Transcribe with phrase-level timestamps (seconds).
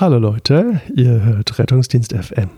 [0.00, 2.50] Hallo Leute, ihr hört Rettungsdienst FM.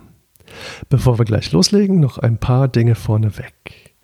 [0.91, 3.95] Bevor wir gleich loslegen, noch ein paar Dinge vorneweg.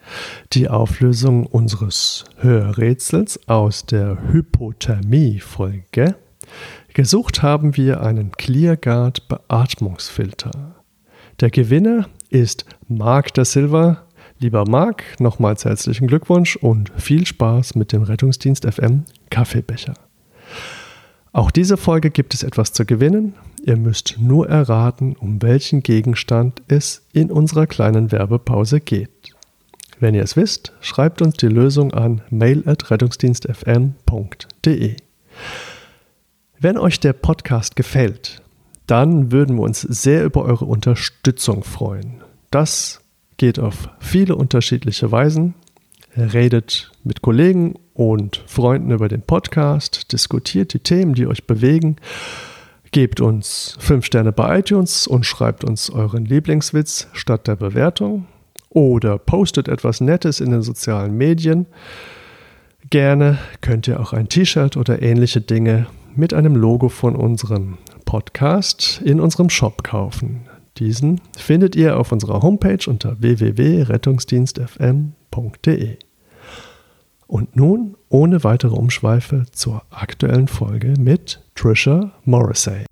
[0.54, 6.14] Die Auflösung unseres Hörrätsels aus der Hypothermie-Folge.
[6.94, 10.76] Gesucht haben wir einen ClearGuard Beatmungsfilter.
[11.40, 14.06] Der Gewinner ist Marc da Silva.
[14.38, 20.05] Lieber Marc, nochmals herzlichen Glückwunsch und viel Spaß mit dem Rettungsdienst FM Kaffeebecher.
[21.36, 23.34] Auch diese Folge gibt es etwas zu gewinnen.
[23.62, 29.34] Ihr müsst nur erraten, um welchen Gegenstand es in unserer kleinen Werbepause geht.
[30.00, 34.96] Wenn ihr es wisst, schreibt uns die Lösung an mail@rettungsdienstfm.de.
[36.58, 38.40] Wenn euch der Podcast gefällt,
[38.86, 42.22] dann würden wir uns sehr über eure Unterstützung freuen.
[42.50, 43.02] Das
[43.36, 45.52] geht auf viele unterschiedliche Weisen.
[46.16, 51.96] Redet mit Kollegen und Freunden über den Podcast, diskutiert die Themen, die euch bewegen,
[52.90, 58.26] gebt uns 5 Sterne bei iTunes und schreibt uns euren Lieblingswitz statt der Bewertung
[58.70, 61.66] oder postet etwas Nettes in den sozialen Medien.
[62.88, 69.02] Gerne könnt ihr auch ein T-Shirt oder ähnliche Dinge mit einem Logo von unserem Podcast
[69.04, 70.42] in unserem Shop kaufen.
[70.78, 75.96] Diesen findet ihr auf unserer Homepage unter www.rettungsdienstfm.de.
[77.26, 82.84] Und nun ohne weitere Umschweife zur aktuellen Folge mit Trisha Morrissey.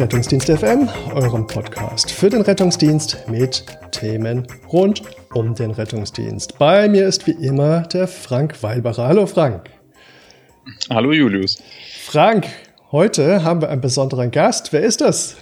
[0.00, 5.02] Rettungsdienst FM, eurem Podcast für den Rettungsdienst mit Themen rund
[5.34, 6.58] um den Rettungsdienst.
[6.58, 9.06] Bei mir ist wie immer der Frank Weilbacher.
[9.06, 9.68] Hallo Frank.
[10.88, 11.62] Hallo Julius.
[12.00, 12.46] Frank,
[12.90, 14.72] heute haben wir einen besonderen Gast.
[14.72, 15.36] Wer ist das?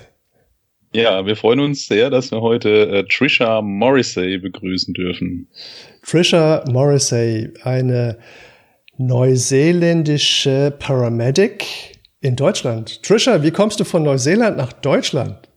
[0.93, 5.47] Ja, wir freuen uns sehr, dass wir heute äh, Trisha Morrissey begrüßen dürfen.
[6.05, 8.19] Trisha Morrissey, eine
[8.97, 13.03] neuseeländische Paramedic, in Deutschland.
[13.03, 15.49] Trisha, wie kommst du von Neuseeland nach Deutschland?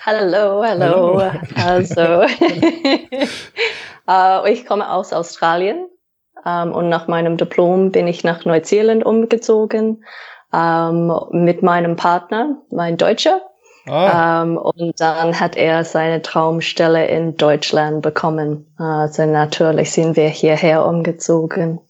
[0.00, 1.20] Hallo, hallo.
[1.20, 1.40] hallo.
[1.56, 2.24] Also,
[4.08, 5.86] uh, ich komme aus Australien
[6.44, 10.04] um, ähm, und nach meinem Diplom bin ich nach Neuseeland umgezogen
[10.52, 13.40] um, ähm, mit meinem Partner, mein Deutscher.
[13.86, 14.42] Ah.
[14.42, 18.74] Um, ähm, und dann hat er seine Traumstelle in Deutschland bekommen.
[18.78, 21.80] Also natürlich sind wir hierher umgezogen.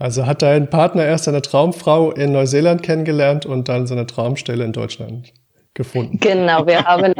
[0.00, 4.72] Also hat dein Partner erst seine Traumfrau in Neuseeland kennengelernt und dann seine Traumstelle in
[4.72, 5.34] Deutschland
[5.74, 6.18] gefunden.
[6.18, 7.12] Genau, wir haben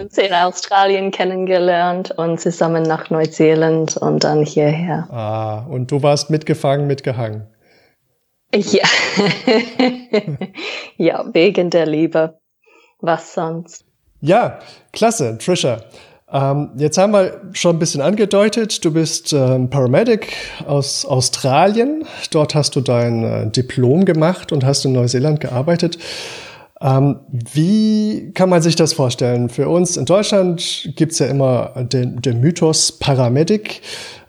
[0.00, 5.08] uns in Australien kennengelernt und zusammen nach Neuseeland und dann hierher.
[5.10, 7.48] Ah, und du warst mitgefangen, mitgehangen.
[8.54, 8.86] Ja.
[10.96, 12.38] ja, wegen der Liebe.
[13.00, 13.84] Was sonst?
[14.20, 14.60] Ja,
[14.92, 15.78] klasse, Trisha.
[16.30, 20.32] Ähm, jetzt haben wir schon ein bisschen angedeutet, du bist ähm, Paramedic
[20.66, 22.04] aus Australien.
[22.30, 25.98] Dort hast du dein äh, Diplom gemacht und hast in Neuseeland gearbeitet.
[26.80, 29.48] Ähm, wie kann man sich das vorstellen?
[29.48, 33.80] Für uns in Deutschland gibt's ja immer den, den Mythos Paramedic.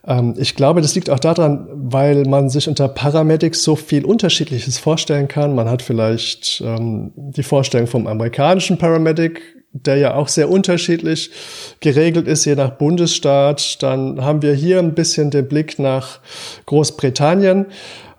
[0.07, 4.79] Ähm, ich glaube, das liegt auch daran, weil man sich unter Paramedics so viel Unterschiedliches
[4.79, 5.53] vorstellen kann.
[5.53, 11.31] Man hat vielleicht ähm, die Vorstellung vom amerikanischen Paramedic, der ja auch sehr unterschiedlich
[11.79, 13.81] geregelt ist, je nach Bundesstaat.
[13.83, 16.19] Dann haben wir hier ein bisschen den Blick nach
[16.65, 17.67] Großbritannien.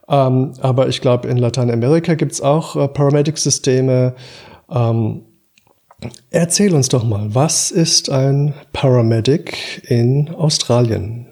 [0.08, 4.14] Ähm, aber ich glaube, in Lateinamerika gibt's auch äh, Paramedic-Systeme.
[4.70, 5.24] Ähm,
[6.30, 11.26] erzähl uns doch mal, was ist ein Paramedic in Australien?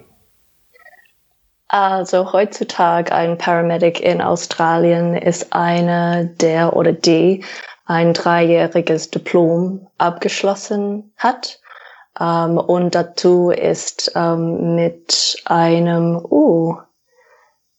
[1.69, 7.45] Also heutzutage ein Paramedic in Australien ist einer der oder die
[7.89, 11.61] ein dreijähriges Diplom abgeschlossen hat.
[12.21, 16.77] Ähm, und dazu ist ähm, mit einem, uh,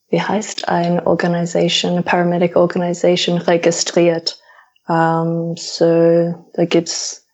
[0.09, 4.41] wie heißt ein Organisation, eine Paramedic Organisation registriert.
[4.89, 7.27] Ähm, so, da gibt's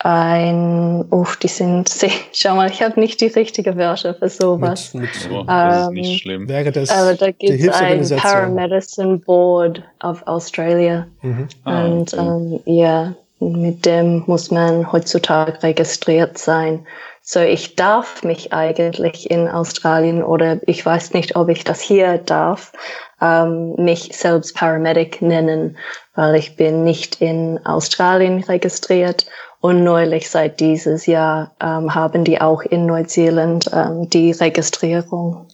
[0.00, 1.90] ein, uff, die sind,
[2.32, 4.94] schau mal, ich habe nicht die richtige Wörter für sowas.
[4.94, 6.48] Mit, mit, oh, das ist nicht ähm, schlimm.
[6.48, 11.06] Wäre das aber da gibt es ein Paramedicine Board of Australia.
[11.22, 11.48] Mhm.
[11.64, 12.22] Ah, Und okay.
[12.22, 16.86] ähm, ja, mit dem muss man heutzutage registriert sein.
[17.22, 22.18] So, ich darf mich eigentlich in Australien oder ich weiß nicht, ob ich das hier
[22.18, 22.72] darf,
[23.20, 25.76] ähm, mich selbst Paramedic nennen,
[26.14, 29.26] weil ich bin nicht in Australien registriert
[29.60, 35.48] und neulich seit dieses Jahr ähm, haben die auch in Neuseeland ähm, die Registrierung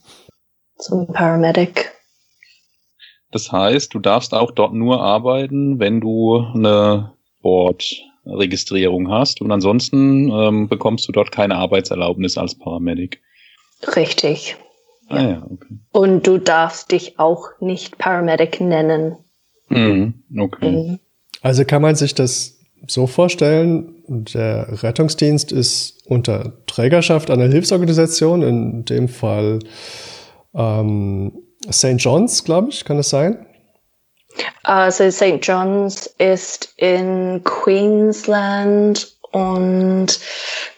[0.79, 1.93] zum Paramedic.
[3.31, 10.31] Das heißt, du darfst auch dort nur arbeiten, wenn du eine Bordregistrierung hast und ansonsten
[10.31, 13.21] ähm, bekommst du dort keine Arbeitserlaubnis als Paramedic.
[13.97, 14.57] Richtig.
[15.09, 15.79] Ah, ja, okay.
[15.93, 19.17] Und du darfst dich auch nicht Paramedic nennen.
[19.69, 20.71] Mhm, okay.
[20.71, 21.01] Mhm.
[21.43, 22.54] Also kann man sich das
[22.87, 29.61] so vorstellen, der Rettungsdienst ist unter Trägerschaft einer Hilfsorganisation, in dem Fall
[30.55, 31.33] ähm,
[31.71, 31.97] St.
[31.99, 33.47] John's, glaube ich, kann es sein?
[34.63, 35.39] Also St.
[35.43, 40.21] John's ist in Queensland und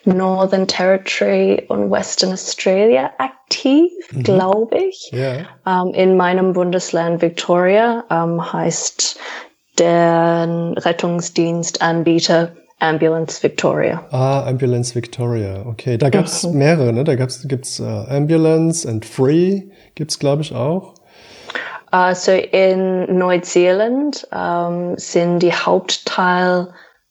[0.05, 4.23] Northern Territory und Western Australia aktiv, mhm.
[4.23, 5.11] glaube ich.
[5.13, 5.45] Yeah.
[5.65, 9.19] Um, in meinem Bundesland Victoria um, heißt
[9.79, 14.05] der Rettungsdienstanbieter Ambulance Victoria.
[14.11, 15.65] Ah, Ambulance Victoria.
[15.65, 16.57] Okay, da gab's mhm.
[16.57, 17.03] mehrere, ne?
[17.03, 19.63] Da gab's, gibt's uh, Ambulance and Free,
[19.95, 20.93] gibt's glaube ich auch.
[21.89, 26.67] Also in Neuseeland um, sind die Hauptteil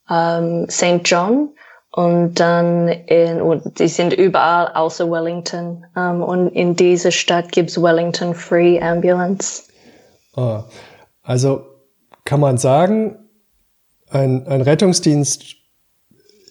[0.09, 1.01] um, St.
[1.05, 1.49] John
[1.93, 5.85] und dann in, und die sind überall außer Wellington.
[5.97, 9.65] Um, und in dieser Stadt gibt's Wellington Free Ambulance.
[10.37, 10.65] Ah,
[11.23, 11.65] also
[12.27, 13.17] kann man sagen,
[14.11, 15.57] ein, ein Rettungsdienst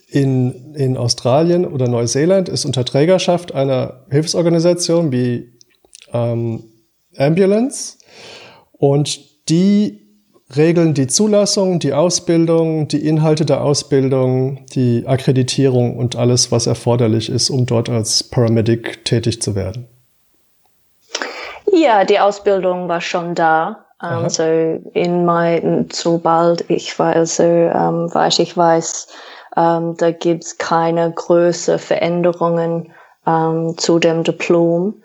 [0.08, 5.54] in, in Australien oder Neuseeland ist unter Trägerschaft einer Hilfsorganisation wie
[6.12, 6.64] ähm,
[7.18, 7.98] Ambulance
[8.72, 10.02] und die
[10.56, 17.30] regeln die Zulassung, die Ausbildung, die Inhalte der Ausbildung, die Akkreditierung und alles, was erforderlich
[17.30, 19.88] ist, um dort als Paramedic tätig zu werden.
[21.72, 23.85] Ja, die Ausbildung war schon da.
[24.02, 29.08] Um, so in mein, sobald ich weiß, so, um, weiß ich weiß,
[29.56, 32.94] um, da gibt's keine größeren Veränderungen
[33.26, 35.02] um, zu dem Diplom.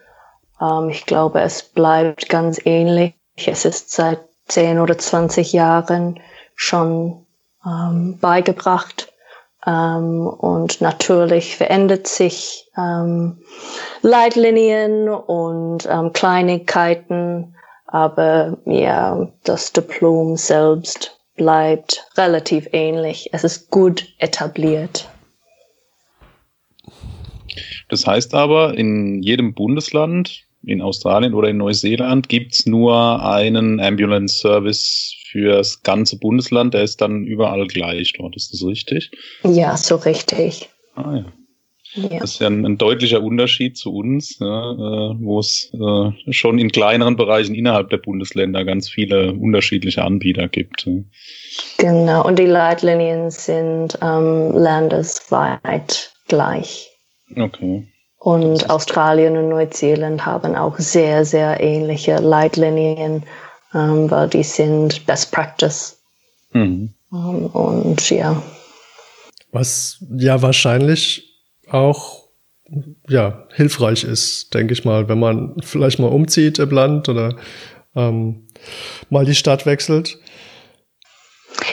[0.90, 3.14] Ich glaube, es bleibt ganz ähnlich.
[3.46, 6.20] Es ist seit 10 oder 20 Jahren
[6.54, 7.24] schon
[7.64, 9.10] beigebracht.
[9.64, 12.70] Und natürlich verändert sich
[14.02, 17.56] Leitlinien und Kleinigkeiten
[17.92, 23.30] aber ja, das Diplom selbst bleibt relativ ähnlich.
[23.32, 25.08] Es ist gut etabliert.
[27.88, 34.38] Das heißt aber, in jedem Bundesland, in Australien oder in Neuseeland, gibt's nur einen Ambulance
[34.38, 36.74] Service fürs ganze Bundesland.
[36.74, 38.36] Der ist dann überall gleich dort.
[38.36, 39.10] Ist das richtig?
[39.42, 40.68] Ja, so richtig.
[40.94, 41.24] Ah ja.
[41.94, 42.20] Ja.
[42.20, 46.58] Das ist ja ein, ein deutlicher Unterschied zu uns, ja, äh, wo es äh, schon
[46.58, 50.86] in kleineren Bereichen innerhalb der Bundesländer ganz viele unterschiedliche Anbieter gibt.
[50.86, 50.92] Ja.
[51.78, 56.90] Genau, und die Leitlinien sind ähm, landesweit gleich.
[57.36, 57.88] Okay.
[58.18, 63.24] Und Australien und Neuseeland haben auch sehr, sehr ähnliche Leitlinien,
[63.74, 65.98] ähm, weil die sind Best Practice.
[66.52, 66.92] Mhm.
[67.12, 68.40] Ähm, und ja.
[69.52, 71.29] Was ja wahrscheinlich
[71.70, 72.28] auch
[73.08, 77.34] ja, hilfreich ist, denke ich mal, wenn man vielleicht mal umzieht im Land oder
[77.96, 78.46] ähm,
[79.08, 80.18] mal die Stadt wechselt.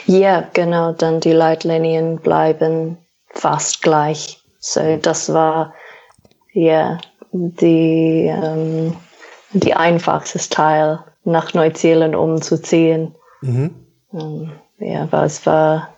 [0.06, 4.40] Ja, genau, dann die Leitlinien bleiben fast gleich.
[4.58, 5.74] So, das war
[6.52, 6.98] ja
[7.32, 8.96] die, ähm,
[9.52, 13.14] die einfachste Teil, nach Neuseeland umzuziehen.
[13.42, 13.74] Mhm.
[14.12, 15.94] Ähm, ja, weil es war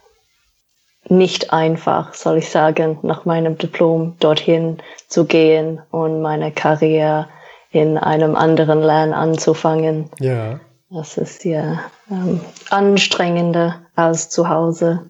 [1.11, 7.29] nicht einfach, soll ich sagen, nach meinem Diplom dorthin zu gehen und meine Karriere
[7.71, 10.11] in einem anderen Land anzufangen.
[10.19, 10.61] Ja.
[10.91, 12.41] Das ist ja ähm,
[12.71, 15.07] anstrengender als zu Hause.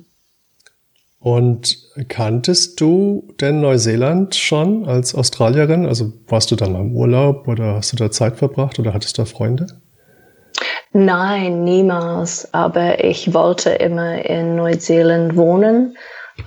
[1.18, 1.76] Und
[2.08, 5.84] kanntest du denn Neuseeland schon als Australierin?
[5.84, 9.18] Also warst du da mal im Urlaub oder hast du da Zeit verbracht oder hattest
[9.18, 9.66] du da Freunde?
[10.92, 12.52] Nein, niemals.
[12.52, 15.96] Aber ich wollte immer in Neuseeland wohnen.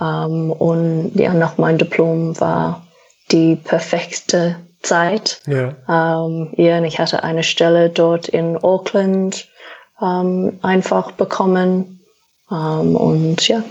[0.00, 2.86] ähm, und ja, nach meinem Diplom war
[3.30, 5.40] die perfekte Zeit.
[5.46, 5.68] Ja.
[5.86, 9.48] Um, ähm, ja, und ich hatte eine Stelle dort in Auckland
[10.00, 12.00] um, ähm, einfach bekommen.
[12.48, 13.62] und ja.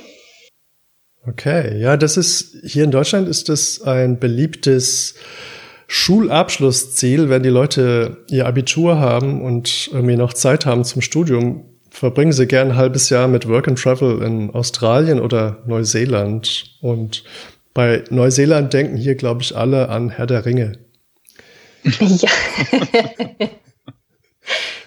[1.26, 5.16] Okay, ja, das ist hier in Deutschland ist das ein beliebtes
[5.88, 12.32] Schulabschlussziel, wenn die Leute ihr Abitur haben und irgendwie noch Zeit haben zum Studium, verbringen
[12.32, 16.78] sie gern ein halbes Jahr mit Work and Travel in Australien oder Neuseeland.
[16.82, 17.24] Und
[17.74, 20.74] bei Neuseeland denken hier, glaube ich, alle an Herr der Ringe.
[21.84, 22.30] Ja.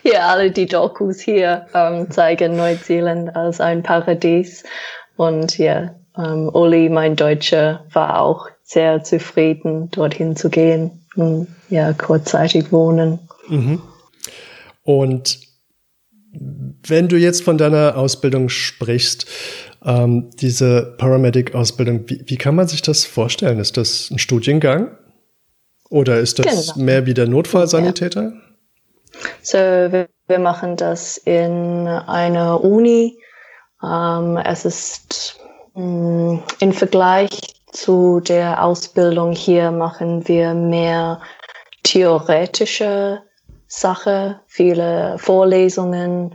[0.02, 4.64] ja, alle die Dokus hier ähm, zeigen Neuseeland als ein Paradies.
[5.16, 11.92] Und ja, ähm, Uli, mein Deutscher, war auch sehr zufrieden, dorthin zu gehen und ja,
[11.92, 13.20] kurzzeitig wohnen.
[13.48, 13.80] Mhm.
[14.82, 15.38] Und
[16.86, 19.26] wenn du jetzt von deiner Ausbildung sprichst,
[19.84, 23.60] ähm, diese Paramedic-Ausbildung, wie, wie, kann man sich das vorstellen?
[23.60, 24.98] Ist das ein Studiengang?
[25.88, 26.84] Oder ist das genau.
[26.84, 28.22] mehr wie der Notfallsanitäter?
[28.22, 28.32] Ja.
[29.42, 33.16] So, wir, wir, machen das in einer Uni.
[33.82, 35.38] Ähm, es ist
[35.74, 41.20] mh, mm, im Vergleich zu der Ausbildung hier machen wir mehr
[41.82, 43.22] theoretische
[43.68, 46.34] Sache, viele Vorlesungen.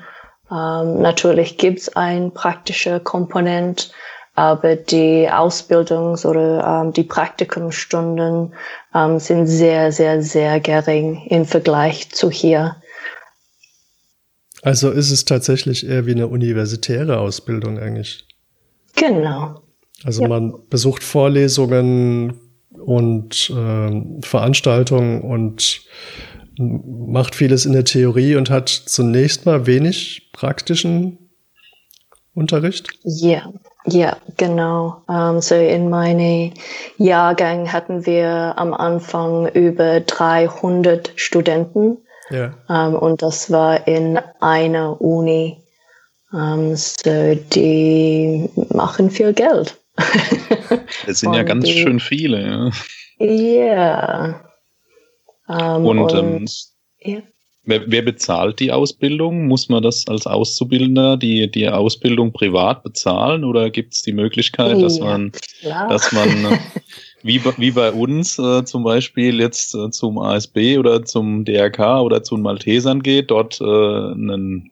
[0.51, 3.91] Ähm, natürlich gibt's ein praktischer Komponent,
[4.36, 8.53] aber die Ausbildungs- oder ähm, die Praktikumsstunden
[8.93, 12.75] ähm, sind sehr, sehr, sehr gering im Vergleich zu hier.
[14.62, 18.27] Also ist es tatsächlich eher wie eine universitäre Ausbildung eigentlich.
[18.95, 19.62] Genau.
[20.03, 20.27] Also ja.
[20.27, 22.39] man besucht Vorlesungen
[22.72, 25.81] und äh, Veranstaltungen und
[26.58, 31.17] macht vieles in der Theorie und hat zunächst mal wenig praktischen
[32.34, 32.88] Unterricht?
[33.03, 33.51] Ja,
[33.86, 35.01] ja, genau.
[35.08, 36.53] Um, ähm, so in meinem
[36.98, 41.98] Jahrgang hatten wir am Anfang über 300 Studenten.
[42.29, 42.53] Ja.
[42.67, 45.58] Um, ähm, und das war in einer Uni.
[46.31, 49.80] Um, ähm, so die machen viel Geld.
[51.07, 52.41] Es sind ja ganz die, schön viele.
[52.43, 52.71] Ja.
[53.19, 54.51] Yeah.
[55.50, 56.45] Ähm, und, und ähm,
[57.13, 57.21] ja.
[57.63, 59.48] wer, wer, bezahlt die Ausbildung?
[59.48, 64.81] Muss man das als Auszubildender die, die Ausbildung privat bezahlen oder gibt es die Möglichkeit,
[64.81, 65.31] dass man,
[65.62, 65.89] klar.
[65.89, 66.57] dass man äh,
[67.24, 72.24] wie, wie bei uns äh, zum Beispiel jetzt äh, zum ASB oder zum DRK oder
[72.24, 74.71] zu den Maltesern geht, dort äh, einen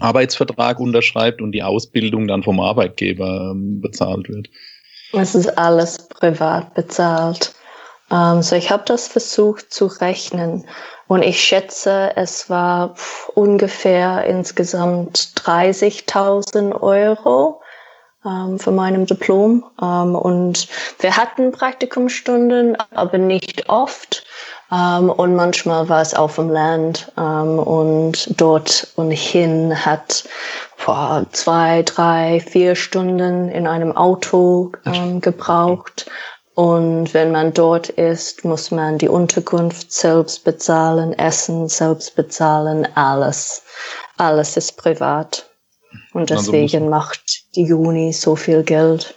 [0.00, 4.48] Arbeitsvertrag unterschreibt und die Ausbildung dann vom Arbeitgeber ähm, bezahlt wird.
[5.12, 7.54] Es ist alles privat bezahlt.
[8.08, 10.64] Um, ähm, so ich habe das versucht zu rechnen
[11.08, 12.94] und ich schätze, es war
[13.34, 17.60] ungefähr insgesamt 30.000 Euro
[18.24, 19.64] um, ähm, für meinem Diplom.
[19.80, 24.25] Um, und wir hatten Praktikumsstunden, aber nicht oft.
[24.68, 30.24] Und manchmal war es auf dem Land und dort und hin hat
[30.84, 34.72] boah, zwei, drei, vier Stunden in einem Auto
[35.20, 36.10] gebraucht.
[36.54, 43.62] Und wenn man dort ist, muss man die Unterkunft selbst bezahlen, Essen selbst bezahlen, alles.
[44.16, 45.50] Alles ist privat.
[46.14, 49.14] Und also deswegen also macht die Uni so viel Geld.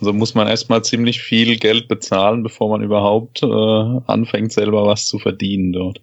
[0.00, 3.46] Also muss man erstmal ziemlich viel Geld bezahlen, bevor man überhaupt äh,
[4.06, 6.00] anfängt, selber was zu verdienen dort.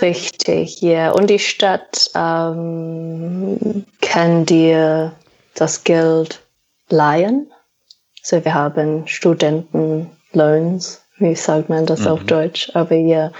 [0.00, 0.90] Richtig, ja.
[0.90, 1.12] Yeah.
[1.12, 5.12] Und die Stadt ähm, kann dir
[5.54, 6.40] das Geld
[6.90, 7.50] leihen
[8.26, 12.06] so, wir haben Studentenloans, wie sagt man das mhm.
[12.08, 12.72] auf Deutsch?
[12.74, 13.30] Aber ja,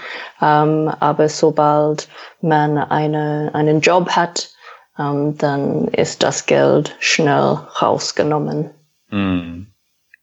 [0.41, 2.07] ähm, aber sobald
[2.39, 4.49] man eine, einen Job hat,
[4.97, 8.69] ähm, dann ist das Geld schnell rausgenommen.
[9.09, 9.67] Mhm.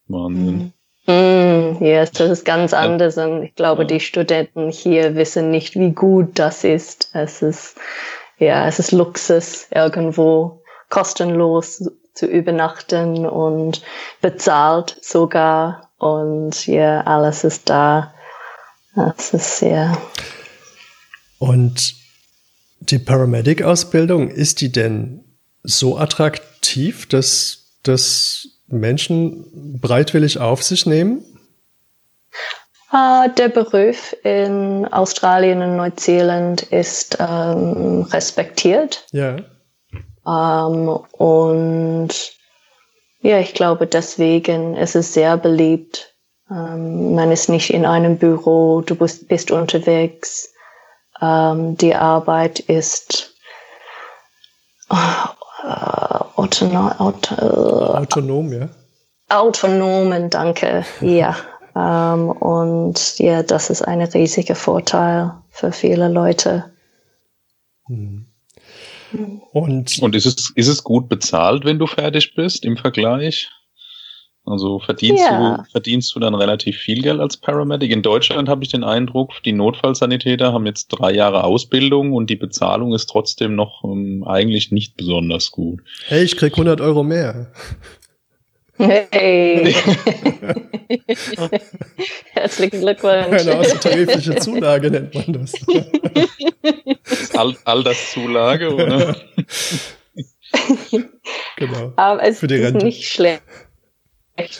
[0.08, 0.72] Wahnsinn.
[1.06, 3.88] Mm, yes, das ist ganz anders und ich glaube, ja.
[3.88, 7.10] die Studenten hier wissen nicht, wie gut das ist.
[7.12, 7.76] Es ist,
[8.38, 13.82] ja, es ist Luxus irgendwo kostenlos zu übernachten und
[14.20, 15.90] bezahlt sogar.
[15.98, 18.14] Und ja, alles ist da.
[18.94, 19.98] Das ist sehr.
[21.38, 21.94] Und
[22.80, 25.24] die Paramedic-Ausbildung, ist die denn
[25.62, 31.24] so attraktiv, dass das Menschen breitwillig auf sich nehmen?
[32.92, 39.04] Uh, der Beruf in Australien und Neuseeland ist ähm, respektiert.
[39.10, 39.38] Ja.
[40.26, 42.34] Ähm, und
[43.20, 46.14] ja, ich glaube, deswegen ist es sehr beliebt.
[46.50, 50.52] Ähm, man ist nicht in einem Büro, du bist, bist unterwegs.
[51.20, 53.34] Ähm, die Arbeit ist
[55.64, 58.68] autonom, auto, autonom, ja.
[59.28, 60.84] Autonomen, danke.
[61.00, 61.36] ja.
[61.76, 66.72] Ähm, und ja, das ist ein riesiger Vorteil für viele Leute.
[67.88, 68.26] Mhm.
[69.52, 73.50] Und, und ist, es, ist es gut bezahlt, wenn du fertig bist im Vergleich?
[74.46, 75.56] Also verdienst, ja.
[75.56, 77.90] du, verdienst du dann relativ viel Geld als Paramedic?
[77.90, 82.36] In Deutschland habe ich den Eindruck, die Notfallsanitäter haben jetzt drei Jahre Ausbildung und die
[82.36, 85.80] Bezahlung ist trotzdem noch ähm, eigentlich nicht besonders gut.
[86.06, 87.52] Hey, ich krieg 100 Euro mehr.
[88.76, 89.74] Hey!
[92.32, 93.40] Herzlichen Glückwunsch.
[93.40, 95.54] Eine außertarifliche Zulage nennt man das.
[97.34, 99.16] All, Alterszulage, oder?
[101.56, 101.92] genau.
[101.96, 102.84] Aber es Für die ist Rente.
[102.84, 103.42] nicht schlecht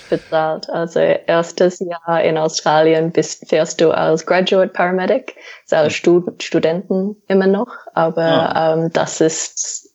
[0.09, 0.69] bezahlt.
[0.71, 7.17] Also erstes Jahr in Australien bist, fährst du als Graduate Paramedic, also als Stud Studenten
[7.29, 8.75] immer noch, aber ah.
[8.75, 9.91] ähm, das ist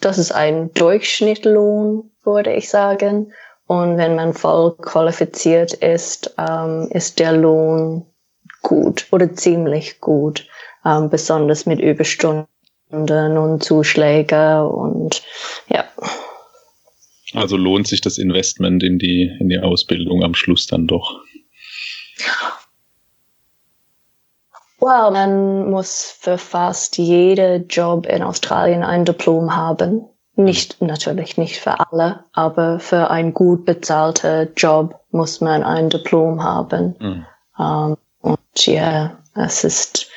[0.00, 3.32] das ist ein Durchschnittlohn, würde ich sagen.
[3.66, 8.06] Und wenn man voll qualifiziert ist, ähm, ist der Lohn
[8.62, 10.46] gut oder ziemlich gut,
[10.84, 12.46] ähm, besonders mit Überstunden
[12.90, 15.22] und Zuschläge und
[15.68, 15.84] ja.
[17.34, 21.20] Also lohnt sich das Investment in die, in die Ausbildung am Schluss dann doch.
[24.80, 30.04] Well, man muss für fast jede Job in Australien ein Diplom haben.
[30.36, 36.42] Nicht, natürlich nicht für alle, aber für einen gut bezahlten Job muss man ein Diplom
[36.44, 36.94] haben.
[37.00, 37.26] Mhm.
[37.58, 40.08] Um, und ja, es ist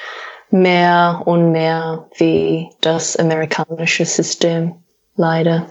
[0.52, 4.76] mehr und mehr wie das amerikanische System,
[5.16, 5.66] leider.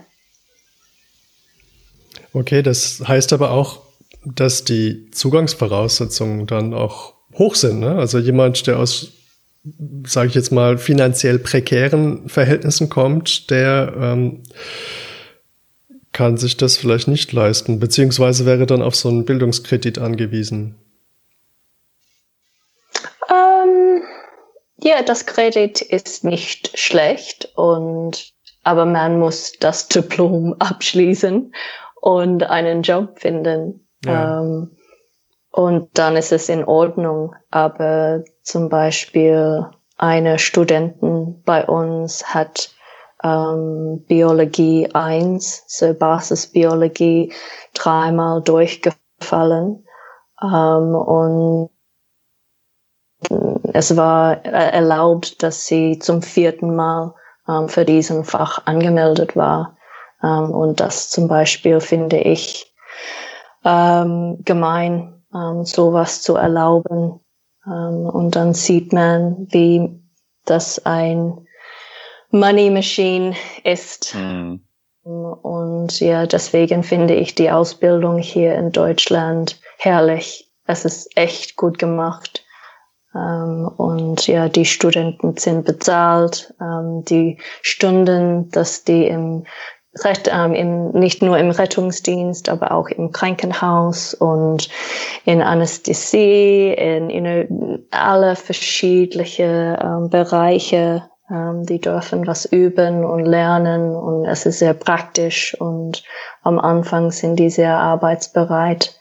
[2.33, 3.81] Okay, das heißt aber auch,
[4.23, 7.79] dass die Zugangsvoraussetzungen dann auch hoch sind.
[7.79, 7.95] Ne?
[7.95, 9.11] Also jemand, der aus
[10.05, 14.43] sage ich jetzt mal, finanziell prekären Verhältnissen kommt, der ähm,
[16.13, 20.75] kann sich das vielleicht nicht leisten, beziehungsweise wäre dann auf so einen Bildungskredit angewiesen.
[23.29, 24.01] Ähm,
[24.77, 28.33] ja, das Kredit ist nicht schlecht und
[28.63, 31.53] aber man muss das Diplom abschließen
[32.01, 33.87] und einen Job finden.
[34.03, 34.41] Ja.
[34.41, 34.75] Ähm,
[35.51, 37.35] und dann ist es in Ordnung.
[37.49, 39.67] Aber zum Beispiel
[39.97, 42.71] eine Studentin bei uns hat
[43.23, 47.31] ähm, Biologie 1, so Basisbiologie,
[47.73, 49.85] dreimal durchgefallen.
[50.41, 51.69] Ähm, und
[53.73, 57.13] es war erlaubt, dass sie zum vierten Mal
[57.47, 59.77] ähm, für diesen Fach angemeldet war.
[60.23, 62.73] Ähm, und das zum Beispiel finde ich
[63.63, 67.19] ähm, gemein, ähm, sowas zu erlauben.
[67.65, 70.01] Ähm, und dann sieht man, wie
[70.45, 71.45] das ein
[72.31, 74.15] Money Machine ist.
[74.15, 74.61] Mhm.
[75.03, 80.51] Und ja, deswegen finde ich die Ausbildung hier in Deutschland herrlich.
[80.65, 82.45] Es ist echt gut gemacht.
[83.15, 86.53] Ähm, und ja, die Studenten sind bezahlt.
[86.61, 89.45] Ähm, die Stunden, dass die im
[90.31, 94.69] ähm, im, nicht nur im Rettungsdienst, aber auch im Krankenhaus und
[95.25, 101.03] in Anästhesie, in, in alle verschiedliche ähm, Bereiche.
[101.29, 106.03] Ähm, die dürfen was üben und lernen und es ist sehr praktisch und
[106.43, 108.95] am Anfang sind die sehr arbeitsbereit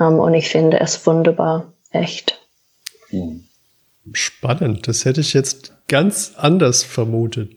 [0.00, 2.40] ähm, und ich finde es wunderbar, echt.
[4.12, 7.50] Spannend, das hätte ich jetzt ganz anders vermutet.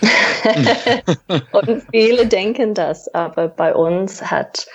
[1.52, 4.66] und viele denken das, aber bei uns hat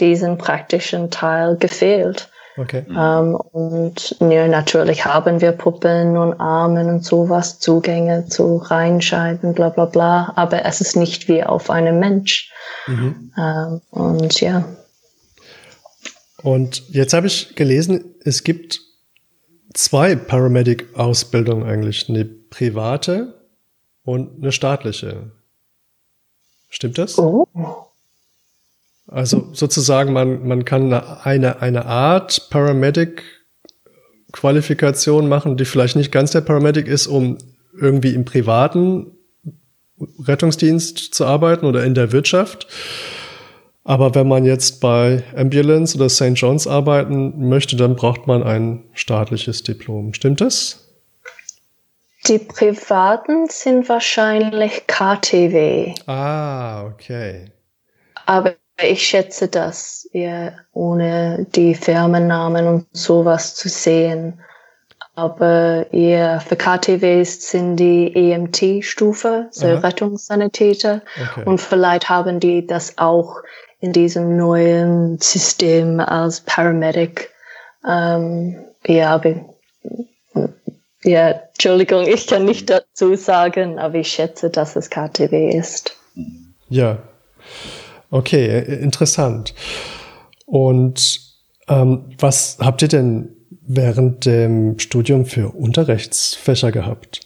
[0.00, 2.30] diesen praktischen Teil gefehlt.
[2.58, 2.84] Okay.
[2.88, 9.68] Ähm, und ja, natürlich haben wir Puppen und Armen und sowas, Zugänge zu Reinscheiben, bla
[9.68, 12.50] bla bla, aber es ist nicht wie auf einem Mensch.
[12.86, 13.32] Mhm.
[13.36, 14.64] Ähm, und ja.
[16.42, 18.80] Und jetzt habe ich gelesen, es gibt
[19.74, 23.35] zwei Paramedic-Ausbildungen eigentlich, eine private
[24.06, 25.30] und eine staatliche.
[26.70, 27.18] Stimmt das?
[27.18, 27.46] Oh.
[29.08, 36.40] Also sozusagen, man, man kann eine, eine Art Paramedic-Qualifikation machen, die vielleicht nicht ganz der
[36.40, 37.38] Paramedic ist, um
[37.78, 39.12] irgendwie im privaten
[40.24, 42.66] Rettungsdienst zu arbeiten oder in der Wirtschaft.
[43.84, 46.34] Aber wenn man jetzt bei Ambulance oder St.
[46.34, 50.14] John's arbeiten möchte, dann braucht man ein staatliches Diplom.
[50.14, 50.85] Stimmt das?
[52.28, 55.94] Die privaten sind wahrscheinlich KTW.
[56.06, 57.52] Ah, okay.
[58.26, 64.40] Aber ich schätze das, ja, ohne die Firmennamen und sowas zu sehen.
[65.14, 69.78] Aber ja, für KTWs sind die EMT-Stufe, so Aha.
[69.78, 71.02] Rettungssanitäter.
[71.30, 71.44] Okay.
[71.46, 73.36] Und vielleicht haben die das auch
[73.80, 77.30] in diesem neuen System als Paramedic.
[77.88, 79.36] Ähm, ja, aber
[81.06, 85.96] ja, Entschuldigung, ich kann nicht dazu sagen, aber ich schätze, dass es KTW ist.
[86.68, 86.98] Ja.
[88.10, 89.54] Okay, interessant.
[90.44, 91.20] Und
[91.68, 97.20] ähm, was habt ihr denn während dem Studium für Unterrichtsfächer gehabt?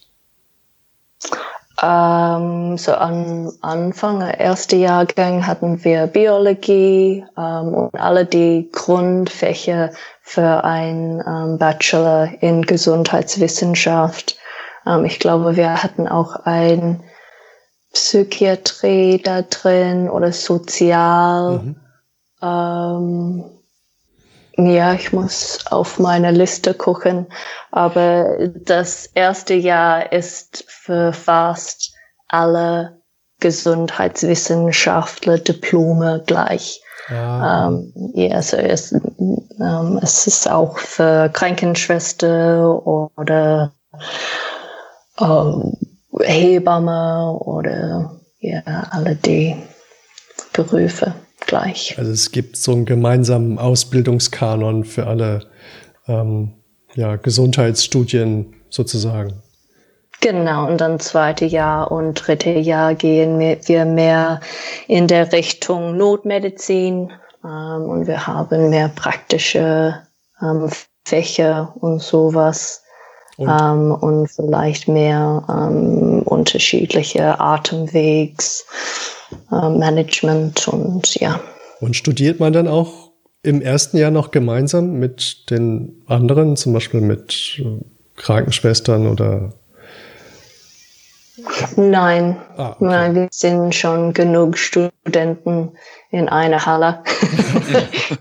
[1.82, 9.90] Ähm, so am Anfang, erste Jahrgang hatten wir Biologie ähm, und alle die Grundfächer
[10.30, 14.38] für ein ähm, Bachelor in Gesundheitswissenschaft.
[14.86, 17.02] Ähm, ich glaube, wir hatten auch ein
[17.92, 21.58] Psychiatrie da drin oder Sozial.
[21.58, 21.76] Mhm.
[22.40, 23.44] Ähm,
[24.56, 27.26] ja, ich muss auf meine Liste gucken.
[27.72, 31.92] Aber das erste Jahr ist für fast
[32.28, 33.00] alle
[33.40, 36.84] Gesundheitswissenschaftler Diplome gleich.
[37.08, 37.68] Ah.
[37.68, 43.72] Ähm, ja, so es, ähm, es ist auch für Krankenschwester oder
[45.20, 45.76] ähm,
[46.20, 49.56] Hebamme oder ja, alle die
[50.52, 51.14] Berufe
[51.46, 51.96] gleich.
[51.98, 55.50] Also es gibt so einen gemeinsamen Ausbildungskanon für alle
[56.06, 56.54] ähm,
[56.94, 59.42] ja, Gesundheitsstudien sozusagen.
[60.20, 64.40] Genau, und dann zweite Jahr und dritte Jahr gehen wir mehr
[64.86, 67.12] in der Richtung Notmedizin
[67.44, 70.02] ähm, und wir haben mehr praktische
[70.42, 70.68] ähm,
[71.04, 72.82] Fächer und sowas
[73.38, 78.66] und, ähm, und vielleicht mehr ähm, unterschiedliche Atemwegs.
[79.50, 81.40] Äh, Management und ja.
[81.80, 83.10] Und studiert man dann auch
[83.42, 87.84] im ersten Jahr noch gemeinsam mit den anderen, zum Beispiel mit äh,
[88.16, 89.54] Krankenschwestern oder?
[91.76, 92.84] Nein, ah, okay.
[92.84, 95.72] nein, wir sind schon genug Studenten
[96.10, 97.02] in einer Halle.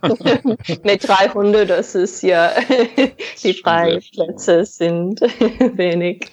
[0.83, 2.51] mit 300, das ist ja,
[3.43, 5.21] die freien Plätze sind
[5.75, 6.27] wenig.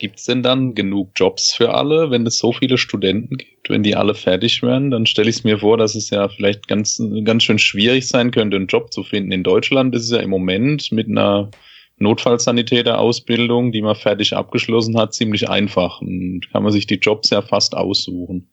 [0.00, 3.82] Gibt es denn dann genug Jobs für alle, wenn es so viele Studenten gibt, wenn
[3.82, 4.90] die alle fertig werden?
[4.90, 8.30] Dann stelle ich es mir vor, dass es ja vielleicht ganz, ganz schön schwierig sein
[8.30, 9.30] könnte, einen Job zu finden.
[9.30, 11.50] In Deutschland ist es ja im Moment mit einer
[12.00, 16.00] Notfallsanitäter-Ausbildung, die man fertig abgeschlossen hat, ziemlich einfach.
[16.00, 18.50] Und kann man sich die Jobs ja fast aussuchen.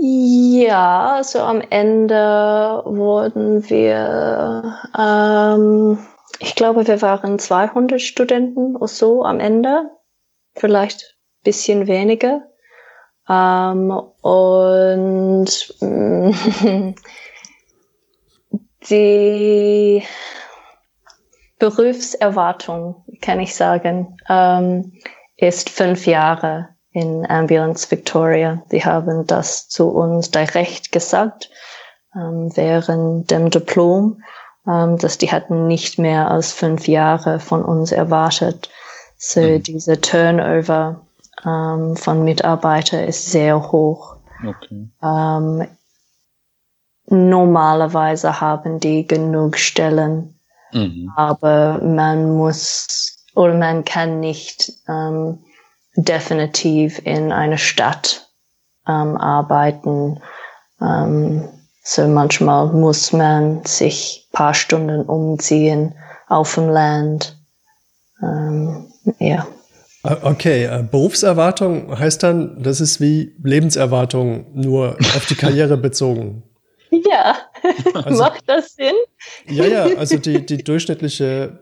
[0.00, 5.98] Ja, also am Ende wurden wir ähm,
[6.40, 9.90] ich glaube, wir waren 200 Studenten oder so am Ende,
[10.54, 12.42] vielleicht bisschen weniger.
[13.28, 15.48] Ähm, und
[18.90, 20.02] die
[21.58, 24.92] Berufserwartung, kann ich sagen, ähm,
[25.36, 28.62] ist fünf Jahre in Ambulance Victoria.
[28.72, 31.50] Die haben das zu uns direkt gesagt
[32.14, 34.22] ähm, während dem Diplom
[34.68, 38.68] ähm, dass die hatten nicht mehr als fünf Jahre von uns erwartet.
[39.16, 39.62] So mhm.
[39.62, 41.00] diese Turnover
[41.44, 44.16] ähm, von Mitarbeitern ist sehr hoch.
[44.46, 44.88] Okay.
[45.02, 45.66] Ähm,
[47.06, 50.37] normalerweise haben die genug Stellen,
[50.72, 51.12] mhm.
[51.16, 55.38] aber man muss oder man kann nicht ähm,
[55.96, 58.28] definitiv in einer Stadt
[58.88, 60.20] ähm, arbeiten.
[60.80, 61.48] Ähm,
[61.82, 65.94] so manchmal muss man sich paar Stunden umziehen
[66.28, 67.36] auf dem Land.
[68.22, 69.46] Ähm, ja.
[70.02, 76.42] Okay, äh, Berufserwartung heißt dann, das ist wie Lebenserwartung, nur auf die Karriere bezogen.
[76.90, 77.36] Ja,
[77.94, 78.94] also, macht das Sinn?
[79.46, 81.60] Ja, ja, also die, die durchschnittliche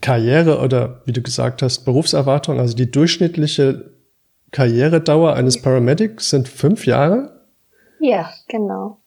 [0.00, 3.92] Karriere oder wie du gesagt hast, Berufserwartung, also die durchschnittliche
[4.50, 7.42] Karrieredauer eines Paramedics sind fünf Jahre?
[8.00, 9.00] Ja, genau.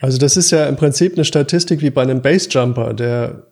[0.00, 3.46] Also das ist ja im Prinzip eine Statistik wie bei einem Basejumper, der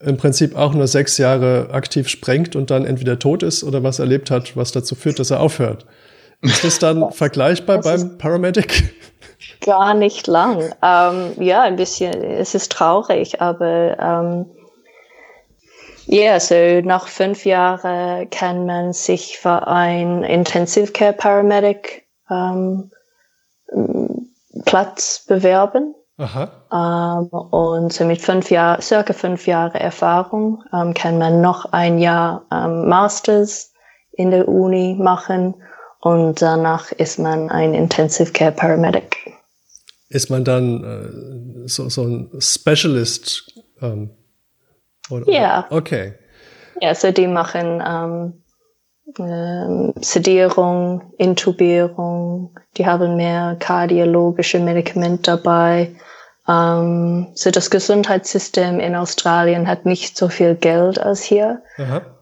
[0.00, 3.98] im Prinzip auch nur sechs Jahre aktiv sprengt und dann entweder tot ist oder was
[3.98, 5.86] erlebt hat, was dazu führt, dass er aufhört.
[6.42, 8.94] Ist das dann vergleichbar das beim Paramedic?
[9.60, 10.74] Gar nicht lang.
[10.82, 12.22] Ähm, ja, ein bisschen.
[12.22, 14.46] Es ist traurig, aber ähm,
[16.06, 16.54] ja, yeah, so
[16.86, 22.90] nach fünf Jahren kann man sich für ein Intensive Care Paramedic ähm,
[24.64, 25.94] Platz bewerben.
[26.72, 31.98] Ähm, und so mit fünf Jahren, circa fünf Jahre Erfahrung ähm, kann man noch ein
[31.98, 33.72] Jahr ähm, Masters
[34.12, 35.54] in der Uni machen
[36.00, 39.16] und danach ist man ein Intensive Care Paramedic.
[40.08, 40.84] Ist man dann
[41.64, 43.54] äh, so, so ein Specialist?
[43.80, 44.10] Ähm,
[45.10, 45.66] oder, ja.
[45.70, 46.14] Okay.
[46.80, 48.42] Ja, so die machen ähm,
[49.18, 55.94] ähm, Sedierung, Intubierung, die haben mehr kardiologische Medikamente dabei.
[56.50, 61.62] Ähm, so das Gesundheitssystem in Australien hat nicht so viel Geld als hier.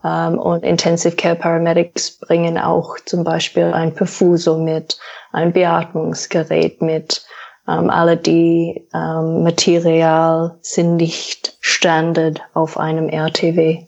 [0.05, 4.99] Ähm, und Intensive Care Paramedics bringen auch zum Beispiel ein Perfuso mit,
[5.33, 7.25] ein Beatmungsgerät mit.
[7.67, 13.87] Ähm, alle die ähm, Material sind nicht Standard auf einem RTW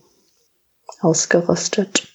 [1.01, 2.10] ausgerüstet.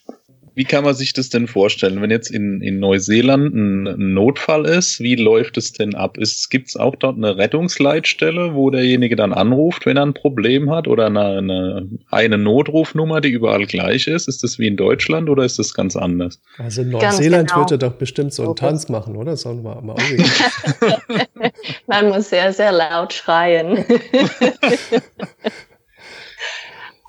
[0.55, 5.01] Wie kann man sich das denn vorstellen, wenn jetzt in, in Neuseeland ein, Notfall ist?
[5.01, 6.17] Wie läuft es denn ab?
[6.49, 10.87] Gibt es auch dort eine Rettungsleitstelle, wo derjenige dann anruft, wenn er ein Problem hat?
[10.87, 14.29] Oder eine, eine, eine Notrufnummer, die überall gleich ist?
[14.29, 16.39] Ist das wie in Deutschland oder ist das ganz anders?
[16.57, 17.61] Also in Neuseeland genau.
[17.61, 19.35] würde doch bestimmt so einen Tanz machen, oder?
[19.35, 19.95] Sollen wir mal
[21.87, 23.83] Man muss sehr, sehr laut schreien.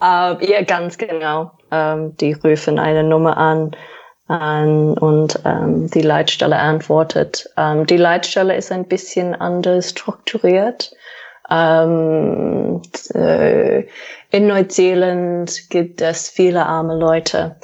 [0.01, 1.53] Uh, ja, ganz genau.
[1.71, 3.75] Ähm, die rufen eine Nummer an,
[4.29, 7.49] an und ähm, die Leitstelle antwortet.
[7.57, 10.93] Ähm, die Leitstelle ist ein bisschen anders strukturiert.
[11.49, 11.55] Äh,
[14.31, 17.57] in Neuseeland gibt es viele arme Leute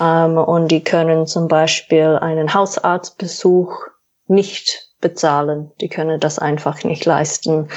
[0.00, 3.72] und die können zum Beispiel einen Hausarztbesuch
[4.26, 5.72] nicht bezahlen.
[5.80, 7.68] Die können das einfach nicht leisten.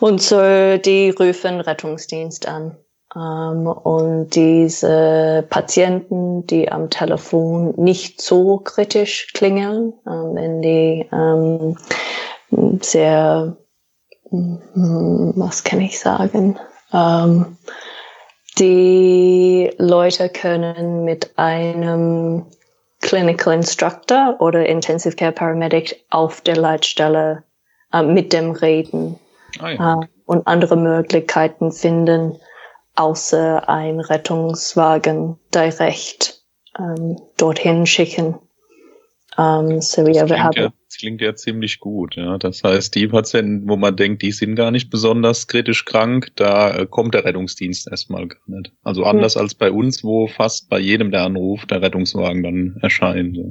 [0.00, 2.76] Und so, die rufen Rettungsdienst an.
[3.16, 11.76] Ähm, und diese Patienten, die am Telefon nicht so kritisch klingeln, ähm, wenn die ähm,
[12.82, 13.56] sehr,
[14.30, 16.58] hm, was kann ich sagen,
[16.92, 17.56] ähm,
[18.58, 22.46] die Leute können mit einem
[23.00, 27.44] Clinical Instructor oder Intensive Care Paramedic auf der Leitstelle
[27.92, 29.18] äh, mit dem reden
[29.60, 30.00] ah, ja.
[30.26, 32.38] und andere Möglichkeiten finden,
[32.98, 36.42] außer ein Rettungswagen direkt
[36.78, 38.36] ähm, dorthin schicken.
[39.36, 42.16] Ähm, so das, klingt haben, ja, das klingt ja ziemlich gut.
[42.16, 42.38] Ja.
[42.38, 46.76] Das heißt, die Patienten, wo man denkt, die sind gar nicht besonders kritisch krank, da
[46.76, 48.72] äh, kommt der Rettungsdienst erstmal gar nicht.
[48.82, 49.42] Also anders hm.
[49.42, 53.36] als bei uns, wo fast bei jedem, der anruft, der Rettungswagen dann erscheint.
[53.36, 53.44] Ja.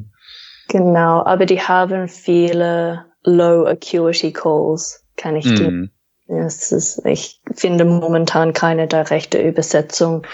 [0.67, 5.89] Genau, aber die haben viele Low Acuity Calls, kann ich mm.
[6.27, 10.25] Es ist, ich finde momentan keine direkte Übersetzung,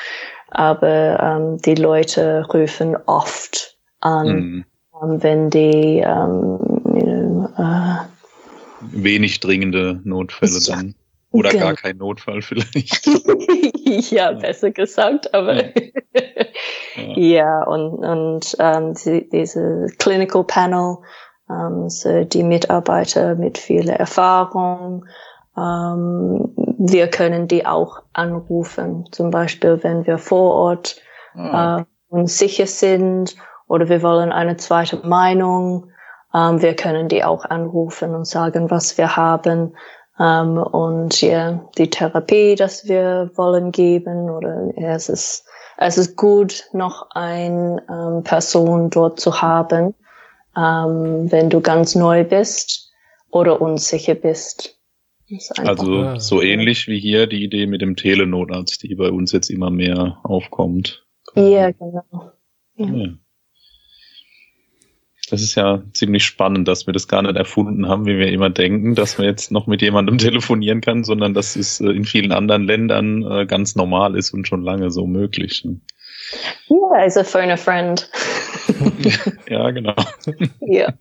[0.50, 4.66] aber ähm, die Leute rufen oft an, mhm.
[5.02, 7.96] ähm, wenn die ähm, äh,
[8.82, 10.96] wenig dringende Notfälle ja, dann.
[11.32, 11.66] Oder genau.
[11.66, 13.08] gar kein Notfall vielleicht.
[14.12, 15.72] ja, besser gesagt, aber ja,
[16.96, 17.16] ja.
[17.18, 20.98] ja und, und ähm, die, diese Clinical Panel,
[21.50, 25.06] ähm, so die Mitarbeiter mit viel Erfahrung,
[25.58, 30.98] ähm, wir können die auch anrufen, zum Beispiel, wenn wir vor Ort
[31.36, 31.80] ah.
[31.80, 33.36] äh, uns sicher sind
[33.68, 35.92] oder wir wollen eine zweite Meinung.
[36.34, 39.76] Ähm, wir können die auch anrufen und sagen, was wir haben
[40.20, 45.46] ähm, und ja, die Therapie, das wir wollen geben oder ja, es ist
[45.78, 49.96] es ist gut, noch eine ähm, Person dort zu haben,
[50.56, 52.92] ähm, wenn du ganz neu bist
[53.32, 54.78] oder unsicher bist.
[55.58, 59.70] Also so ähnlich wie hier die Idee mit dem Telenotarzt, die bei uns jetzt immer
[59.70, 61.06] mehr aufkommt.
[61.36, 62.32] Ja, genau.
[62.76, 63.14] Ja.
[65.30, 68.50] Das ist ja ziemlich spannend, dass wir das gar nicht erfunden haben, wie wir immer
[68.50, 72.32] denken, dass man jetzt noch mit jemandem telefonieren kann, sondern dass es äh, in vielen
[72.32, 75.66] anderen Ländern äh, ganz normal ist und schon lange so möglich.
[76.70, 78.10] Yeah, as a phone a friend.
[79.50, 79.96] ja, genau.
[80.62, 80.94] Ja.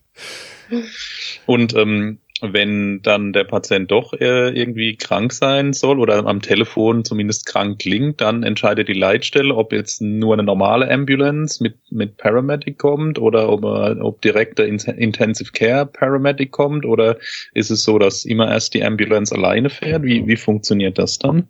[1.47, 7.05] Und ähm, wenn dann der Patient doch äh, irgendwie krank sein soll oder am Telefon
[7.05, 12.17] zumindest krank klingt, dann entscheidet die Leitstelle, ob jetzt nur eine normale Ambulance mit, mit
[12.17, 17.17] Paramedic kommt oder ob, ob direkt der Intensive Care Paramedic kommt oder
[17.55, 20.03] ist es so, dass immer erst die Ambulance alleine fährt?
[20.03, 21.49] Wie, wie funktioniert das dann?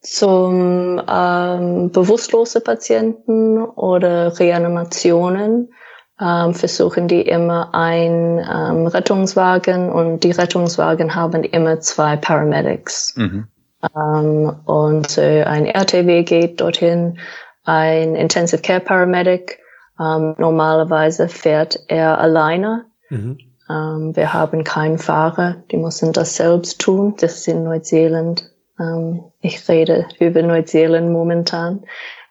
[0.00, 5.72] Zum ähm, bewusstlose Patienten oder Reanimationen
[6.20, 13.14] ähm, versuchen die immer ein ähm, Rettungswagen und die Rettungswagen haben immer zwei Paramedics.
[13.16, 13.48] Mhm.
[13.96, 17.18] Ähm, und äh, ein RTW geht dorthin,
[17.64, 19.58] ein Intensive Care Paramedic.
[19.98, 22.84] Ähm, normalerweise fährt er alleine.
[23.10, 23.38] Mhm.
[23.68, 27.14] Ähm, wir haben keinen Fahrer, die müssen das selbst tun.
[27.18, 28.50] Das ist in Neuseeland.
[28.78, 31.84] Ähm, ich rede über Neuseeland momentan.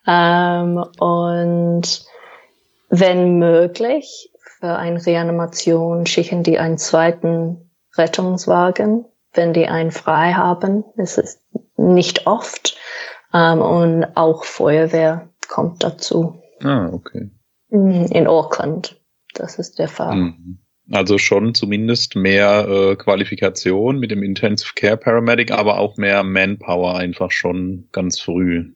[0.06, 2.13] und
[2.96, 10.84] wenn möglich, für eine Reanimation schicken die einen zweiten Rettungswagen, wenn die einen frei haben.
[10.96, 11.42] Das ist
[11.76, 12.78] nicht oft.
[13.34, 16.40] Ähm, und auch Feuerwehr kommt dazu.
[16.62, 17.32] Ah, okay.
[17.70, 19.02] Mhm, in Auckland.
[19.34, 20.16] Das ist der Fall.
[20.16, 20.60] Mhm.
[20.92, 26.96] Also schon zumindest mehr äh, Qualifikation mit dem Intensive Care Paramedic, aber auch mehr Manpower
[26.96, 28.72] einfach schon ganz früh.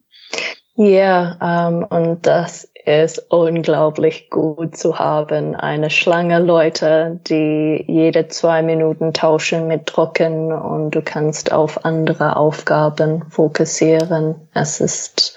[0.76, 5.56] Ja, yeah, ähm, und das ist unglaublich gut zu haben.
[5.56, 12.38] Eine Schlange Leute, die jede zwei Minuten tauschen mit Drucken und du kannst auf andere
[12.38, 14.36] Aufgaben fokussieren.
[14.54, 15.36] Es ist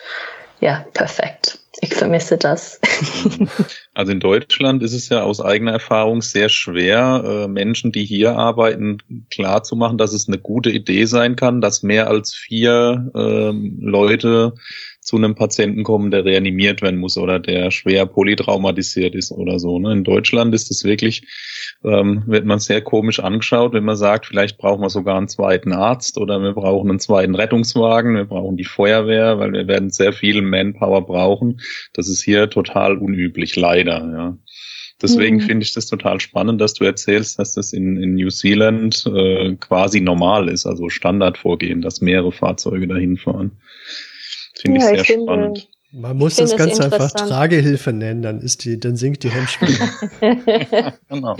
[0.61, 1.59] ja perfekt.
[1.81, 2.81] Ich vermisse das.
[3.93, 8.37] Also in Deutschland ist es ja aus eigener Erfahrung sehr schwer, äh, Menschen, die hier
[8.37, 8.99] arbeiten,
[9.31, 13.79] klar zu machen, dass es eine gute Idee sein kann, dass mehr als vier ähm,
[13.81, 14.55] Leute
[15.01, 19.79] zu einem Patienten kommen, der reanimiert werden muss oder der schwer polytraumatisiert ist oder so.
[19.79, 19.93] Ne?
[19.93, 21.27] In Deutschland ist es wirklich,
[21.85, 25.73] ähm, wird man sehr komisch angeschaut, wenn man sagt, vielleicht brauchen wir sogar einen zweiten
[25.73, 30.13] Arzt oder wir brauchen einen zweiten Rettungswagen, wir brauchen die Feuerwehr, weil wir werden sehr
[30.13, 31.61] viel Manpower brauchen.
[31.95, 33.99] Das ist hier total unüblich, leider.
[34.13, 34.39] Ja.
[35.03, 35.41] Deswegen mhm.
[35.41, 39.57] finde ich das total spannend, dass du erzählst, dass das in, in New Zealand äh,
[39.57, 43.53] quasi normal ist, also Standardvorgehen, dass mehrere Fahrzeuge dahin fahren.
[44.61, 45.59] Finde ja, ich sehr ich spannend.
[45.59, 50.93] Finde, man muss das ganz einfach Tragehilfe nennen, dann ist die, dann sinkt die Hemmschwelle.
[51.09, 51.37] genau.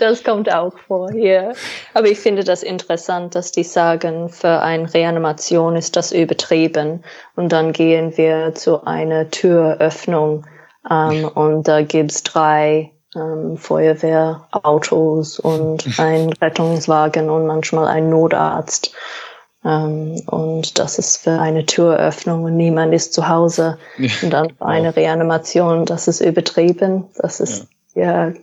[0.00, 1.52] Das kommt auch vor hier.
[1.94, 7.04] Aber ich finde das interessant, dass die sagen, für eine Reanimation ist das übertrieben.
[7.36, 10.46] Und dann gehen wir zu einer Türöffnung
[10.90, 18.92] ähm, und da gibt's drei ähm, Feuerwehrautos und ein Rettungswagen und manchmal ein Notarzt.
[19.64, 23.78] Ähm, und das ist für eine Türöffnung und niemand ist zu Hause.
[23.98, 27.04] Ja, und dann für eine Reanimation, das ist übertrieben.
[27.16, 28.34] Das ist, ja, ja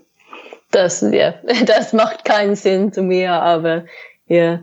[0.72, 1.34] das, ja,
[1.66, 3.86] das macht keinen Sinn zu mir, aber
[4.28, 4.62] ja,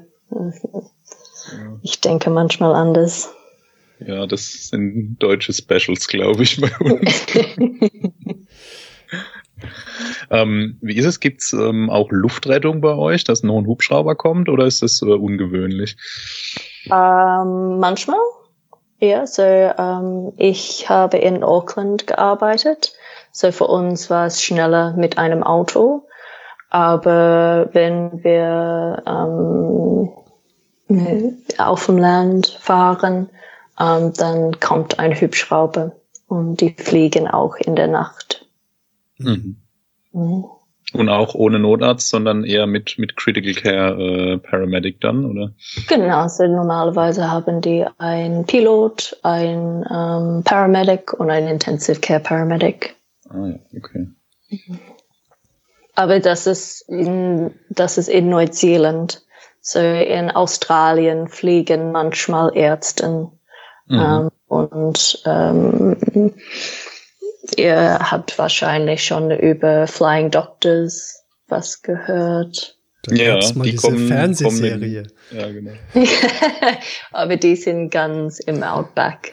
[1.82, 3.32] ich denke manchmal anders.
[3.98, 7.26] Ja, das sind deutsche Specials, glaube ich, bei uns.
[10.30, 11.20] ähm, wie ist es?
[11.20, 15.02] Gibt es ähm, auch Luftrettung bei euch, dass noch ein Hubschrauber kommt oder ist das
[15.02, 15.96] äh, ungewöhnlich?
[16.86, 18.20] Ähm, manchmal.
[18.98, 22.92] Ja, so ähm, ich habe in Auckland gearbeitet.
[23.30, 26.06] So für uns war es schneller mit einem Auto.
[26.70, 30.10] Aber wenn wir ähm,
[31.58, 33.28] auf dem Land fahren,
[33.78, 35.92] ähm, dann kommt ein Hubschrauber
[36.28, 38.25] und die fliegen auch in der Nacht.
[39.18, 39.56] Mhm.
[40.12, 40.44] Mhm.
[40.92, 45.52] Und auch ohne Notarzt, sondern eher mit, mit Critical Care äh, Paramedic dann, oder?
[45.88, 52.94] Genau, also normalerweise haben die ein Pilot, ein ähm, Paramedic und ein Intensive Care Paramedic.
[53.28, 54.06] Ah ja, okay.
[55.96, 59.22] Aber das ist in, das ist in Neuseeland.
[59.60, 63.32] So in Australien fliegen manchmal Ärzte
[63.88, 64.00] Mhm.
[64.00, 65.96] Ähm, und ähm,
[67.56, 72.76] ihr habt wahrscheinlich schon über Flying Doctors was gehört.
[73.04, 75.04] Da ja, mal die diese kommen, Fernsehserie.
[75.04, 75.72] Kommen in, ja, genau.
[77.12, 79.32] Aber die sind ganz im Outback.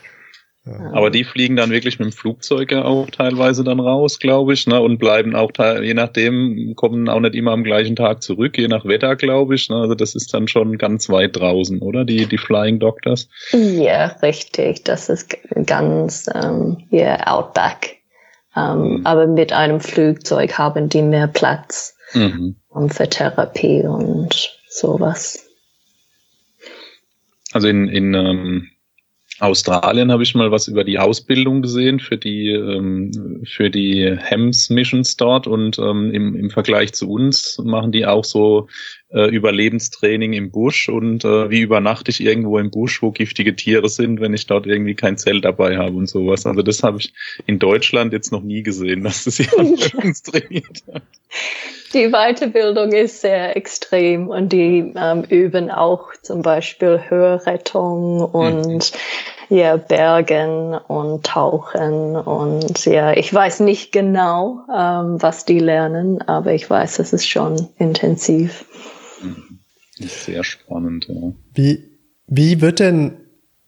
[0.65, 4.65] Aber die fliegen dann wirklich mit dem Flugzeug ja auch teilweise dann raus, glaube ich,
[4.65, 8.69] ne, und bleiben auch je nachdem, kommen auch nicht immer am gleichen Tag zurück, je
[8.69, 9.69] nach Wetter, glaube ich.
[9.69, 12.06] Ne, also das ist dann schon ganz weit draußen, oder?
[12.06, 13.28] Die, die Flying Doctors.
[13.52, 14.86] Ja, richtig.
[14.86, 18.02] Das ist ganz, ähm, yeah, Outback.
[18.55, 19.05] Ähm, mhm.
[19.05, 22.55] Aber mit einem Flugzeug haben die mehr Platz mhm.
[22.69, 25.47] um, für Therapie und sowas.
[27.51, 28.69] Also in, in ähm
[29.39, 34.69] Australien habe ich mal was über die Ausbildung gesehen für die ähm, für die HEMS
[34.69, 38.67] Missions dort und ähm, im, im Vergleich zu uns machen die auch so
[39.13, 43.88] äh, Überlebenstraining im Busch und äh, wie übernachte ich irgendwo im Busch, wo giftige Tiere
[43.89, 46.45] sind, wenn ich dort irgendwie kein Zelt dabei habe und sowas.
[46.45, 47.13] Also das habe ich
[47.45, 51.04] in Deutschland jetzt noch nie gesehen, dass das jemand uns trainiert hat.
[51.93, 58.91] Die Weiterbildung ist sehr extrem und die ähm, üben auch zum Beispiel Hörrettung und
[59.49, 59.56] mhm.
[59.56, 66.54] ja, Bergen und Tauchen und ja, ich weiß nicht genau, ähm, was die lernen, aber
[66.54, 68.65] ich weiß, es ist schon intensiv.
[69.99, 70.08] Mhm.
[70.08, 71.34] Sehr spannend, ja.
[71.53, 71.84] Wie,
[72.27, 73.17] wie wird denn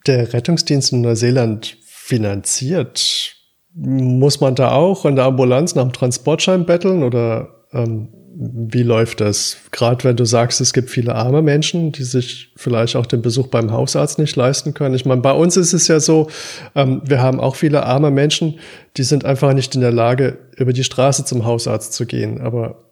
[0.07, 3.35] der Rettungsdienst in Neuseeland finanziert?
[3.73, 9.21] Muss man da auch in der Ambulanz nach dem Transportschein betteln oder ähm, wie läuft
[9.21, 9.57] das?
[9.71, 13.47] Gerade wenn du sagst, es gibt viele arme Menschen, die sich vielleicht auch den Besuch
[13.47, 14.93] beim Hausarzt nicht leisten können.
[14.93, 16.27] Ich meine, bei uns ist es ja so,
[16.75, 18.59] ähm, wir haben auch viele arme Menschen,
[18.97, 22.41] die sind einfach nicht in der Lage, über die Straße zum Hausarzt zu gehen.
[22.41, 22.84] Aber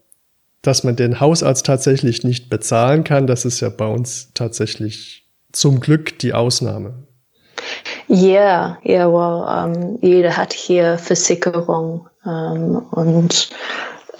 [0.63, 5.79] dass man den Hausarzt tatsächlich nicht bezahlen kann, das ist ja bei uns tatsächlich zum
[5.79, 7.05] Glück die Ausnahme.
[8.07, 13.49] Ja, yeah, ja, yeah, well, um, jeder hat hier Versicherung um, und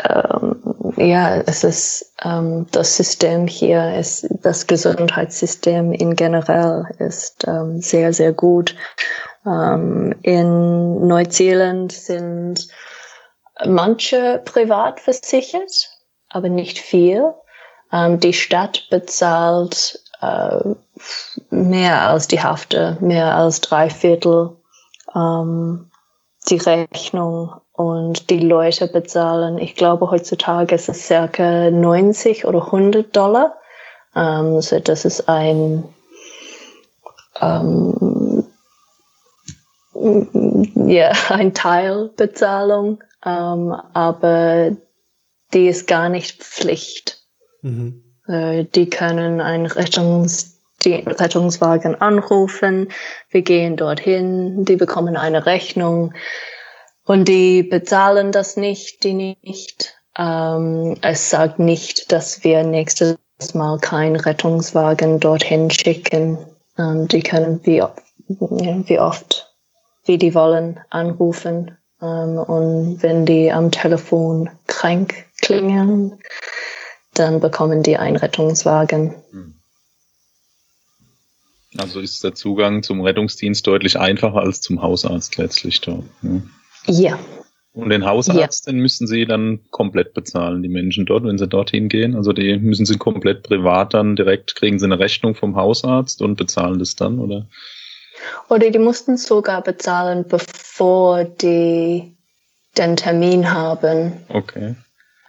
[0.03, 7.82] ähm, ja, es ist ähm, das System hier, ist, das Gesundheitssystem in generell ist ähm,
[7.82, 8.76] sehr, sehr gut.
[9.45, 12.68] Ähm, in Neuseeland sind
[13.65, 15.89] manche privat versichert,
[16.34, 17.34] aber nicht viel.
[17.91, 20.59] Ähm, die Stadt bezahlt äh,
[21.49, 24.57] mehr als die Hälfte, mehr als drei Viertel
[25.15, 25.89] ähm,
[26.49, 33.15] die Rechnung und die Leute bezahlen, ich glaube heutzutage ist es circa 90 oder 100
[33.15, 33.55] Dollar.
[34.15, 35.84] Ähm, so das ist ein
[37.41, 38.45] ähm,
[39.93, 44.71] ja, ein Teilbezahlung, ähm, aber
[45.54, 47.24] die ist gar nicht Pflicht.
[47.62, 48.04] Mhm.
[48.28, 50.54] Äh, die können einen Rettungs
[50.86, 52.89] Rettungswagen anrufen,
[53.30, 56.14] wir gehen dorthin, die bekommen eine Rechnung
[57.06, 59.95] und die bezahlen das nicht, die nicht.
[60.18, 63.18] Ähm, es sagt nicht, dass wir nächstes
[63.54, 66.38] Mal keinen Rettungswagen dorthin schicken.
[66.78, 67.84] Ähm, die können wie,
[68.28, 69.54] wie oft,
[70.06, 71.78] wie die wollen, anrufen.
[72.01, 76.20] Ähm, und wenn die am Telefon krank klingen,
[77.14, 79.16] dann bekommen die einen Rettungswagen.
[79.32, 79.54] Hm.
[81.78, 86.06] Also ist der Zugang zum Rettungsdienst deutlich einfacher als zum Hausarzt letztlich dort.
[86.22, 86.44] Ne?
[86.86, 87.18] Ja.
[87.74, 88.72] Und den Hausarzt, ja.
[88.72, 92.16] den müssen sie dann komplett bezahlen, die Menschen dort, wenn sie dorthin gehen.
[92.16, 96.36] Also die müssen sie komplett privat dann direkt, kriegen sie eine Rechnung vom Hausarzt und
[96.36, 97.48] bezahlen das dann, oder?
[98.50, 102.16] Oder die mussten sogar bezahlen, bevor die
[102.78, 104.14] den Termin haben.
[104.30, 104.76] Okay.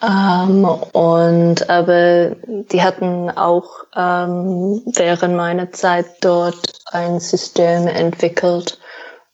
[0.04, 8.78] Ähm, und aber die hatten auch ähm, während meiner Zeit dort ein System entwickelt,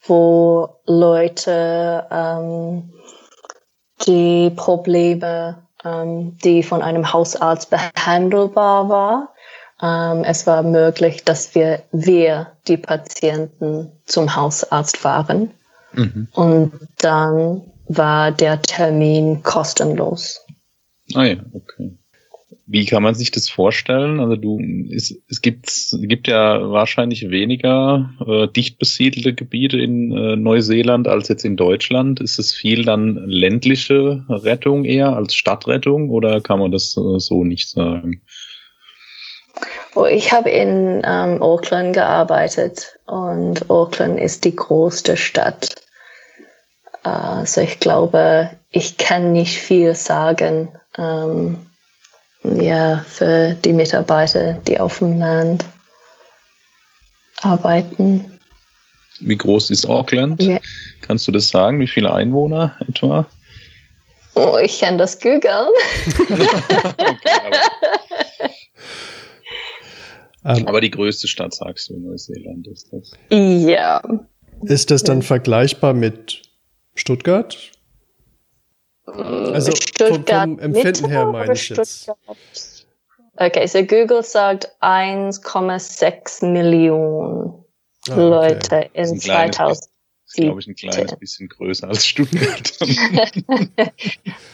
[0.06, 2.92] wo Leute ähm,
[4.06, 9.34] die Probleme, ähm, die von einem Hausarzt behandelbar war,
[9.82, 15.50] ähm, es war möglich, dass wir wir die Patienten zum Hausarzt fahren
[15.92, 16.28] mhm.
[16.34, 20.44] und dann war der Termin kostenlos.
[21.14, 21.92] Ah ja, okay.
[22.66, 24.20] Wie kann man sich das vorstellen?
[24.20, 24.60] Also du,
[24.94, 25.70] es, es gibt,
[26.02, 32.20] gibt ja wahrscheinlich weniger äh, dicht besiedelte Gebiete in äh, Neuseeland als jetzt in Deutschland.
[32.20, 37.44] Ist es viel dann ländliche Rettung eher als Stadtrettung oder kann man das äh, so
[37.44, 38.22] nicht sagen?
[39.96, 45.74] Oh, ich habe in ähm, Auckland gearbeitet und Auckland ist die größte Stadt.
[47.02, 50.68] Also ich glaube, ich kann nicht viel sagen
[50.98, 51.58] ähm,
[52.42, 55.64] ja, für die Mitarbeiter, die auf dem Land
[57.42, 58.38] arbeiten.
[59.20, 60.42] Wie groß ist Auckland?
[60.42, 60.58] Ja.
[61.02, 61.80] Kannst du das sagen?
[61.80, 63.26] Wie viele Einwohner etwa?
[64.34, 65.68] Oh, ich kann das googeln.
[70.44, 73.12] okay, aber, die größte Stadt, sagst du, in Neuseeland ist das.
[73.30, 74.02] Ja.
[74.62, 76.42] Ist das dann vergleichbar mit
[76.94, 77.72] Stuttgart?
[79.06, 82.10] Also Stuttgart vom, vom Empfinden her meine ich jetzt.
[83.36, 87.64] Okay, so Google sagt 1,6 Millionen
[88.08, 88.20] ah, okay.
[88.20, 89.88] Leute in 2000.
[90.30, 92.78] Das ist, glaube ich, ein kleines bisschen größer als Stuttgart.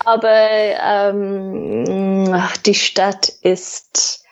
[0.05, 0.49] Aber
[0.83, 2.35] ähm,
[2.65, 4.25] die Stadt ist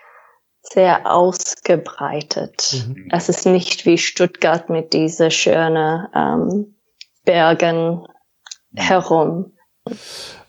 [0.63, 2.87] sehr ausgebreitet.
[2.87, 3.09] Mhm.
[3.13, 6.77] Es ist nicht wie Stuttgart mit diesen schönen ähm,
[7.25, 8.07] Bergen
[8.75, 9.54] herum.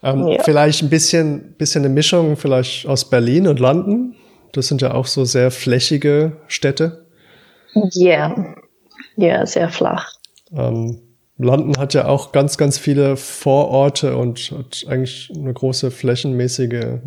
[0.03, 0.43] Ähm, ja.
[0.43, 4.15] Vielleicht ein bisschen, bisschen eine Mischung vielleicht aus Berlin und London.
[4.51, 7.05] Das sind ja auch so sehr flächige Städte.
[7.73, 8.55] Ja, yeah.
[9.17, 10.13] ja, yeah, sehr flach.
[10.55, 11.01] Ähm,
[11.37, 16.99] London hat ja auch ganz, ganz viele Vororte und hat eigentlich eine große flächenmäßige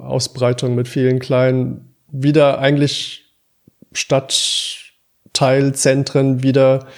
[0.00, 3.26] Ausbreitung mit vielen kleinen, wieder eigentlich
[3.92, 6.88] Stadtteilzentren wieder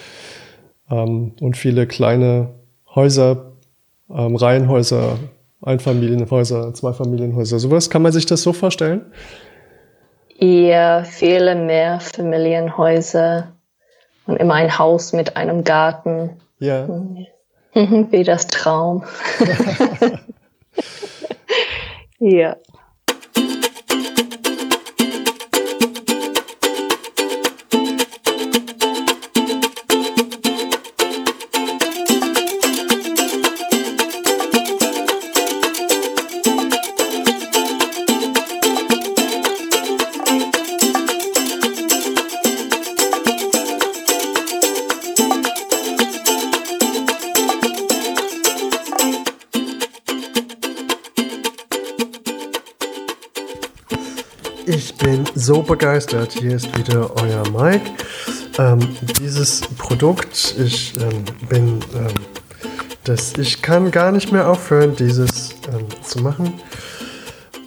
[0.91, 2.55] ähm, und viele kleine
[2.95, 3.50] Häuser,
[4.15, 5.19] ähm, Reihenhäuser,
[5.63, 7.59] Einfamilienhäuser, Zweifamilienhäuser.
[7.59, 9.13] Sowas kann man sich das so vorstellen?
[10.39, 13.53] Eher viele mehr Familienhäuser
[14.27, 16.41] und immer ein Haus mit einem Garten.
[16.59, 16.89] Ja.
[17.75, 19.05] Wie das Traum.
[22.19, 22.57] ja.
[55.35, 56.33] So begeistert.
[56.33, 57.91] Hier ist wieder euer Mike.
[58.59, 58.81] ähm,
[59.19, 62.15] dieses Produkt, ich ähm, bin, ähm,
[63.05, 66.55] das, ich kann gar nicht mehr aufhören, dieses ähm, zu machen.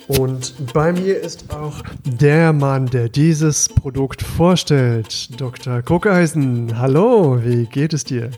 [0.07, 5.81] Und bei mir ist auch der Mann, der dieses Produkt vorstellt, Dr.
[5.81, 6.77] Guckeisen.
[6.77, 8.29] Hallo, wie geht es dir?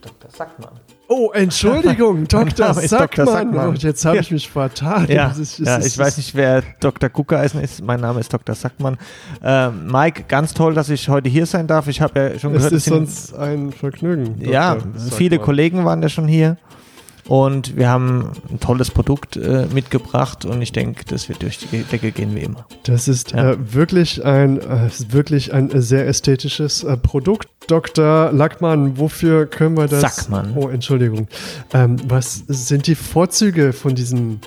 [0.00, 0.30] Dr.
[0.30, 0.83] Sackmann.
[1.16, 2.74] Oh, Entschuldigung, Dr.
[2.74, 3.08] Sackmann.
[3.08, 3.26] Dr.
[3.26, 3.68] Sackmann.
[3.68, 5.06] Und jetzt habe ich mich vertan.
[5.08, 7.08] Ja, ist, ja ich weiß nicht, wer Dr.
[7.08, 7.82] Guckeisen ist.
[7.84, 8.54] Mein Name ist Dr.
[8.56, 8.98] Sackmann.
[9.40, 11.86] Äh, Mike, ganz toll, dass ich heute hier sein darf.
[11.86, 14.40] Ich habe ja schon gehört, es ist uns ein Vergnügen.
[14.40, 14.52] Dr.
[14.52, 15.12] Ja, Sackmann.
[15.12, 16.56] viele Kollegen waren ja schon hier.
[17.26, 21.82] Und wir haben ein tolles Produkt äh, mitgebracht und ich denke, das wird durch die
[21.82, 22.66] Decke gehen wie immer.
[22.82, 23.52] Das ist ja.
[23.52, 27.48] äh, wirklich, ein, äh, wirklich ein sehr ästhetisches äh, Produkt.
[27.66, 28.30] Dr.
[28.30, 30.02] Lackmann, wofür können wir das?
[30.02, 30.52] Sackmann.
[30.54, 31.28] Oh, Entschuldigung.
[31.72, 34.40] Ähm, was sind die Vorzüge von diesem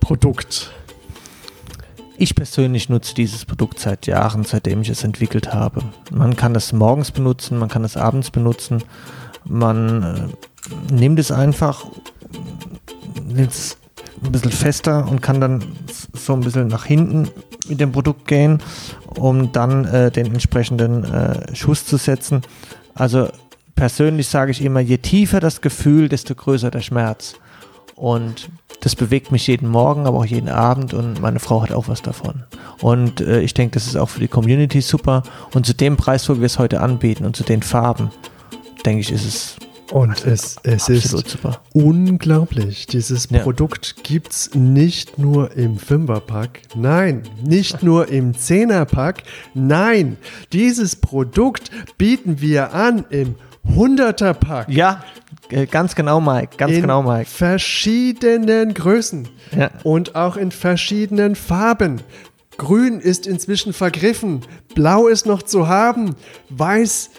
[0.00, 0.72] Produkt?
[2.16, 5.82] Ich persönlich nutze dieses Produkt seit Jahren, seitdem ich es entwickelt habe.
[6.10, 8.82] Man kann es morgens benutzen, man kann es abends benutzen.
[9.44, 10.32] Man
[10.90, 11.86] nimmt es einfach,
[13.26, 13.76] nimmt es
[14.22, 15.64] ein bisschen fester und kann dann
[16.12, 17.28] so ein bisschen nach hinten
[17.68, 18.62] mit dem Produkt gehen,
[19.16, 22.42] um dann äh, den entsprechenden äh, Schuss zu setzen.
[22.94, 23.28] Also
[23.74, 27.34] persönlich sage ich immer, je tiefer das Gefühl, desto größer der Schmerz.
[27.94, 28.48] Und
[28.80, 32.00] das bewegt mich jeden Morgen, aber auch jeden Abend und meine Frau hat auch was
[32.00, 32.44] davon.
[32.80, 35.24] Und äh, ich denke, das ist auch für die Community super.
[35.52, 38.10] Und zu dem Preis, wo wir es heute anbieten und zu den Farben,
[38.86, 39.56] denke ich, ist es.
[39.90, 41.62] Und es, es ist super.
[41.72, 42.86] unglaublich.
[42.86, 43.40] Dieses ja.
[43.40, 49.22] Produkt gibt es nicht nur im Fünferpack, nein, nicht nur im Zehnerpack,
[49.54, 50.18] nein,
[50.52, 53.36] dieses Produkt bieten wir an im
[53.74, 54.68] Hunderterpack.
[54.68, 55.04] Ja,
[55.50, 56.56] äh, ganz genau, Mike.
[56.56, 57.28] Ganz in genau, Mike.
[57.30, 59.70] Verschiedenen Größen ja.
[59.84, 62.02] und auch in verschiedenen Farben.
[62.58, 64.42] Grün ist inzwischen vergriffen,
[64.74, 66.16] Blau ist noch zu haben,
[66.50, 67.10] Weiß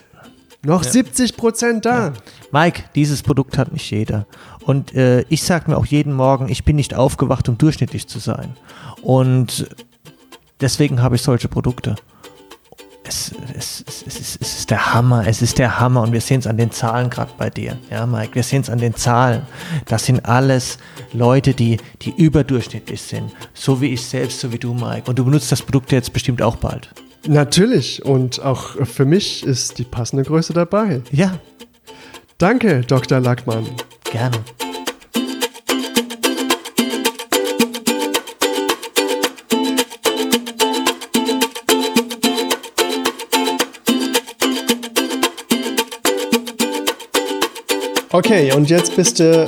[0.64, 0.92] noch ja.
[0.92, 2.08] 70 Prozent da.
[2.08, 2.14] Ja.
[2.52, 4.26] Mike, dieses Produkt hat nicht jeder.
[4.62, 8.20] Und äh, ich sage mir auch jeden Morgen, ich bin nicht aufgewacht, um durchschnittlich zu
[8.20, 8.56] sein.
[9.02, 9.70] Und
[10.60, 11.96] deswegen habe ich solche Produkte.
[13.04, 16.22] Es, es, es, es, ist, es ist der Hammer, es ist der Hammer und wir
[16.22, 18.94] sehen es an den Zahlen gerade bei dir, ja Mike, wir sehen es an den
[18.94, 19.48] Zahlen.
[19.88, 20.78] Das sind alles
[21.12, 25.10] Leute, die, die überdurchschnittlich sind, so wie ich selbst, so wie du Mike.
[25.10, 26.90] Und du benutzt das Produkt jetzt bestimmt auch bald.
[27.28, 28.06] Natürlich.
[28.06, 31.02] Und auch für mich ist die passende Größe dabei.
[31.12, 31.40] Ja.
[32.38, 33.20] Danke, Dr.
[33.20, 33.66] Lackmann.
[34.06, 34.38] Gerne.
[48.12, 49.48] Okay, und jetzt bist du,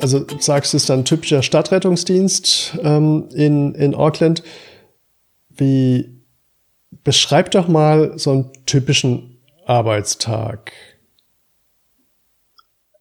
[0.00, 4.42] also sagst du, es ist dann typischer Stadtrettungsdienst ähm, in, in Auckland.
[5.48, 6.15] Wie
[7.06, 10.72] Beschreib doch mal so einen typischen Arbeitstag.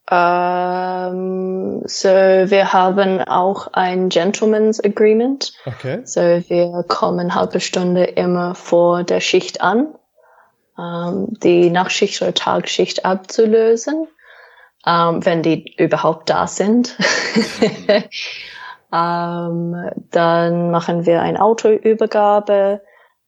[0.08, 5.54] Um, ähm, so wir haben auch ein Gentleman's Agreement.
[5.66, 6.02] Okay.
[6.04, 9.96] So wir kommen halbe Stunde immer vor der Schicht an,
[10.78, 14.08] um, ähm, die Nachtschicht oder Tagschicht abzulösen, um,
[14.86, 16.96] ähm, wenn die überhaupt da sind.
[18.92, 22.82] dann machen wir eine Autoübergabe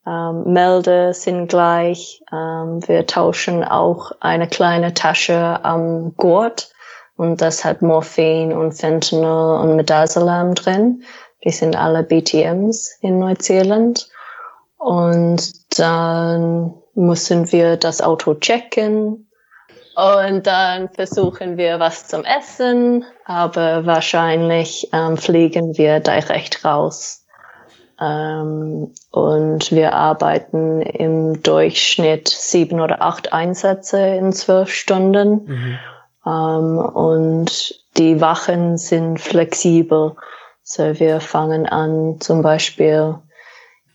[0.07, 2.23] ähm, Melde sind gleich.
[2.31, 6.71] Ähm, wir tauschen auch eine kleine Tasche am Gurt
[7.17, 11.03] und das hat Morphin und Fentanyl und Midazolam drin.
[11.43, 14.07] Die sind alle BTMs in Neuseeland.
[14.77, 19.27] Und dann müssen wir das Auto checken.
[19.95, 27.25] Und dann versuchen wir was zum Essen, aber wahrscheinlich ähm, fliegen wir direkt raus
[27.99, 35.45] ähm, und wir arbeiten im Durchschnitt sieben oder acht Einsätze in zwölf Stunden.
[35.45, 35.79] Mhm.
[36.25, 40.15] Ähm, und die Wachen sind flexibel.
[40.63, 43.15] So wir fangen an zum Beispiel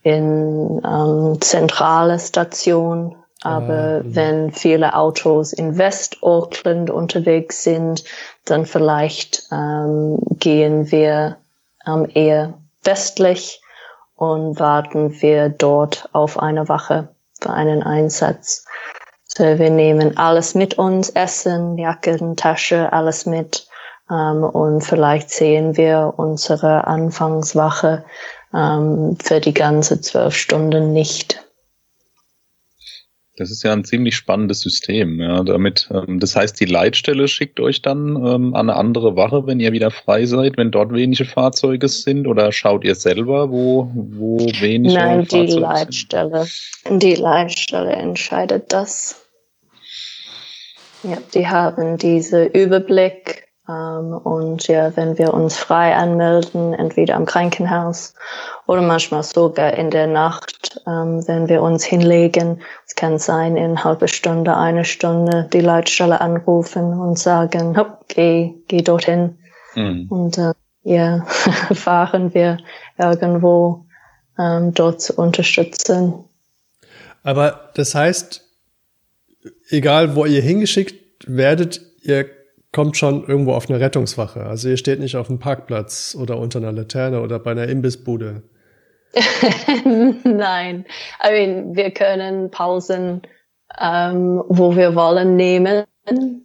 [0.01, 3.15] in ähm, zentrale Station.
[3.41, 4.15] Aber mhm.
[4.15, 8.03] wenn viele Autos in West Auckland unterwegs sind,
[8.45, 11.37] dann vielleicht ähm, gehen wir
[11.85, 13.61] ähm, eher westlich
[14.23, 17.09] und warten wir dort auf eine Wache
[17.41, 18.65] für einen Einsatz.
[19.25, 23.67] So, wir nehmen alles mit uns, Essen, Jacken, Tasche, alles mit.
[24.09, 28.05] Ähm, und vielleicht sehen wir unsere Anfangswache
[28.53, 31.43] ähm, für die ganze zwölf Stunden nicht.
[33.35, 35.19] Das ist ja ein ziemlich spannendes System.
[35.19, 39.47] Ja, damit, ähm, das heißt, die Leitstelle schickt euch dann ähm, an eine andere Wache,
[39.47, 43.91] wenn ihr wieder frei seid, wenn dort wenige Fahrzeuge sind, oder schaut ihr selber, wo,
[43.93, 46.47] wo wenige Nein, Fahrzeuge die Leitstelle.
[46.89, 49.25] Die Leitstelle entscheidet das.
[51.01, 58.13] Ja, die haben diese Überblick und ja, wenn wir uns frei anmelden, entweder am Krankenhaus
[58.67, 63.83] oder manchmal sogar in der Nacht, ähm, wenn wir uns hinlegen, es kann sein, in
[63.83, 69.37] halben Stunde, eine Stunde die Leitstelle anrufen und sagen, hopp, geh, geh dorthin.
[69.75, 70.07] Mhm.
[70.09, 70.53] Und äh,
[70.83, 71.25] ja,
[71.73, 72.57] fahren wir
[72.97, 73.85] irgendwo
[74.37, 76.25] ähm, dort zu unterstützen.
[77.23, 78.43] Aber das heißt,
[79.69, 82.42] egal wo ihr hingeschickt werdet, ihr
[82.73, 84.45] kommt schon irgendwo auf eine Rettungswache.
[84.45, 88.43] Also ihr steht nicht auf dem Parkplatz oder unter einer Laterne oder bei einer Imbissbude.
[90.23, 90.85] Nein,
[91.23, 93.21] I mean, wir können Pausen,
[93.79, 95.85] ähm, wo wir wollen, nehmen.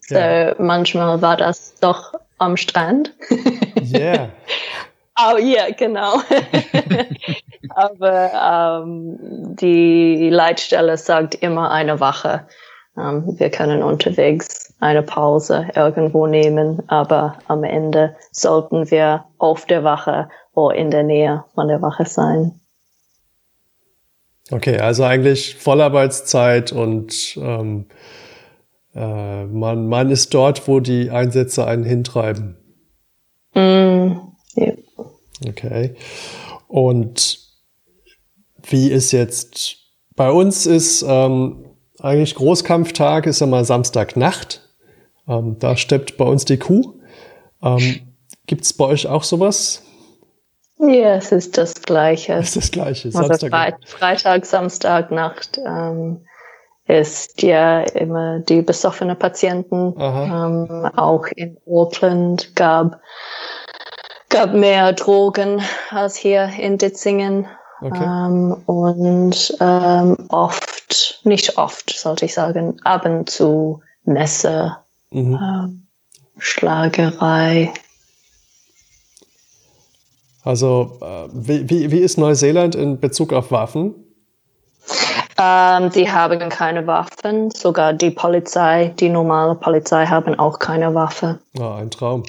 [0.03, 0.17] So.
[0.59, 3.15] Manchmal war das doch am Strand.
[3.91, 4.29] Yeah.
[5.19, 6.21] Oh ja, genau.
[7.71, 12.47] Aber ähm, die Leitstelle sagt immer eine Wache.
[12.99, 19.85] Ähm, wir können unterwegs eine Pause irgendwo nehmen, aber am Ende sollten wir auf der
[19.85, 22.61] Wache oder in der Nähe von der Wache sein.
[24.51, 27.87] Okay, also eigentlich Vollarbeitszeit und ähm,
[28.95, 32.57] äh, man, man ist dort, wo die Einsätze einen hintreiben.
[33.55, 34.13] Mm,
[34.55, 34.73] ja.
[35.47, 35.97] Okay.
[36.67, 37.39] Und
[38.63, 39.77] wie ist jetzt
[40.17, 41.65] bei uns ist ähm,
[42.01, 44.68] eigentlich Großkampftag ist immer Samstagnacht.
[45.29, 46.95] Ähm, da steppt bei uns die Kuh.
[47.63, 48.01] Ähm,
[48.47, 49.83] Gibt es bei euch auch sowas?
[50.79, 52.37] ja, es ist das Gleiche.
[52.37, 53.09] Das ist das gleiche.
[53.09, 53.51] Also Samstag.
[53.51, 56.25] Freit Freitag, Samstag, Nacht ähm,
[56.87, 59.95] ist ja immer die besoffene Patienten.
[59.99, 63.01] Ähm, auch in Auckland gab
[64.31, 67.47] gab mehr Drogen als hier in Ditzingen.
[67.81, 68.03] Okay.
[68.03, 75.35] Ähm, und ähm, oft, nicht oft, sollte ich sagen, ab und zu Messer, Mhm.
[75.35, 75.87] ähm,
[76.39, 77.73] Schlagerei.
[80.45, 83.95] Also äh, wie, wie, wie ist Neuseeland in Bezug auf Waffen?
[85.37, 87.51] Ähm, die haben keine Waffen.
[87.51, 91.39] Sogar die Polizei, die normale Polizei, haben auch keine Waffe.
[91.59, 92.25] Ah, ein Traum.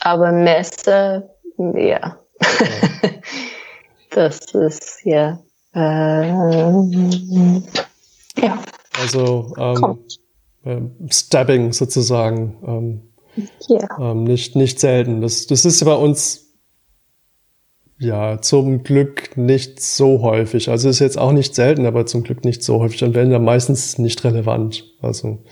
[0.00, 2.18] Aber Messer, ja.
[4.10, 5.38] das ist, ja.
[5.74, 7.64] Ähm,
[8.36, 8.58] ja,
[9.00, 10.23] Also ähm, kommt.
[10.64, 12.56] Ähm, Stabbing sozusagen.
[12.66, 13.00] Ähm,
[13.68, 14.12] Ja.
[14.12, 15.20] Ähm, nicht, nicht selten.
[15.20, 16.52] Das, das ist bei uns
[17.98, 20.68] ja zum Glück nicht so häufig.
[20.68, 23.44] Also ist jetzt auch nicht selten, aber zum Glück nicht so häufig und werden dann
[23.44, 24.84] meistens nicht relevant.
[25.00, 25.44] Also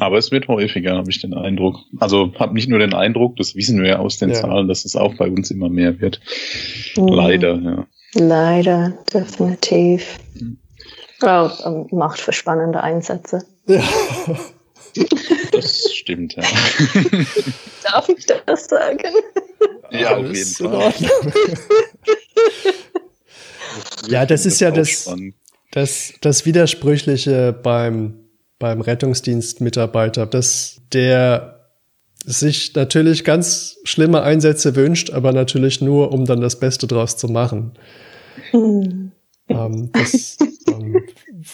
[0.00, 1.78] Aber es wird häufiger, habe ich den Eindruck.
[1.98, 4.34] Also habe nicht nur den Eindruck, das wissen wir ja aus den Ja.
[4.36, 6.20] Zahlen, dass es auch bei uns immer mehr wird.
[6.96, 7.08] Mhm.
[7.08, 7.86] Leider, ja.
[8.14, 10.18] Leider, definitiv.
[11.22, 13.44] Oh, ähm, macht für spannende Einsätze.
[13.66, 13.82] Ja,
[15.52, 16.42] Das stimmt, ja.
[17.82, 18.98] Darf ich das sagen?
[19.90, 20.74] ja, auf jeden in Fall.
[20.74, 21.32] Ordnung.
[24.08, 25.12] ja, das ist ja das,
[25.72, 31.70] das, das Widersprüchliche beim, beim Rettungsdienstmitarbeiter, dass der
[32.24, 37.28] sich natürlich ganz schlimme Einsätze wünscht, aber natürlich nur, um dann das Beste draus zu
[37.28, 37.72] machen.
[38.50, 39.12] Hm.
[39.48, 40.38] Ähm, das,
[40.68, 41.03] ähm,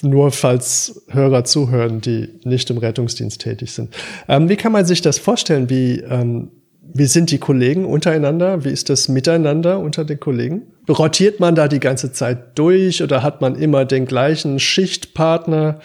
[0.02, 3.94] nur falls Hörer zuhören, die nicht im Rettungsdienst tätig sind.
[4.28, 5.68] Ähm, wie kann man sich das vorstellen?
[5.70, 6.50] Wie, ähm,
[6.92, 8.64] wie sind die Kollegen untereinander?
[8.64, 10.72] Wie ist das Miteinander unter den Kollegen?
[10.88, 15.80] Rotiert man da die ganze Zeit durch oder hat man immer den gleichen Schichtpartner?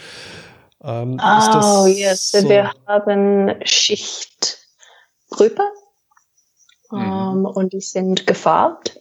[0.83, 2.31] Ähm, Oh, yes.
[2.31, 5.61] so- Wir haben Schichtgruppe
[6.91, 6.99] Mhm.
[7.01, 8.99] ähm, und die sind gefarbt.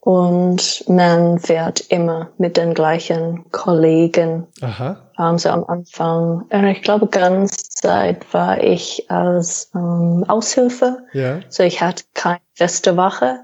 [0.00, 4.46] Und man fährt immer mit den gleichen Kollegen.
[4.62, 11.04] Aha, Ähm, so am Anfang, äh, ich glaube, ganz Zeit war ich als ähm, Aushilfe.
[11.12, 11.40] ja.
[11.48, 13.40] So ich hatte keine feste Wache,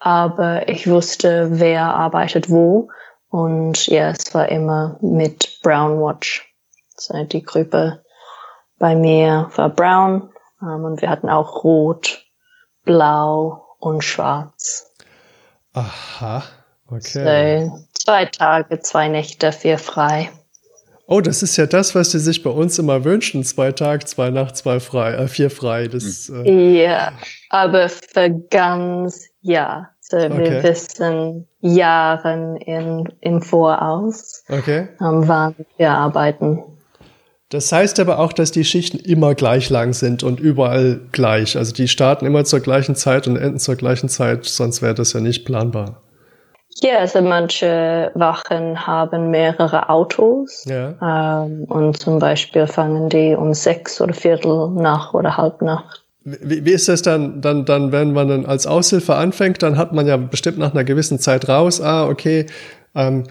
[0.00, 2.88] aber ich wusste, wer arbeitet wo.
[3.30, 6.52] Und ja, es war immer mit Brown Watch.
[6.96, 8.02] So die Gruppe
[8.78, 12.24] bei mir war Brown ähm, und wir hatten auch Rot,
[12.84, 14.87] Blau und Schwarz.
[15.78, 16.42] Aha,
[16.90, 17.66] okay.
[17.66, 20.30] So zwei Tage, zwei Nächte, vier frei.
[21.06, 23.44] Oh, das ist ja das, was die sich bei uns immer wünschen.
[23.44, 25.86] Zwei Tag, zwei Nacht, zwei frei, äh, vier frei.
[25.86, 27.12] Das, äh, Ja,
[27.48, 30.38] aber für ganz, ja, So, okay.
[30.38, 34.88] Wir wissen Jahren in, im Voraus, okay.
[35.00, 36.77] ähm, wann wir arbeiten.
[37.50, 41.56] Das heißt aber auch, dass die Schichten immer gleich lang sind und überall gleich.
[41.56, 45.14] Also die starten immer zur gleichen Zeit und enden zur gleichen Zeit, sonst wäre das
[45.14, 46.02] ja nicht planbar.
[46.80, 50.64] Ja, also manche Wachen haben mehrere Autos.
[50.66, 51.42] Ja.
[51.42, 55.84] Ähm, und zum Beispiel fangen die um sechs oder Viertel nach oder halb nach.
[56.24, 59.92] Wie, wie ist das dann, dann, dann, wenn man dann als Aushilfe anfängt, dann hat
[59.92, 62.46] man ja bestimmt nach einer gewissen Zeit raus, ah, okay,
[62.94, 63.24] ähm,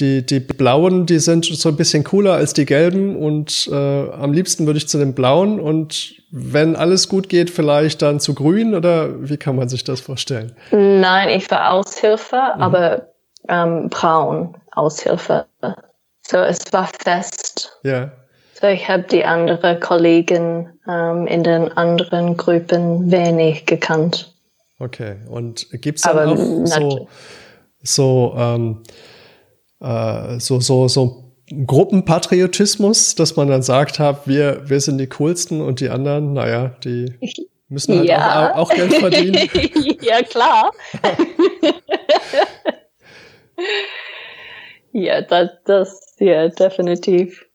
[0.00, 4.32] die, die blauen, die sind so ein bisschen cooler als die gelben und äh, am
[4.32, 8.74] liebsten würde ich zu den blauen und wenn alles gut geht, vielleicht dann zu grün
[8.74, 10.54] oder wie kann man sich das vorstellen?
[10.70, 12.62] Nein, ich war Aushilfe, mhm.
[12.62, 13.08] aber
[13.48, 15.46] ähm, braun Aushilfe.
[16.22, 17.78] So, es war fest.
[17.82, 18.12] Ja.
[18.60, 24.34] So, ich habe die anderen Kollegen ähm, in den anderen Gruppen wenig gekannt.
[24.78, 27.08] Okay, und gibt's dann aber auch so,
[27.82, 28.82] so ähm,
[29.80, 31.32] äh, so, so, so
[31.66, 36.76] Gruppenpatriotismus, dass man dann sagt hat, wir, wir sind die coolsten und die anderen, naja,
[36.84, 37.14] die
[37.68, 38.52] müssen halt ja.
[38.52, 39.34] auch, auch Geld verdienen.
[40.00, 40.70] ja, klar.
[44.92, 47.46] ja, das, das, ja, definitiv.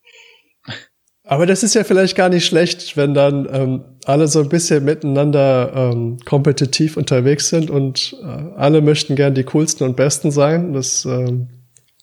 [1.27, 4.85] Aber das ist ja vielleicht gar nicht schlecht, wenn dann ähm, alle so ein bisschen
[4.85, 8.25] miteinander ähm, kompetitiv unterwegs sind und äh,
[8.57, 10.73] alle möchten gern die coolsten und besten sein.
[10.73, 11.49] Das ähm,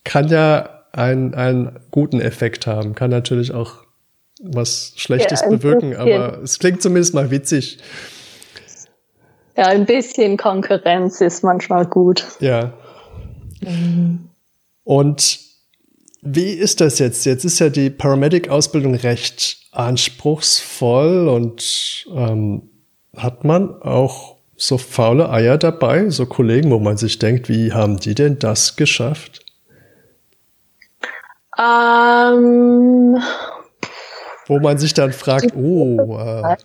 [0.05, 3.84] kann ja einen, einen guten Effekt haben, kann natürlich auch
[4.42, 7.78] was Schlechtes ja, bewirken, aber es klingt zumindest mal witzig.
[9.57, 12.26] Ja, ein bisschen Konkurrenz ist manchmal gut.
[12.40, 12.72] Ja.
[13.61, 14.30] Mhm.
[14.84, 15.38] Und
[16.22, 17.24] wie ist das jetzt?
[17.24, 22.70] Jetzt ist ja die Paramedic-Ausbildung recht anspruchsvoll und ähm,
[23.16, 27.98] hat man auch so faule Eier dabei, so Kollegen, wo man sich denkt, wie haben
[27.98, 29.41] die denn das geschafft?
[31.59, 33.22] Ähm,
[34.46, 36.57] Wo man sich dann fragt, oh, äh,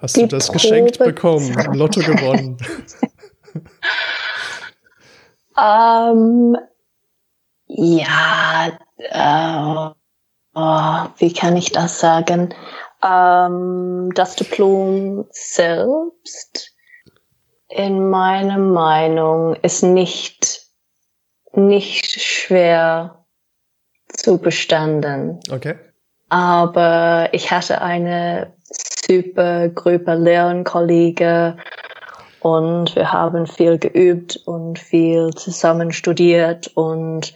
[0.00, 2.58] hast du das geschenkt bekommen, Lotto gewonnen?
[5.58, 6.56] ähm,
[7.66, 9.90] ja, äh,
[10.54, 12.54] oh, wie kann ich das sagen?
[13.02, 16.72] Ähm, das Diplom selbst,
[17.68, 20.66] in meiner Meinung, ist nicht,
[21.54, 23.23] nicht schwer
[24.16, 25.40] zu bestanden.
[25.50, 25.74] Okay.
[26.28, 28.52] Aber ich hatte eine
[29.06, 31.60] super Gruppe Lernkollegen
[32.40, 37.34] und wir haben viel geübt und viel zusammen studiert und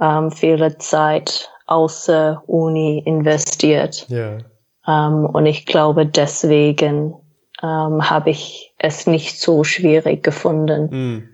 [0.00, 4.06] ähm, viele Zeit außer Uni investiert.
[4.10, 4.38] Yeah.
[4.86, 7.14] Ähm, und ich glaube, deswegen
[7.62, 10.88] ähm, habe ich es nicht so schwierig gefunden.
[10.90, 11.28] Mm.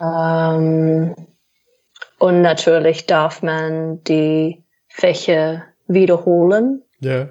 [0.00, 1.14] Ähm,
[2.18, 6.82] und natürlich darf man die Fächer wiederholen.
[7.00, 7.28] Ja.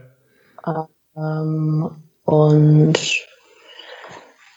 [1.15, 3.27] Ähm, und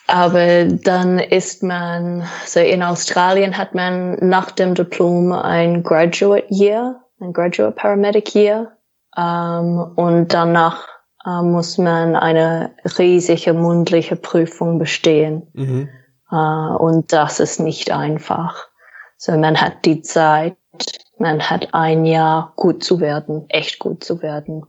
[0.07, 7.01] aber dann ist man, so in Australien hat man nach dem Diplom ein Graduate Year,
[7.21, 8.73] ein Graduate Paramedic Year.
[9.17, 10.87] Ähm, und danach
[11.25, 15.47] äh, muss man eine riesige mundliche Prüfung bestehen.
[15.53, 15.89] Mhm.
[16.31, 18.70] Äh, und das ist nicht einfach.
[19.23, 20.57] So, man hat die Zeit,
[21.19, 24.65] man hat ein Jahr gut zu werden, echt gut zu werden.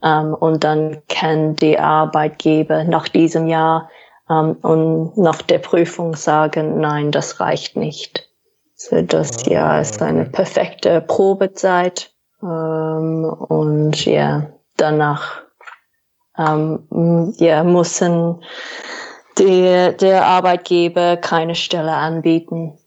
[0.00, 3.88] Um, ähm, und dann kann die Arbeitgeber nach diesem Jahr
[4.28, 8.28] um, ähm, und nach der Prüfung sagen, nein, das reicht nicht.
[8.74, 12.12] So, das ah, Jahr ist eine perfekte Probezeit.
[12.40, 15.42] Um, ähm, und ja, danach
[16.36, 18.42] ja, müssen
[19.38, 22.78] die, der Arbeitgeber keine Stelle anbieten.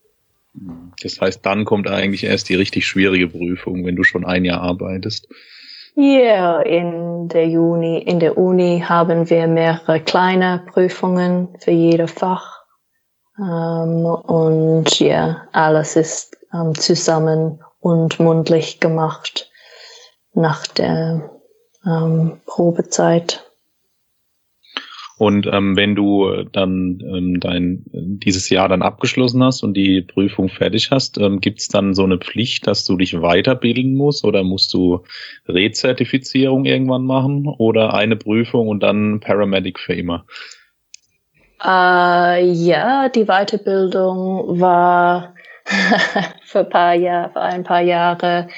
[1.01, 4.61] Das heißt, dann kommt eigentlich erst die richtig schwierige Prüfung, wenn du schon ein Jahr
[4.61, 5.27] arbeitest.
[5.95, 12.63] Ja, in der Juni, in der Uni haben wir mehrere kleine Prüfungen für jede Fach.
[13.37, 19.49] Ähm, und ja, alles ist ähm, zusammen und mundlich gemacht
[20.33, 21.29] nach der
[21.85, 23.44] ähm, Probezeit.
[25.17, 30.49] Und ähm, wenn du dann ähm, dein dieses Jahr dann abgeschlossen hast und die Prüfung
[30.49, 34.43] fertig hast, ähm, gibt es dann so eine Pflicht, dass du dich weiterbilden musst oder
[34.43, 35.03] musst du
[35.47, 40.25] Rezertifizierung irgendwann machen oder eine Prüfung und dann Paramedic für immer?
[41.63, 45.33] Äh, ja, die Weiterbildung war
[46.43, 48.49] für, ein paar Jahr, für ein paar Jahre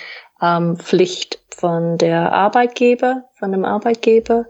[0.42, 4.46] ähm, Pflicht von der Arbeitgeber, von dem Arbeitgeber.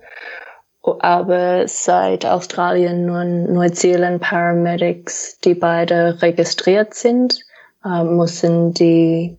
[0.94, 7.40] Aber seit Australien und Neuseeland Paramedics, die beide registriert sind,
[7.84, 9.38] äh, müssen die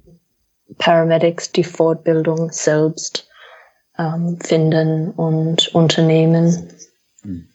[0.79, 3.29] Paramedics die Fortbildung selbst
[3.99, 6.71] ähm, finden und unternehmen.
[7.23, 7.49] Mhm.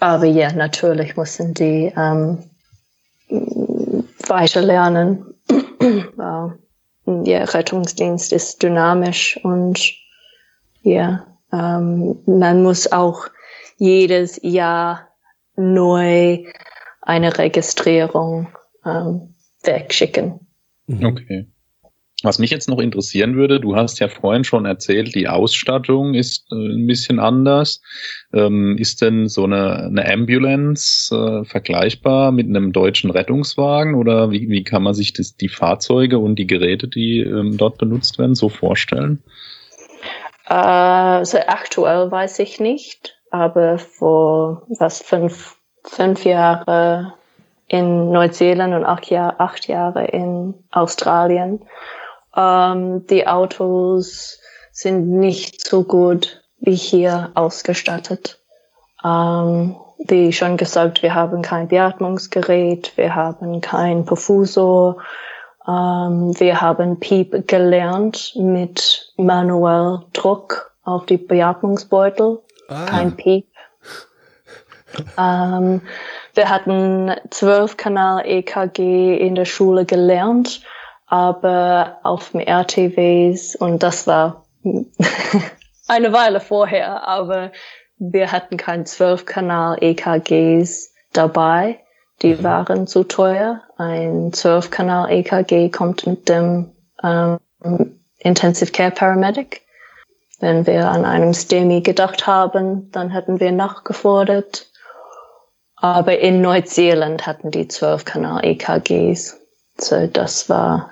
[0.00, 2.50] Aber ja, natürlich müssen die ähm,
[4.28, 5.34] weiter lernen.
[6.16, 6.52] wow.
[7.24, 9.92] Ja, Rettungsdienst ist dynamisch und
[10.82, 13.26] ja, ähm, man muss auch
[13.78, 15.08] jedes Jahr
[15.56, 16.44] neu
[17.02, 18.48] eine Registrierung
[18.84, 20.40] ähm, wegschicken.
[20.86, 21.04] Mhm.
[21.04, 21.46] Okay.
[22.24, 26.46] Was mich jetzt noch interessieren würde, du hast ja vorhin schon erzählt, die Ausstattung ist
[26.52, 27.82] äh, ein bisschen anders.
[28.32, 34.48] Ähm, ist denn so eine, eine Ambulance äh, vergleichbar mit einem deutschen Rettungswagen oder wie,
[34.48, 38.36] wie kann man sich das, die Fahrzeuge und die Geräte, die ähm, dort benutzt werden,
[38.36, 39.24] so vorstellen?
[40.52, 47.14] Äh, also aktuell weiß ich nicht, aber vor was fünf, fünf Jahre
[47.68, 51.60] in Neuseeland und acht, Jahr, acht Jahre in Australien
[52.36, 54.40] ähm, die Autos
[54.70, 58.40] sind nicht so gut wie hier ausgestattet.
[59.04, 64.96] Ähm, wie schon gesagt, wir haben kein Beatmungsgerät, wir haben kein Perfusor,
[65.66, 72.86] ähm, wir haben Piep gelernt mit manuell Druck auf die Beatmungsbeutel, ah.
[72.86, 73.46] kein Piep.
[75.18, 75.80] ähm,
[76.34, 80.62] wir hatten zwölf Kanal EKG in der Schule gelernt
[81.12, 84.46] aber auf dem RTWs und das war
[85.86, 87.52] eine Weile vorher, aber
[87.98, 91.80] wir hatten kein 12-Kanal EKGs dabei.
[92.22, 92.42] Die mhm.
[92.42, 93.60] waren zu teuer.
[93.76, 96.72] Ein 12-Kanal EKG kommt mit dem
[97.04, 97.38] ähm,
[98.22, 99.62] Intensive Care Paramedic.
[100.40, 104.70] Wenn wir an einem STEMI gedacht haben, dann hätten wir nachgefordert.
[105.76, 109.40] Aber in Neuseeland hatten die 12-Kanal EKGs.
[109.78, 110.90] So, das war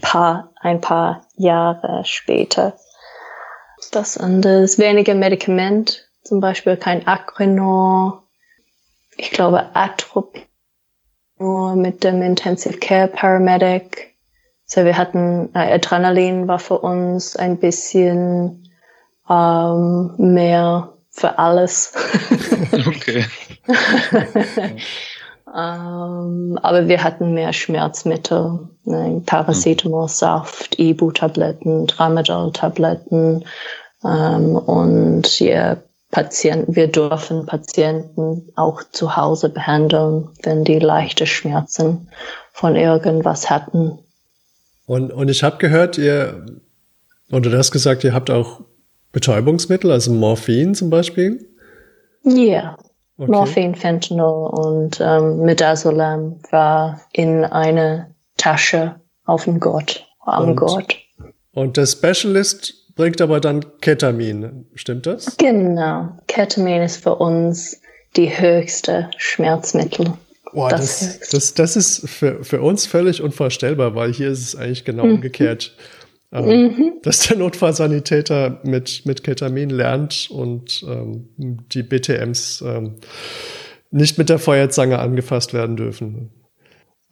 [0.00, 2.76] paar, ein paar Jahre später.
[3.90, 8.24] Das andere ist weniger Medikament, zum Beispiel kein Acrinor,
[9.16, 10.46] ich glaube Atropinor
[11.76, 14.13] mit dem Intensive Care Paramedic.
[14.66, 18.70] So, wir hatten äh, Adrenalin war für uns ein bisschen
[19.28, 21.92] ähm, mehr für alles.
[22.72, 23.24] okay.
[25.56, 29.22] Ähm, aber wir hatten mehr Schmerzmittel, ne?
[29.24, 33.44] Paracetamol-Saft, Ibu-Tabletten, Tramadol-Tabletten
[34.04, 35.76] ähm, und ja,
[36.10, 42.08] Patienten, wir dürfen Patienten auch zu Hause behandeln, wenn die leichte Schmerzen
[42.52, 43.98] von irgendwas hatten.
[44.86, 46.44] Und, und ich habe gehört, ihr,
[47.30, 48.60] oder du hast gesagt, ihr habt auch
[49.12, 51.48] Betäubungsmittel, also Morphin zum Beispiel?
[52.24, 52.32] Ja.
[52.34, 52.78] Yeah.
[53.16, 53.30] Okay.
[53.30, 60.96] Morphin, Fentanyl und ähm, Midazolam war in eine Tasche auf dem Gurt, am und, Gurt.
[61.52, 65.36] Und der Specialist bringt aber dann Ketamin, stimmt das?
[65.36, 66.08] Genau.
[66.26, 67.80] Ketamin ist für uns
[68.16, 70.14] die höchste Schmerzmittel.
[70.54, 74.56] Boah, das, das, das, das, ist für, für uns völlig unvorstellbar, weil hier ist es
[74.56, 75.14] eigentlich genau mhm.
[75.14, 75.76] umgekehrt.
[76.32, 76.92] Ähm, mhm.
[77.02, 82.96] Dass der Notfallsanitäter mit, mit Ketamin lernt und ähm, die BTMs ähm,
[83.90, 86.32] nicht mit der Feuerzange angefasst werden dürfen.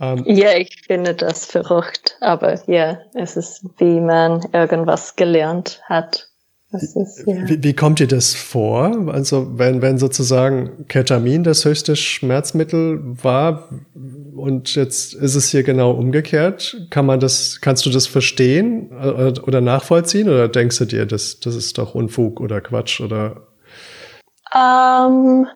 [0.01, 6.32] Ähm, ja, ich finde das verrückt, aber ja, es ist, wie man irgendwas gelernt hat.
[6.73, 7.49] Ist, ja.
[7.49, 9.09] wie, wie, kommt dir das vor?
[9.09, 13.69] Also wenn, wenn sozusagen Ketamin das höchste Schmerzmittel war
[14.35, 19.61] und jetzt ist es hier genau umgekehrt, kann man das, kannst du das verstehen oder
[19.61, 23.49] nachvollziehen oder denkst du dir, das, das ist doch Unfug oder Quatsch oder?
[24.55, 25.47] Ähm,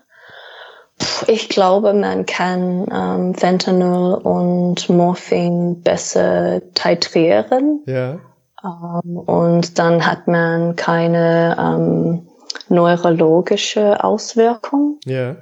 [1.29, 7.81] ich glaube, man kann ähm, Fentanyl und Morphin besser titrieren.
[7.87, 8.19] Ja.
[8.67, 12.29] Ähm, und dann hat man keine ähm,
[12.69, 14.99] neurologische Auswirkung.
[15.05, 15.37] Ja.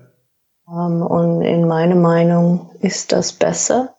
[0.69, 3.97] Ähm, und in meiner Meinung ist das besser,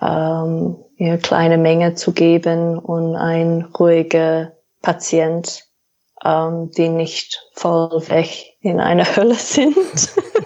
[0.00, 5.64] ähm, eine kleine Menge zu geben und ein ruhiger Patient,
[6.24, 9.76] ähm, die nicht voll weg in einer Hölle sind.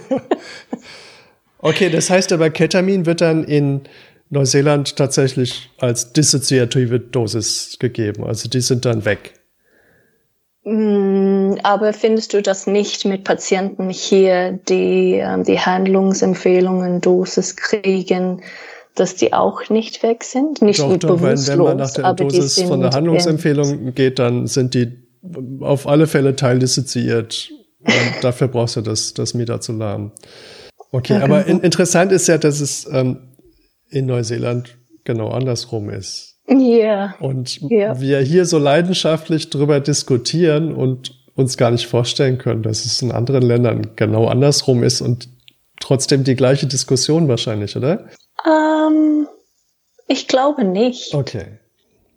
[1.58, 3.82] okay, das heißt aber, Ketamin wird dann in
[4.30, 8.24] Neuseeland tatsächlich als dissoziative Dosis gegeben.
[8.24, 9.34] Also die sind dann weg.
[10.64, 18.42] Mm, aber findest du das nicht mit Patienten hier, die ähm, die Handlungsempfehlungen Dosis kriegen,
[18.94, 20.62] dass die auch nicht weg sind?
[20.62, 24.74] Nicht doch, doch, wenn, wenn man nach der Dosis von der Handlungsempfehlung geht, dann sind
[24.74, 24.92] die
[25.60, 27.50] auf alle Fälle teildissoziiert.
[28.20, 30.12] Dafür brauchst du das, das Midazolam.
[30.92, 33.18] Okay, aber in, interessant ist ja, dass es ähm,
[33.90, 36.36] in Neuseeland genau andersrum ist.
[36.48, 36.56] Ja.
[36.56, 37.14] Yeah.
[37.20, 38.00] Und yeah.
[38.00, 43.12] wir hier so leidenschaftlich drüber diskutieren und uns gar nicht vorstellen können, dass es in
[43.12, 45.28] anderen Ländern genau andersrum ist und
[45.80, 48.08] trotzdem die gleiche Diskussion wahrscheinlich, oder?
[48.46, 49.26] Ähm,
[50.06, 51.14] ich glaube nicht.
[51.14, 51.46] Okay.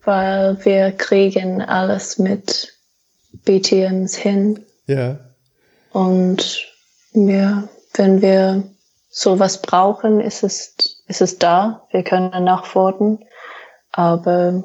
[0.03, 2.73] Weil wir kriegen alles mit
[3.45, 4.59] BTMs hin.
[4.87, 5.19] Ja.
[5.91, 6.67] Und
[7.13, 8.63] ja, wenn wir
[9.09, 11.87] sowas brauchen, ist es, ist es da.
[11.91, 13.19] Wir können nachfordern.
[13.91, 14.63] Aber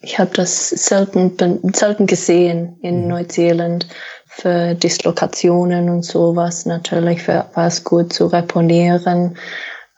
[0.00, 1.36] ich habe das selten,
[1.74, 3.08] selten gesehen in mhm.
[3.08, 3.86] Neuseeland
[4.26, 6.66] für Dislokationen und sowas.
[6.66, 9.36] Natürlich war es gut zu reponieren.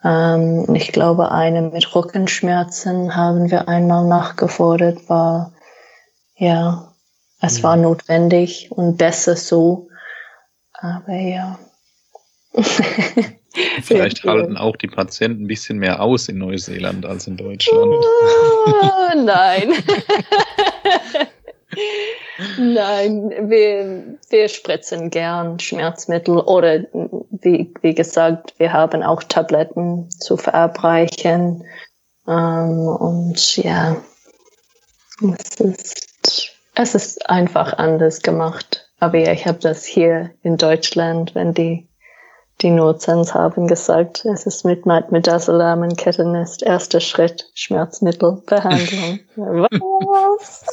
[0.03, 5.53] Ähm, ich glaube, eine mit Rückenschmerzen haben wir einmal nachgefordert, war,
[6.37, 6.93] ja,
[7.41, 7.63] es mhm.
[7.63, 9.89] war notwendig und besser so.
[10.73, 11.59] Aber ja.
[13.81, 17.93] Vielleicht halten auch die Patienten ein bisschen mehr aus in Neuseeland als in Deutschland.
[17.93, 19.73] Oh, nein.
[22.57, 26.85] nein, wir, wir spritzen gern Schmerzmittel oder
[27.41, 31.63] wie, wie gesagt, wir haben auch Tabletten zu verabreichen.
[32.27, 33.97] Ähm, und ja,
[35.37, 38.89] es ist, es ist einfach anders gemacht.
[38.99, 41.88] Aber ja, ich habe das hier in Deutschland, wenn die
[42.61, 49.19] die Nozens haben gesagt, es ist mit Midazolam und Kettenest erster Schritt Schmerzmittelbehandlung.
[49.35, 50.65] Was?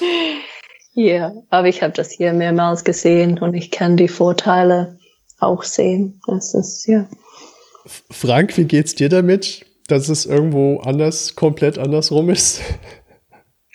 [0.92, 4.98] ja, aber ich habe das hier mehrmals gesehen und ich kann die Vorteile
[5.38, 6.20] auch sehen.
[6.26, 7.08] Das ist ja.
[8.10, 12.60] Frank, wie geht's dir damit, dass es irgendwo anders, komplett andersrum ist?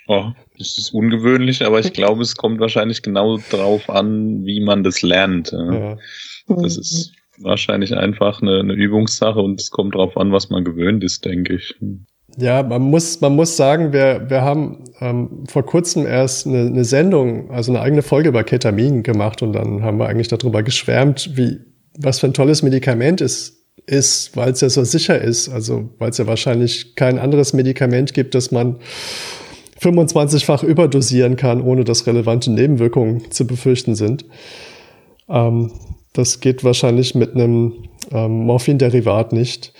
[0.08, 4.84] Oh, das ist ungewöhnlich, aber ich glaube, es kommt wahrscheinlich genau darauf an, wie man
[4.84, 5.52] das lernt.
[5.52, 5.98] Ja.
[6.48, 11.04] Das ist wahrscheinlich einfach eine, eine Übungssache und es kommt darauf an, was man gewöhnt
[11.04, 11.76] ist, denke ich.
[12.38, 16.84] Ja, man muss, man muss sagen, wir, wir haben ähm, vor kurzem erst eine, eine
[16.84, 21.38] Sendung, also eine eigene Folge über Ketamin gemacht und dann haben wir eigentlich darüber geschwärmt,
[21.38, 21.60] wie,
[21.98, 25.50] was für ein tolles Medikament es ist, weil es ja so sicher ist.
[25.50, 28.78] Also, weil es ja wahrscheinlich kein anderes Medikament gibt, das man
[29.82, 34.26] 25-fach überdosieren kann, ohne dass relevante Nebenwirkungen zu befürchten sind.
[35.30, 35.72] Ähm,
[36.18, 39.74] das geht wahrscheinlich mit einem ähm, Morphinderivat nicht.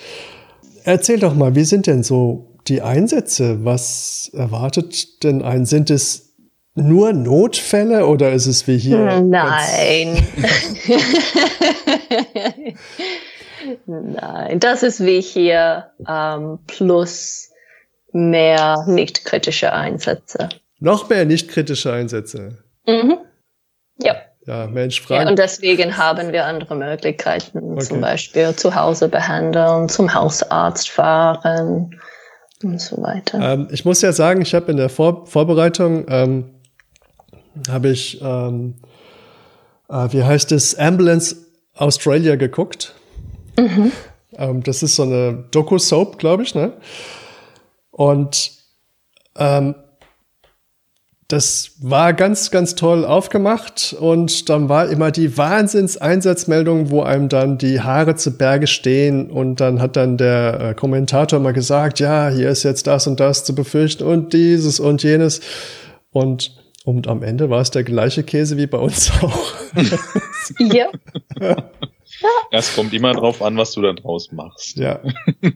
[0.84, 3.64] Erzähl doch mal, wie sind denn so die Einsätze?
[3.66, 5.66] Was erwartet denn ein?
[5.66, 6.36] Sind es
[6.76, 9.22] nur Notfälle oder ist es wie hier?
[9.22, 10.18] Nein.
[13.86, 17.50] Nein, das ist wie hier ähm, plus
[18.12, 20.50] mehr nicht kritische Einsätze.
[20.80, 22.64] Noch mehr nicht kritische Einsätze.
[22.86, 23.18] Mhm.
[24.02, 24.16] Ja.
[24.46, 25.24] Ja, Mensch, Frank.
[25.24, 27.84] Ja, und deswegen haben wir andere Möglichkeiten, okay.
[27.84, 32.00] zum Beispiel zu Hause behandeln, zum Hausarzt fahren
[32.64, 33.40] und so weiter.
[33.40, 36.52] Ähm, ich muss ja sagen, ich habe in der Vor Vorbereitung ähm,
[37.70, 38.76] habe ich, ähm,
[39.90, 41.38] äh, wie heißt es, Ambulance
[41.74, 42.94] Australia geguckt.
[43.58, 43.92] Mhm.
[44.38, 46.74] Ähm, das ist so eine Doku-Soap, glaube ich, ne?
[47.90, 48.52] Und
[49.38, 49.76] ähm,
[51.28, 57.58] das war ganz, ganz toll aufgemacht und dann war immer die Wahnsinnseinsatzmeldung, wo einem dann
[57.58, 62.30] die Haare zu Berge stehen und dann hat dann der äh, Kommentator mal gesagt, ja,
[62.30, 65.42] hier ist jetzt das und das zu befürchten und dieses und jenes
[66.12, 69.54] und und am Ende war es der gleiche Käse wie bei uns auch.
[70.60, 70.88] ja.
[72.52, 74.78] Es kommt immer drauf an, was du da draus machst.
[74.78, 75.02] Ja.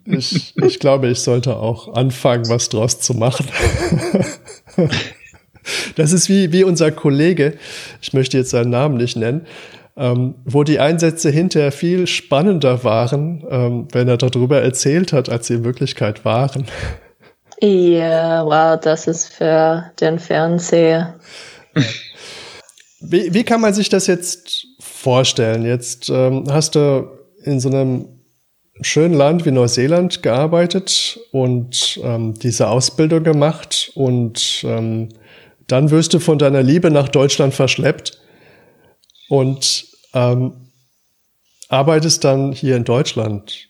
[0.05, 3.47] Ich, ich glaube, ich sollte auch anfangen, was draus zu machen.
[5.95, 7.53] Das ist wie, wie unser Kollege,
[8.01, 9.45] ich möchte jetzt seinen Namen nicht nennen,
[9.97, 15.47] ähm, wo die Einsätze hinterher viel spannender waren, ähm, wenn er darüber erzählt hat, als
[15.47, 16.65] sie in Wirklichkeit waren.
[17.61, 21.15] Ja, wow, das ist für den Fernseher.
[23.01, 25.65] Wie, wie kann man sich das jetzt vorstellen?
[25.65, 27.09] Jetzt ähm, hast du
[27.43, 28.05] in so einem
[28.82, 35.09] schönen Land wie Neuseeland gearbeitet und ähm, diese Ausbildung gemacht und ähm,
[35.72, 38.20] dann wirst du von deiner Liebe nach Deutschland verschleppt
[39.30, 40.72] und ähm,
[41.70, 43.70] arbeitest dann hier in Deutschland.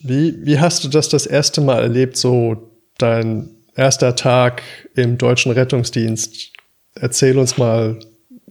[0.00, 4.62] Wie, wie hast du das das erste Mal erlebt, so dein erster Tag
[4.94, 6.52] im deutschen Rettungsdienst?
[6.94, 7.98] Erzähl uns mal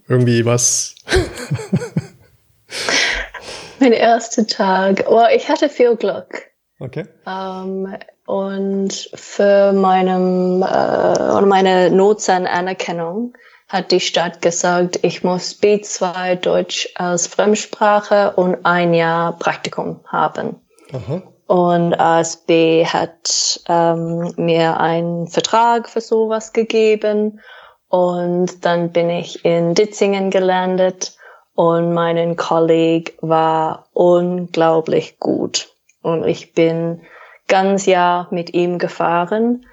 [0.07, 0.95] irgendwie was.
[3.79, 5.05] mein erster Tag.
[5.09, 6.47] Oh, ich hatte viel Glück.
[6.79, 7.05] Okay.
[7.25, 7.93] Ähm,
[8.27, 13.33] und für meinem, äh, meine Notsan-Anerkennung
[13.69, 20.57] hat die Stadt gesagt, ich muss B2 Deutsch als Fremdsprache und ein Jahr Praktikum haben.
[20.91, 21.23] Aha.
[21.47, 27.39] Und ASB hat ähm, mir einen Vertrag für sowas gegeben.
[27.87, 31.15] Und dann bin ich in Ditzingen gelandet
[31.55, 35.69] und mein Kollege war unglaublich gut.
[36.01, 37.03] Und ich bin
[37.47, 39.65] ganz Jahr mit ihm gefahren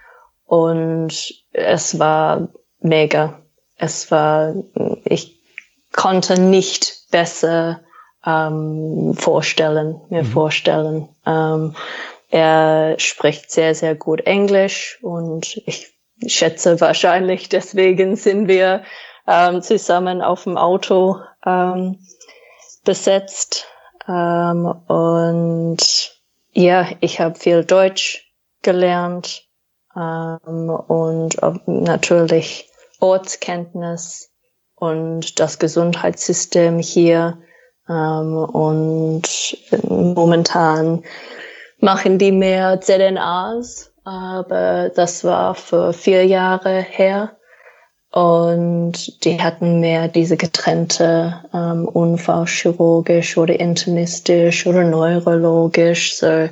[0.44, 2.48] und es war
[2.80, 3.40] mega.
[3.76, 4.54] Es war,
[5.04, 5.40] ich
[5.92, 7.80] konnte nicht besser
[8.24, 10.26] ähm, vorstellen, mir mhm.
[10.26, 11.08] vorstellen.
[11.26, 11.74] Ähm,
[12.30, 15.94] er spricht sehr, sehr gut Englisch und ich
[16.26, 18.82] schätze wahrscheinlich deswegen sind wir
[19.26, 21.98] ähm, zusammen auf dem Auto ähm,
[22.84, 23.66] besetzt.
[24.06, 26.13] Ähm, und
[26.54, 28.32] ja, ich habe viel Deutsch
[28.62, 29.48] gelernt
[29.96, 31.36] ähm, und
[31.66, 34.30] natürlich Ortskenntnis
[34.74, 37.38] und das Gesundheitssystem hier.
[37.88, 39.22] Ähm, und
[39.88, 41.04] momentan
[41.78, 47.36] machen die mehr ZNAs, aber das war für vier Jahre her.
[48.14, 56.14] Und die hatten mehr diese getrennte ähm, Unfallchirurgisch oder internistisch oder neurologisch.
[56.14, 56.48] So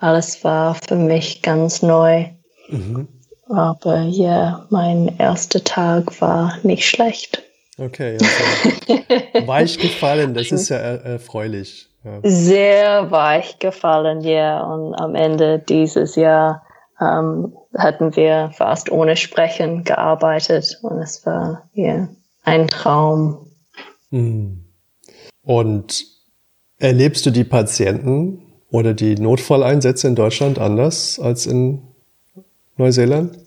[0.00, 2.24] alles war für mich ganz neu.
[2.68, 3.06] Mhm.
[3.48, 7.44] Aber ja, mein erster Tag war nicht schlecht.
[7.78, 11.90] Okay, also weich gefallen, das ist ja erfreulich.
[12.02, 12.18] Ja.
[12.24, 14.64] Sehr weich gefallen, ja.
[14.64, 16.62] Und am Ende dieses Jahr
[17.04, 22.08] ähm, hatten wir fast ohne Sprechen gearbeitet und es war ja
[22.42, 23.46] ein Traum.
[24.10, 24.64] Hm.
[25.42, 26.06] Und
[26.78, 31.82] erlebst du die Patienten oder die Notfalleinsätze in Deutschland anders als in
[32.76, 33.38] Neuseeland?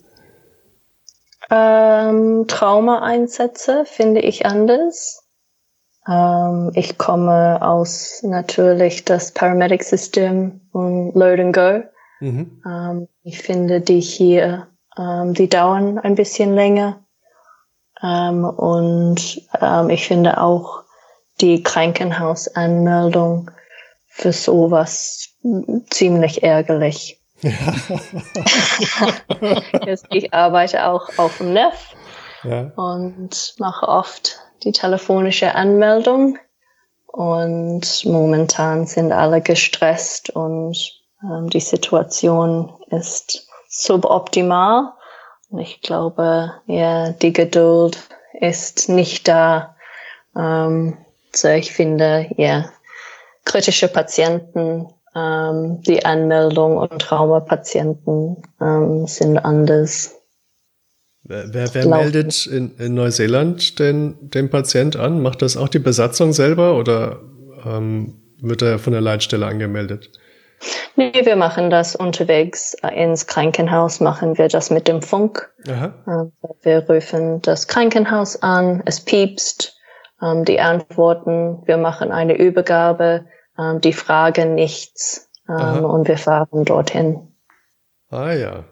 [1.50, 5.24] Ähm, Traumaeinsätze finde ich anders.
[6.08, 11.84] Ähm, ich komme aus natürlich das Paramedic-System und Load and Go.
[12.20, 12.62] Mhm.
[12.66, 17.06] Ähm, ich finde die hier, ähm, die dauern ein bisschen länger.
[18.02, 20.84] Ähm, und ähm, ich finde auch
[21.42, 23.52] die Krankenhausanmeldung
[24.08, 25.30] für sowas
[25.90, 27.22] ziemlich ärgerlich.
[27.42, 27.52] Ja.
[30.10, 31.96] ich arbeite auch auf dem NEF
[32.44, 32.72] ja.
[32.76, 36.38] und mache oft die telefonische Anmeldung.
[37.06, 40.97] Und momentan sind alle gestresst und
[41.50, 44.94] die Situation ist suboptimal.
[45.50, 47.98] Und ich glaube, ja, die Geduld
[48.40, 49.76] ist nicht da.
[50.36, 50.98] Ähm,
[51.34, 52.70] so ich finde, ja,
[53.46, 60.16] kritische Patienten, ähm, die Anmeldung und Traumapatienten ähm, sind anders.
[61.24, 65.22] Wer, wer, wer meldet in, in, Neuseeland den, den Patient an?
[65.22, 67.20] Macht das auch die Besatzung selber oder
[67.66, 70.12] ähm, wird er von der Leitstelle angemeldet?
[70.96, 75.54] Nee, wir machen das unterwegs ins Krankenhaus, machen wir das mit dem Funk.
[75.68, 75.94] Aha.
[76.08, 76.32] Ähm,
[76.62, 79.78] wir rufen das Krankenhaus an, es piepst,
[80.22, 83.26] ähm, die antworten, wir machen eine Übergabe,
[83.58, 87.34] ähm, die fragen nichts und wir fahren dorthin.
[88.10, 88.66] Ah ja.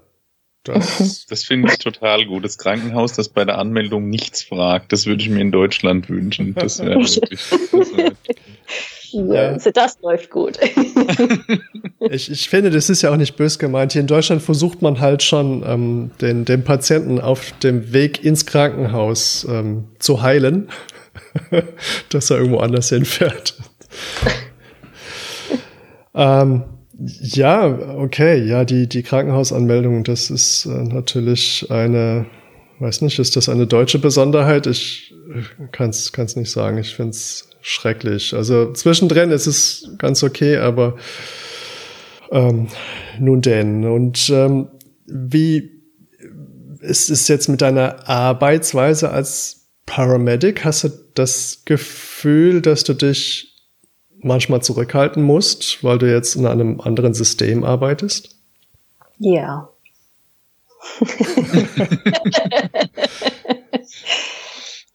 [0.66, 2.44] Das, das finde ich total gut.
[2.44, 6.54] Das Krankenhaus, das bei der Anmeldung nichts fragt, das würde ich mir in Deutschland wünschen.
[6.56, 7.40] Das wäre wirklich.
[7.72, 8.14] Das wär
[9.16, 9.58] ja.
[9.72, 10.60] Das läuft gut.
[12.10, 13.94] ich, ich finde, das ist ja auch nicht bös gemeint.
[13.94, 18.46] Hier in Deutschland versucht man halt schon, ähm, den, den Patienten auf dem Weg ins
[18.46, 20.70] Krankenhaus ähm, zu heilen,
[22.10, 23.56] dass er irgendwo anders hinfährt.
[26.14, 26.64] ähm,
[26.98, 32.26] ja, okay, ja, die, die Krankenhausanmeldung, das ist äh, natürlich eine,
[32.80, 34.68] weiß nicht, ist das eine deutsche Besonderheit?
[34.68, 35.14] Ich
[35.72, 36.78] kann es nicht sagen.
[36.78, 38.34] Ich finde es schrecklich.
[38.34, 40.96] Also zwischendrin ist es ganz okay, aber
[42.32, 42.68] ähm,
[43.20, 43.86] nun denn.
[43.86, 44.70] Und ähm,
[45.06, 45.72] wie
[46.82, 50.64] ist es jetzt mit deiner Arbeitsweise als Paramedic?
[50.64, 53.55] Hast du das Gefühl, dass du dich
[54.20, 58.36] manchmal zurückhalten musst, weil du jetzt in einem anderen System arbeitest?
[59.18, 59.70] Ja.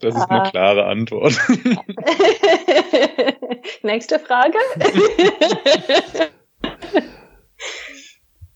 [0.01, 1.35] Das ist eine klare Antwort.
[3.83, 4.57] Nächste Frage.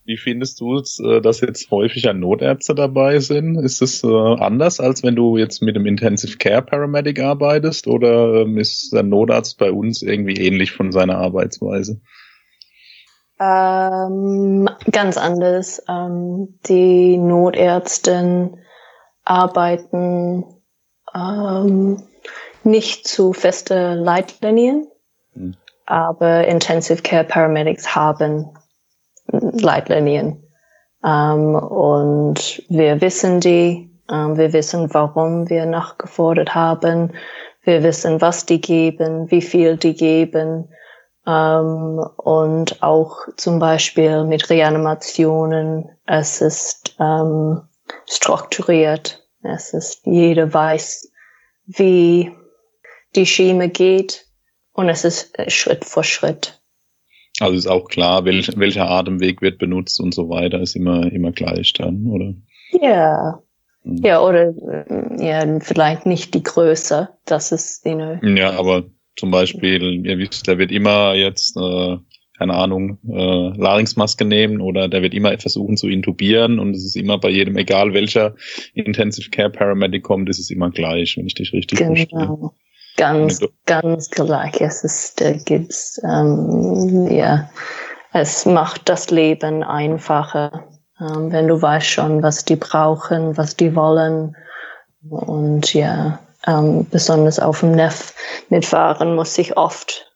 [0.06, 3.56] Wie findest du es, äh, dass jetzt häufiger Notärzte dabei sind?
[3.56, 7.86] Ist es äh, anders, als wenn du jetzt mit einem Intensive Care Paramedic arbeitest?
[7.86, 12.02] Oder ähm, ist der Notarzt bei uns irgendwie ähnlich von seiner Arbeitsweise?
[13.40, 15.82] Ähm, ganz anders.
[15.88, 18.58] Ähm, die Notärzten
[19.24, 20.44] arbeiten
[21.14, 22.02] ähm,
[22.62, 24.86] nicht zu feste Leitlinien,
[25.32, 25.56] hm.
[25.86, 28.50] aber Intensive Care Paramedics haben
[29.26, 30.42] Leitlinien.
[31.04, 37.12] Ähm, und wir wissen die, ähm, wir wissen, warum wir nachgefordert haben,
[37.62, 40.68] wir wissen, was die geben, wie viel die geben.
[41.26, 47.62] Ähm, und auch zum Beispiel mit Reanimationen, es ist ähm,
[48.06, 49.26] strukturiert.
[49.42, 51.10] Es ist, jeder weiß,
[51.66, 52.34] wie
[53.14, 54.26] die Schema geht
[54.72, 56.60] und es ist äh, Schritt für Schritt.
[57.40, 61.32] Also ist auch klar, welch, welcher Atemweg wird benutzt und so weiter, ist immer, immer
[61.32, 62.34] gleich dann, oder?
[62.80, 63.42] Ja.
[63.82, 64.02] Mhm.
[64.04, 64.54] Ja, oder
[65.18, 68.18] ja, vielleicht nicht die Größe, das ist, you know.
[68.22, 68.84] Ja, aber
[69.16, 71.96] zum Beispiel, ihr wisst, der wird immer jetzt, äh,
[72.38, 76.96] keine Ahnung, äh, Larynxmaske nehmen oder der wird immer versuchen zu intubieren und es ist
[76.96, 78.34] immer bei jedem, egal welcher
[78.74, 81.94] Intensive Care Paramedic kommt, ist es immer gleich, wenn ich dich richtig genau.
[81.94, 82.50] verstehe.
[82.96, 84.60] Ganz, ganz gleich.
[84.60, 87.50] Es ist, da gibt's, ähm, ja,
[88.12, 90.64] es macht das Leben einfacher,
[91.00, 94.36] ähm, wenn du weißt schon, was die brauchen, was die wollen.
[95.10, 98.14] Und ja, ähm, besonders auf dem Neff
[98.48, 100.12] mitfahren muss ich oft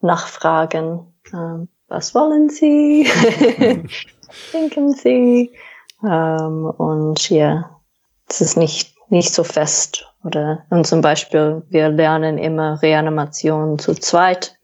[0.00, 3.08] nachfragen, ähm, was wollen Sie?
[4.52, 5.50] Denken Sie?
[6.04, 7.80] Ähm, und ja,
[8.28, 13.94] es ist nicht, nicht so fest oder und zum Beispiel, wir lernen immer Reanimation zu
[13.94, 14.56] zweit.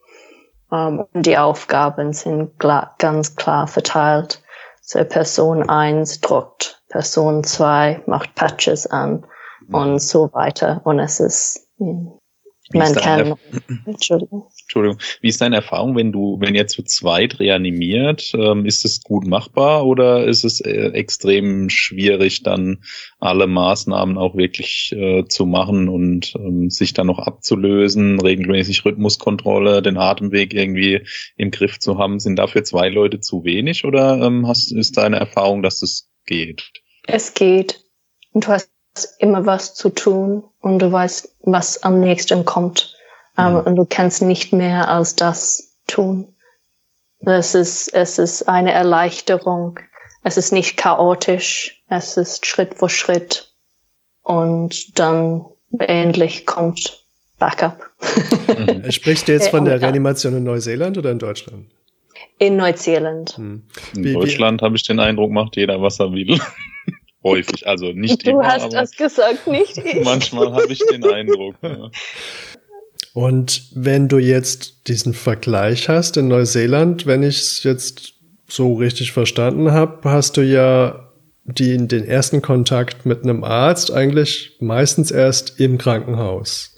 [0.68, 4.42] Um, ähm, die Aufgaben sind klar, ganz klar verteilt.
[4.80, 9.24] So Person eins druckt, Person zwei macht Patches an
[9.70, 10.80] und so weiter.
[10.84, 13.36] Und es ist, man kann,
[13.84, 14.48] Entschuldigung.
[14.66, 14.98] Entschuldigung.
[15.20, 19.24] Wie ist deine Erfahrung, wenn du, wenn ihr zu zweit reanimiert, ähm, ist es gut
[19.24, 22.82] machbar oder ist es äh, extrem schwierig, dann
[23.20, 29.82] alle Maßnahmen auch wirklich äh, zu machen und ähm, sich dann noch abzulösen, regelmäßig Rhythmuskontrolle,
[29.82, 31.02] den Atemweg irgendwie
[31.36, 32.18] im Griff zu haben?
[32.18, 36.72] Sind dafür zwei Leute zu wenig oder ähm, hast, ist deine Erfahrung, dass das geht?
[37.06, 37.84] Es geht.
[38.32, 38.68] Und du hast
[39.20, 42.95] immer was zu tun und du weißt, was am nächsten kommt.
[43.36, 43.60] Um, mhm.
[43.60, 46.34] Und du kannst nicht mehr als das tun.
[47.20, 49.78] Es ist, es ist eine Erleichterung.
[50.22, 51.82] Es ist nicht chaotisch.
[51.88, 53.52] Es ist Schritt für Schritt.
[54.22, 55.44] Und dann
[55.78, 57.04] endlich kommt
[57.38, 57.90] Backup.
[58.48, 58.90] Mhm.
[58.90, 61.66] Sprichst du jetzt von der Reanimation in Neuseeland oder in Deutschland?
[62.38, 63.36] In Neuseeland.
[63.36, 63.62] Hm.
[63.94, 66.38] In Deutschland habe ich den Eindruck, macht jeder, was er will.
[67.22, 68.42] Häufig, also nicht du immer.
[68.42, 70.04] Du hast das gesagt, nicht ich.
[70.04, 71.56] Manchmal habe ich den Eindruck.
[71.62, 71.90] Ja.
[73.16, 78.12] Und wenn du jetzt diesen Vergleich hast in Neuseeland, wenn ich es jetzt
[78.46, 81.08] so richtig verstanden habe, hast du ja
[81.44, 86.76] die, den ersten Kontakt mit einem Arzt eigentlich meistens erst im Krankenhaus.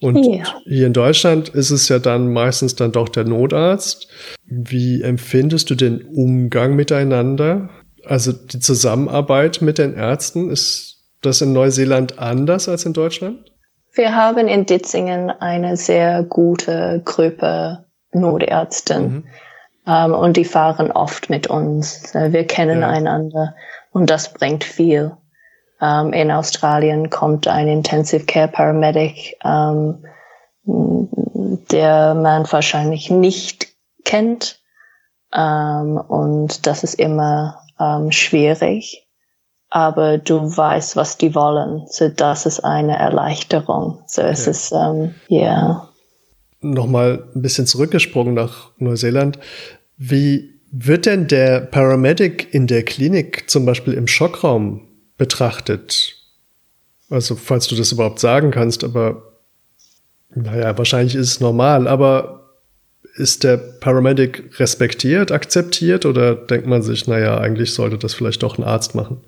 [0.00, 0.54] Und ja.
[0.64, 4.08] hier in Deutschland ist es ja dann meistens dann doch der Notarzt.
[4.46, 7.68] Wie empfindest du den Umgang miteinander?
[8.06, 13.50] Also die Zusammenarbeit mit den Ärzten, ist das in Neuseeland anders als in Deutschland?
[13.94, 19.00] Wir haben in Ditzingen eine sehr gute Gruppe Notärzte.
[19.00, 19.24] Mhm.
[19.86, 22.14] Um, und die fahren oft mit uns.
[22.14, 22.88] Wir kennen ja.
[22.88, 23.54] einander
[23.92, 25.14] und das bringt viel.
[25.78, 30.02] Um, in Australien kommt ein Intensive Care Paramedic, um,
[30.64, 33.68] der man wahrscheinlich nicht
[34.04, 34.62] kennt.
[35.30, 37.60] und das ist immer
[38.08, 39.03] schwierig
[39.74, 41.82] aber du weißt, was die wollen.
[41.88, 44.04] So, das ist eine Erleichterung.
[44.06, 44.50] So, es okay.
[44.50, 45.40] ist, ähm, ja.
[45.40, 45.88] Yeah.
[46.60, 49.40] Nochmal ein bisschen zurückgesprungen nach Neuseeland.
[49.96, 54.86] Wie wird denn der Paramedic in der Klinik zum Beispiel im Schockraum
[55.18, 56.18] betrachtet?
[57.10, 59.24] Also, falls du das überhaupt sagen kannst, aber
[60.36, 62.52] naja, wahrscheinlich ist es normal, aber
[63.16, 68.56] ist der Paramedic respektiert, akzeptiert oder denkt man sich, naja, eigentlich sollte das vielleicht doch
[68.56, 69.20] ein Arzt machen?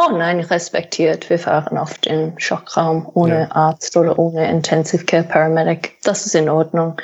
[0.00, 1.28] Oh nein, respektiert.
[1.28, 3.50] Wir fahren oft im Schockraum ohne ja.
[3.50, 5.98] Arzt oder ohne Intensive Care Paramedic.
[6.02, 6.96] Das ist in Ordnung.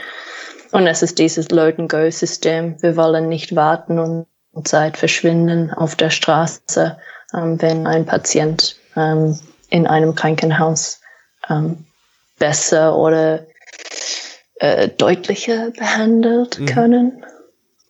[0.73, 2.81] Und es ist dieses Load-and-Go-System.
[2.83, 4.27] Wir wollen nicht warten und
[4.65, 6.97] Zeit verschwinden auf der Straße,
[7.35, 11.01] ähm, wenn ein Patient ähm, in einem Krankenhaus
[11.51, 11.85] ähm,
[12.39, 13.45] besser oder
[14.57, 16.67] äh, deutlicher behandelt mhm.
[16.67, 17.25] können,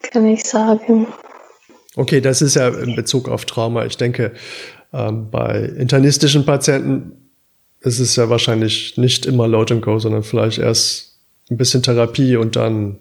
[0.01, 1.07] kann ich sagen.
[1.95, 3.87] Okay, das ist ja in Bezug auf Trauma.
[3.87, 4.35] Ich denke,
[4.97, 7.31] ähm, bei internistischen Patienten
[7.81, 11.19] ist es ja wahrscheinlich nicht immer Load and Go, sondern vielleicht erst
[11.51, 12.99] ein bisschen Therapie und dann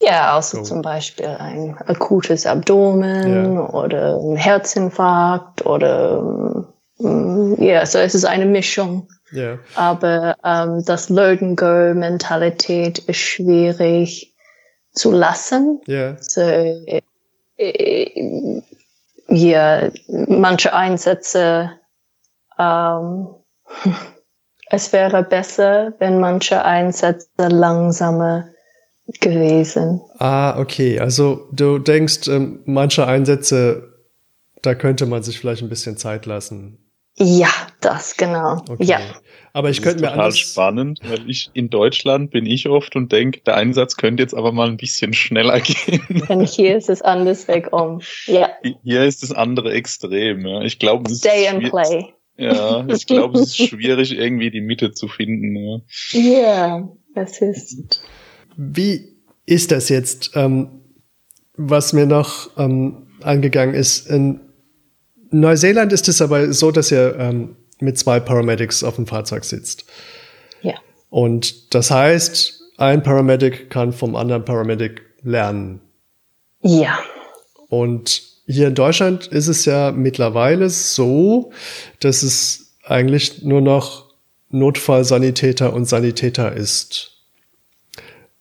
[0.00, 0.62] Ja, außer oh.
[0.62, 3.68] zum Beispiel ein akutes Abdomen ja.
[3.70, 6.66] oder ein Herzinfarkt oder
[6.98, 9.08] mm, ja, so es ist eine Mischung.
[9.32, 9.58] Ja.
[9.74, 14.32] Aber ähm, das Learn-Go-Mentalität ist schwierig
[14.92, 15.80] zu lassen.
[15.86, 16.16] Ja.
[16.20, 17.02] So, äh,
[17.58, 18.62] äh,
[19.28, 21.72] ja, manche Einsätze,
[22.58, 23.28] ähm,
[24.70, 28.48] es wäre besser, wenn manche Einsätze langsamer
[29.20, 30.00] gewesen.
[30.18, 30.98] Ah, okay.
[30.98, 33.94] Also du denkst, ähm, manche Einsätze,
[34.62, 36.78] da könnte man sich vielleicht ein bisschen Zeit lassen.
[37.18, 37.48] Ja,
[37.80, 38.62] das genau.
[38.68, 38.84] Okay.
[38.84, 38.98] Ja.
[39.56, 43.10] Aber ich könnte mir total anders spannend, weil ich in Deutschland bin ich oft und
[43.10, 46.02] denke, der Einsatz könnte jetzt aber mal ein bisschen schneller gehen.
[46.28, 48.02] Denn hier ist es anders weg um.
[48.26, 48.50] Ja.
[48.84, 50.46] Hier ist das andere extrem.
[50.46, 50.60] Ja.
[50.60, 52.04] Ich glaube, es Stay and play.
[52.36, 55.56] Ja, ich glaube, es ist schwierig, irgendwie die Mitte zu finden.
[56.10, 58.02] Ja, yeah, es ist.
[58.58, 59.16] Wie
[59.46, 60.32] ist das jetzt?
[60.34, 60.82] Ähm,
[61.56, 64.38] was mir noch ähm, angegangen ist, in
[65.30, 69.84] Neuseeland ist es aber so, dass ihr ähm, mit zwei Paramedics auf dem Fahrzeug sitzt.
[70.62, 70.74] Ja.
[71.10, 75.80] Und das heißt, ein Paramedic kann vom anderen Paramedic lernen.
[76.62, 76.98] Ja.
[77.68, 81.52] Und hier in Deutschland ist es ja mittlerweile so,
[82.00, 84.14] dass es eigentlich nur noch
[84.50, 87.12] Notfallsanitäter und Sanitäter ist.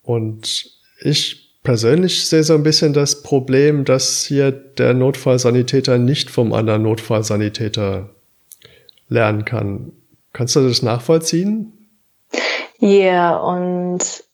[0.03, 0.71] Und
[1.01, 6.83] ich persönlich sehe so ein bisschen das Problem, dass hier der Notfallsanitäter nicht vom anderen
[6.83, 8.14] Notfallsanitäter
[9.07, 9.91] lernen kann.
[10.33, 11.71] Kannst du das nachvollziehen?
[12.79, 14.25] Ja, yeah, und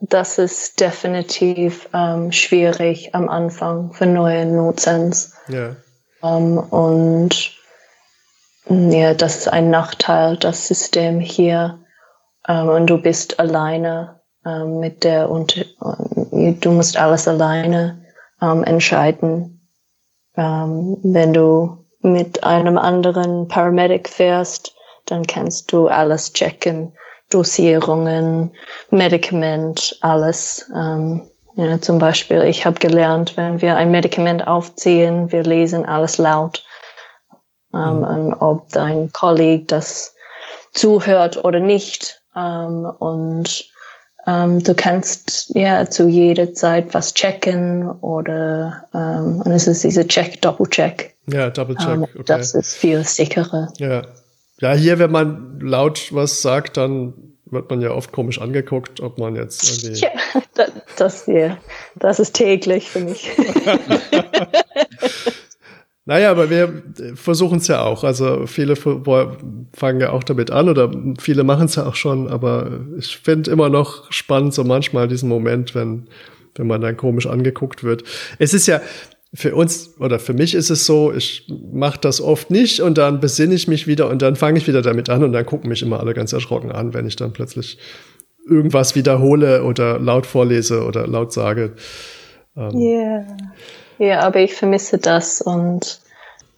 [0.00, 5.34] das ist definitiv ähm, schwierig am Anfang für neue Notsens.
[5.48, 5.76] Ja.
[6.22, 7.52] Ähm, und
[8.68, 11.78] ja, das ist ein Nachteil, das System hier.
[12.46, 18.04] Ähm, und du bist alleine ähm, mit der und du musst alles alleine
[18.42, 19.70] ähm, entscheiden.
[20.36, 24.74] Ähm, wenn du mit einem anderen Paramedic fährst,
[25.06, 26.92] dann kannst du alles checken.
[27.30, 28.52] Dosierungen,
[28.90, 30.70] Medikament, alles.
[30.74, 31.22] Ähm,
[31.56, 36.64] ja, zum Beispiel, ich habe gelernt, wenn wir ein Medikament aufziehen, wir lesen alles laut.
[37.72, 38.04] Ähm, mhm.
[38.04, 40.14] Und ob dein Kollege das
[40.72, 42.22] zuhört oder nicht.
[42.36, 43.64] Ähm, und
[44.26, 50.06] ähm, du kannst ja zu jeder Zeit was checken oder ähm, und es ist diese
[50.06, 51.14] Check, Doppelcheck.
[51.26, 51.88] Ja, Doppelcheck.
[51.88, 52.22] Ähm, okay.
[52.26, 53.72] Das ist viel sicherer.
[53.78, 54.02] Ja.
[54.60, 57.14] Ja, hier, wenn man laut was sagt, dann
[57.46, 60.00] wird man ja oft komisch angeguckt, ob man jetzt irgendwie.
[60.00, 60.10] Ja,
[60.54, 61.58] das, das hier,
[61.96, 63.30] das ist täglich für mich.
[66.06, 66.82] Naja, aber wir
[67.14, 68.04] versuchen es ja auch.
[68.04, 72.80] Also viele fangen ja auch damit an oder viele machen es ja auch schon, aber
[72.98, 76.08] ich finde immer noch spannend so manchmal diesen Moment, wenn,
[76.56, 78.04] wenn man dann komisch angeguckt wird.
[78.38, 78.82] Es ist ja,
[79.32, 83.18] für uns oder für mich ist es so, ich mache das oft nicht und dann
[83.18, 85.82] besinne ich mich wieder und dann fange ich wieder damit an und dann gucken mich
[85.82, 87.78] immer alle ganz erschrocken an, wenn ich dann plötzlich
[88.46, 91.72] irgendwas wiederhole oder laut vorlese oder laut sage.
[92.56, 93.26] Ähm, yeah.
[93.98, 96.00] Ja, aber ich vermisse das und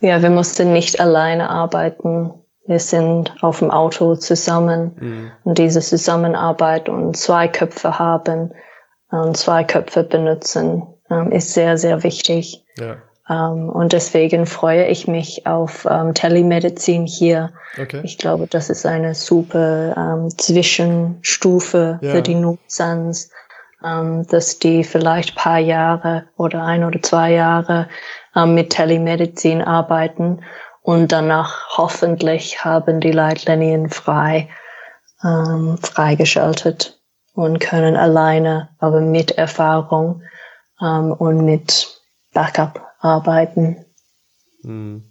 [0.01, 2.33] ja, wir mussten nicht alleine arbeiten.
[2.67, 5.31] Wir sind auf dem Auto zusammen mhm.
[5.45, 8.53] und diese Zusammenarbeit und zwei Köpfe haben
[9.11, 12.65] und zwei Köpfe benutzen ähm, ist sehr, sehr wichtig.
[12.79, 12.97] Ja.
[13.29, 17.51] Um, ähm, und deswegen freue ich mich auf um, ähm, Telemedizin hier.
[17.81, 18.01] Okay.
[18.05, 22.11] Ich glaube, das ist eine super um, Zwischenstufe ja.
[22.13, 23.36] für die Nutzans ähm,
[24.29, 27.89] dass die vielleicht paar Jahre oder ein oder zwei Jahre
[28.35, 30.43] ähm, mit Telemedizin arbeiten
[30.83, 34.49] und danach hoffentlich haben die Leitlinien frei
[35.25, 37.01] ähm, freigeschaltet
[37.35, 40.23] und können alleine, aber mit Erfahrung
[40.81, 42.01] ähm, und mit
[42.33, 43.85] Backup arbeiten.
[44.63, 45.03] Hm.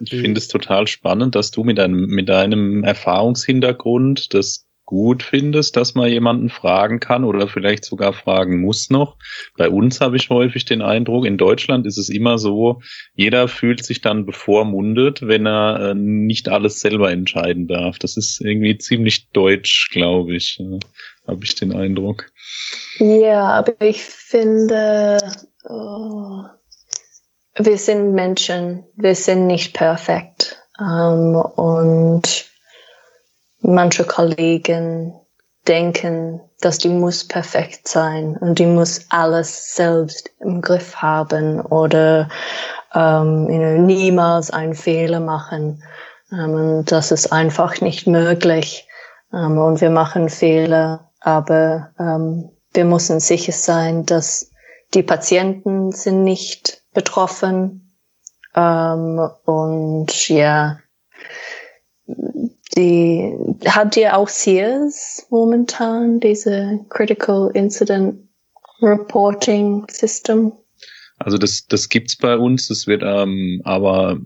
[0.00, 5.76] Ich finde es total spannend, dass du mit deinem, mit deinem Erfahrungshintergrund das gut findest,
[5.76, 9.16] dass man jemanden fragen kann oder vielleicht sogar fragen muss noch.
[9.56, 12.82] Bei uns habe ich häufig den Eindruck, in Deutschland ist es immer so,
[13.14, 17.98] jeder fühlt sich dann bevormundet, wenn er äh, nicht alles selber entscheiden darf.
[17.98, 20.78] Das ist irgendwie ziemlich deutsch, glaube ich, äh,
[21.26, 22.30] habe ich den Eindruck.
[22.98, 25.18] Ja, aber ich finde,
[25.64, 26.42] oh,
[27.56, 30.60] wir sind Menschen, wir sind nicht perfekt.
[30.76, 32.53] Um, ähm, und
[33.64, 35.14] manche Kollegen
[35.66, 42.28] denken, dass die muss perfekt sein und die muss alles selbst im Griff haben oder
[42.94, 45.82] ähm, you know, niemals einen Fehler machen.
[46.30, 48.86] Ähm, und das ist einfach nicht möglich.
[49.32, 54.50] Ähm, und wir machen Fehler, aber ähm, wir müssen sicher sein, dass
[54.92, 57.96] die Patienten sind nicht betroffen.
[58.54, 60.78] Ähm, und ja,
[62.76, 63.36] die,
[63.66, 68.16] habt ihr auch SEARS momentan, diese Critical Incident
[68.82, 70.52] Reporting System?
[71.18, 74.18] Also das, das gibt's bei uns, das wird ähm, aber,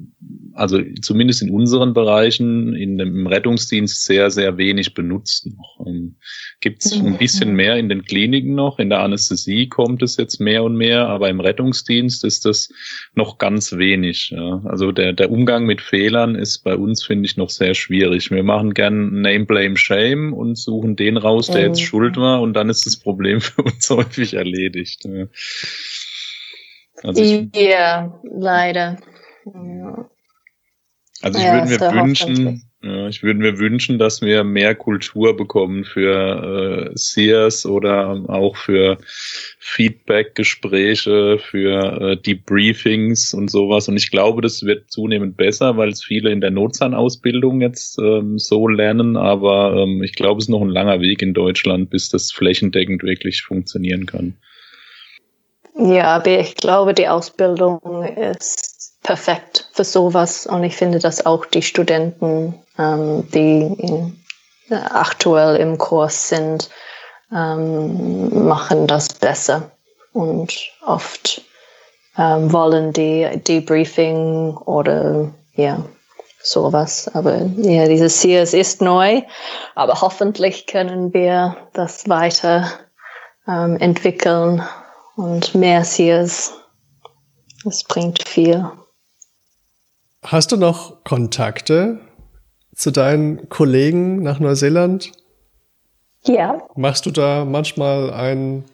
[0.59, 5.87] also zumindest in unseren Bereichen, in dem, im Rettungsdienst sehr, sehr wenig benutzt noch.
[5.87, 6.17] Ähm,
[6.61, 7.07] gibt's mhm.
[7.07, 10.77] ein bisschen mehr in den Kliniken noch, in der Anästhesie kommt es jetzt mehr und
[10.77, 12.71] mehr, aber im Rettungsdienst ist das
[13.15, 14.31] noch ganz wenig.
[14.31, 14.61] Ja.
[14.65, 18.31] Also der, der Umgang mit Fehlern ist bei uns, finde ich, noch sehr schwierig.
[18.31, 21.67] Wir machen gern Name, Blame, Shame und suchen den raus, der mhm.
[21.69, 25.05] jetzt schuld war und dann ist das Problem für uns häufig erledigt.
[25.05, 25.27] Ja.
[27.05, 28.99] Also ja, leider.
[31.23, 35.37] Also ich ja, würde mir wünschen, ja, ich würde mir wünschen, dass wir mehr Kultur
[35.37, 38.99] bekommen für äh, Sears oder auch für
[39.59, 43.89] Feedback-Gespräche, für äh, Debriefings und sowas.
[43.89, 48.39] Und ich glaube, das wird zunehmend besser, weil es viele in der Notzahnausbildung jetzt ähm,
[48.39, 49.17] so lernen.
[49.17, 53.03] Aber ähm, ich glaube, es ist noch ein langer Weg in Deutschland, bis das flächendeckend
[53.03, 54.37] wirklich funktionieren kann.
[55.75, 57.81] Ja, aber ich glaube, die Ausbildung
[58.17, 58.68] ist
[59.09, 64.23] perfekt für sowas und ich finde, dass auch die Studenten, ähm, die in,
[64.69, 66.69] äh, aktuell im Kurs sind,
[67.33, 69.71] ähm, machen das besser
[70.13, 70.53] und
[70.85, 71.41] oft
[72.19, 75.83] ähm, wollen die Debriefing oder ja
[76.43, 77.11] sowas.
[77.15, 79.23] Aber ja, dieses CS ist neu,
[79.75, 82.71] aber hoffentlich können wir das weiter
[83.49, 84.63] ähm, entwickeln
[85.17, 86.53] und mehr Sears.
[87.65, 88.71] Es bringt viel.
[90.31, 92.01] Hast du noch Kontakte
[92.75, 95.11] zu deinen Kollegen nach Neuseeland?
[96.27, 96.59] Ja.
[96.77, 98.67] Machst du da manchmal einen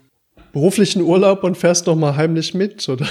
[0.53, 3.07] beruflichen Urlaub und fährst noch mal heimlich mit, oder?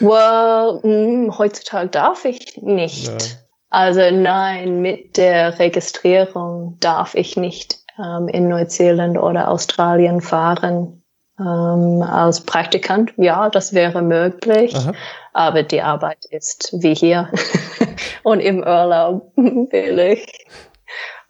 [0.00, 3.06] Well, mh, hm, heutzutage darf ich nicht.
[3.06, 3.38] Ja.
[3.68, 10.99] Also nein, mit der Registrierung darf ich nicht ähm, in Neuseeland oder Australien fahren
[11.40, 13.12] ähm, als Praktikant.
[13.16, 14.92] Ja, das wäre möglich, Aha.
[15.32, 17.30] aber die Arbeit ist wie hier.
[18.22, 20.46] Und im Urlaub will ich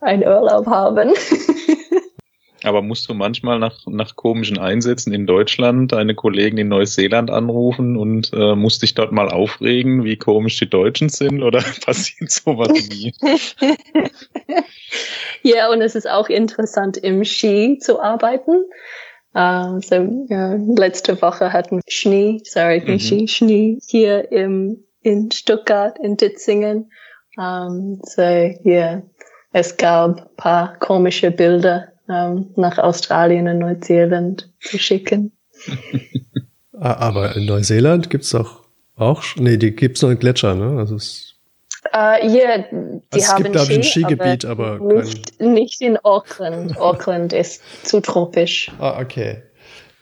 [0.00, 1.12] einen Urlaub haben.
[2.62, 7.96] Aber musst du manchmal nach, nach komischen Einsätzen in Deutschland deine Kollegen in Neuseeland anrufen
[7.96, 12.72] und äh, musst dich dort mal aufregen, wie komisch die Deutschen sind oder passiert sowas
[12.90, 13.14] nie?
[15.42, 18.64] ja, und es ist auch interessant, im Ski zu arbeiten.
[19.32, 22.98] Uh, so ja, letzte Woche hatten wir Schnee, sorry, mhm.
[22.98, 26.90] Schnee, Schnee hier im, in Stuttgart, in Ditzingen.
[27.36, 29.02] Um, so ja, yeah,
[29.52, 35.32] es gab ein paar komische Bilder um, nach Australien und Neuseeland zu schicken.
[36.82, 38.64] Ah, aber in Neuseeland gibt's doch
[38.96, 40.78] auch, nee, die gibt's noch in Gletscher, ne?
[40.78, 41.29] Also es
[41.92, 45.80] Uh, ja, die also es haben gibt, glaube ich, ein Skigebiet, aber, aber nicht, nicht
[45.80, 46.76] in Auckland.
[46.80, 48.70] Auckland ist zu tropisch.
[48.78, 49.42] Ah, okay.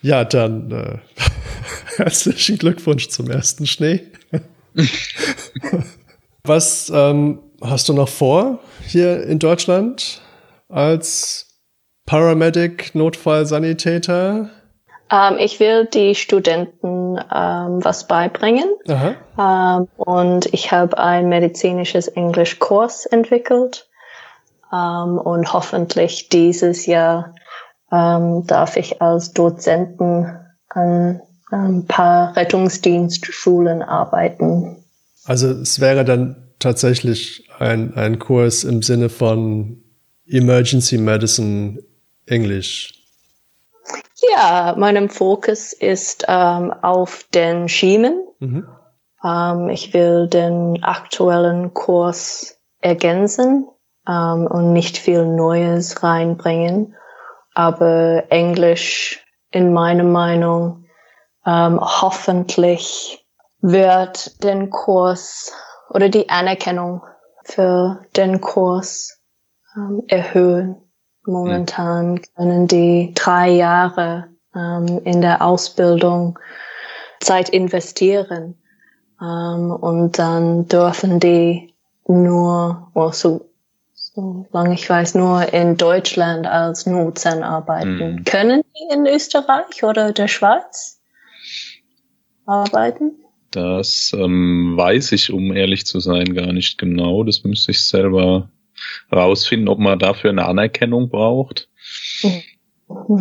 [0.03, 0.99] Ja, dann äh,
[1.97, 4.03] herzlichen Glückwunsch zum ersten Schnee.
[6.45, 10.21] Was ähm, hast du noch vor hier in Deutschland
[10.69, 11.59] als
[12.05, 14.51] Paramedic, Notfallsanitäter?
[15.11, 18.69] Ähm, ich will die Studenten ähm, was beibringen.
[19.39, 23.89] Ähm, und ich habe ein medizinisches Englischkurs entwickelt.
[24.73, 27.35] Ähm, und hoffentlich dieses Jahr
[27.91, 34.85] ähm, darf ich als Dozenten an ein paar Rettungsdienstschulen arbeiten.
[35.25, 39.83] Also es wäre dann tatsächlich ein, ein Kurs im Sinne von
[40.27, 41.83] Emergency Medicine
[42.27, 42.98] Englisch.
[44.21, 48.27] Ja, meinem Fokus ist ähm, auf den Schiemen.
[48.41, 48.69] Mhm.
[49.25, 53.69] Ähm, ich will den aktuellen Kurs ergänzen
[54.09, 56.97] ähm, und nicht viel Neues reinbringen.
[57.55, 60.85] Aber Englisch, in meiner Meinung,
[61.47, 63.27] ähm, hoffentlich
[63.61, 65.53] wird den Kurs
[65.91, 67.03] oder die Anerkennung
[67.45, 69.21] für den Kurs
[69.77, 70.88] ähm, erhöhen.
[71.29, 76.39] Momentan können die drei Jahre ähm, in der Ausbildung
[77.21, 78.55] Zeit investieren
[79.21, 81.75] ähm, und dann dürfen die
[82.07, 83.51] nur, oh, so,
[83.93, 87.99] so lange ich weiß, nur in Deutschland als Nutzen arbeiten.
[87.99, 88.25] Mhm.
[88.25, 90.99] Können die in Österreich oder der Schweiz
[92.47, 93.13] arbeiten?
[93.51, 97.23] Das ähm, weiß ich, um ehrlich zu sein, gar nicht genau.
[97.23, 98.49] Das müsste ich selber
[99.13, 101.69] rausfinden, ob man dafür eine Anerkennung braucht.
[102.23, 102.43] Mhm.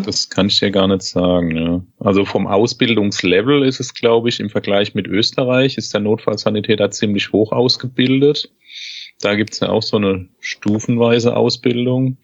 [0.05, 1.55] Das kann ich dir gar nicht sagen.
[1.55, 1.83] Ja.
[1.99, 7.33] Also vom Ausbildungslevel ist es, glaube ich, im Vergleich mit Österreich ist der Notfallsanitäter ziemlich
[7.33, 8.49] hoch ausgebildet.
[9.19, 12.17] Da gibt es ja auch so eine stufenweise Ausbildung.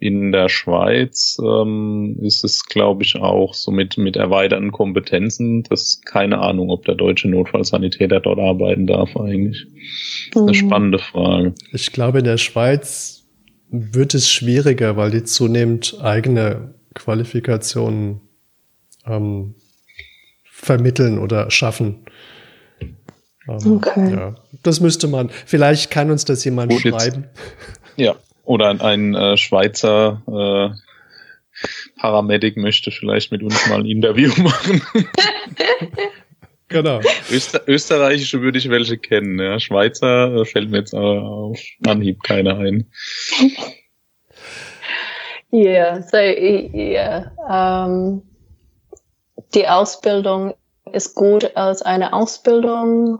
[0.00, 5.64] In der Schweiz ähm, ist es, glaube ich, auch so mit, mit erweiterten Kompetenzen.
[5.64, 9.66] Das ist keine Ahnung, ob der deutsche Notfallsanitäter dort arbeiten darf eigentlich.
[10.32, 10.54] Das ist eine mhm.
[10.54, 11.54] spannende Frage.
[11.72, 13.24] Ich glaube, in der Schweiz
[13.70, 18.20] wird es schwieriger, weil die zunehmend eigene Qualifikationen
[19.04, 19.56] ähm,
[20.44, 22.04] vermitteln oder schaffen.
[23.48, 24.12] Ähm, okay.
[24.12, 25.30] Ja, das müsste man.
[25.46, 27.24] Vielleicht kann uns das jemand Gut, schreiben.
[27.96, 28.16] Jetzt, ja,
[28.48, 34.80] oder ein äh, Schweizer äh, Paramedic möchte vielleicht mit uns mal ein Interview machen.
[36.68, 37.00] genau.
[37.30, 39.38] Öster Österreichische würde ich welche kennen.
[39.38, 39.60] Ja.
[39.60, 42.90] Schweizer äh, fällt mir jetzt auf Anhieb keiner ein.
[45.50, 47.86] Ja, so, yeah.
[47.86, 48.22] Um,
[49.54, 50.54] die Ausbildung
[50.90, 53.18] ist gut als eine Ausbildung,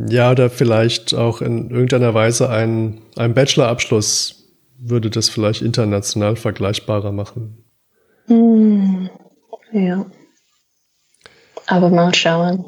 [0.09, 4.43] Ja, oder vielleicht auch in irgendeiner Weise ein, ein Bachelorabschluss
[4.79, 7.65] würde das vielleicht international vergleichbarer machen.
[8.27, 9.11] Hm,
[9.73, 10.07] ja.
[11.67, 12.65] Aber mal schauen.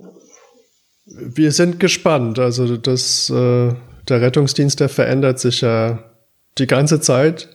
[1.06, 2.38] Wir sind gespannt.
[2.38, 3.74] Also das, äh,
[4.08, 6.04] der Rettungsdienst, der verändert sich ja
[6.58, 7.48] die ganze Zeit.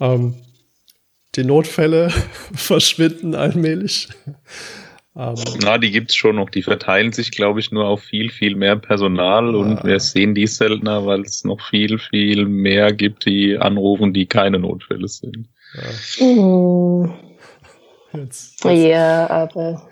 [0.00, 0.34] Ähm,
[1.36, 2.10] die Notfälle
[2.54, 4.08] verschwinden allmählich.
[5.18, 6.50] Ähm, Na, die gibt's schon noch.
[6.50, 9.56] Die verteilen sich, glaube ich, nur auf viel, viel mehr Personal ja.
[9.56, 14.26] und wir sehen die seltener, weil es noch viel, viel mehr gibt, die anrufen, die
[14.26, 15.48] keine Notfälle sind.
[15.74, 17.14] Ja, mhm.
[18.12, 18.84] jetzt, jetzt.
[18.84, 19.88] ja aber.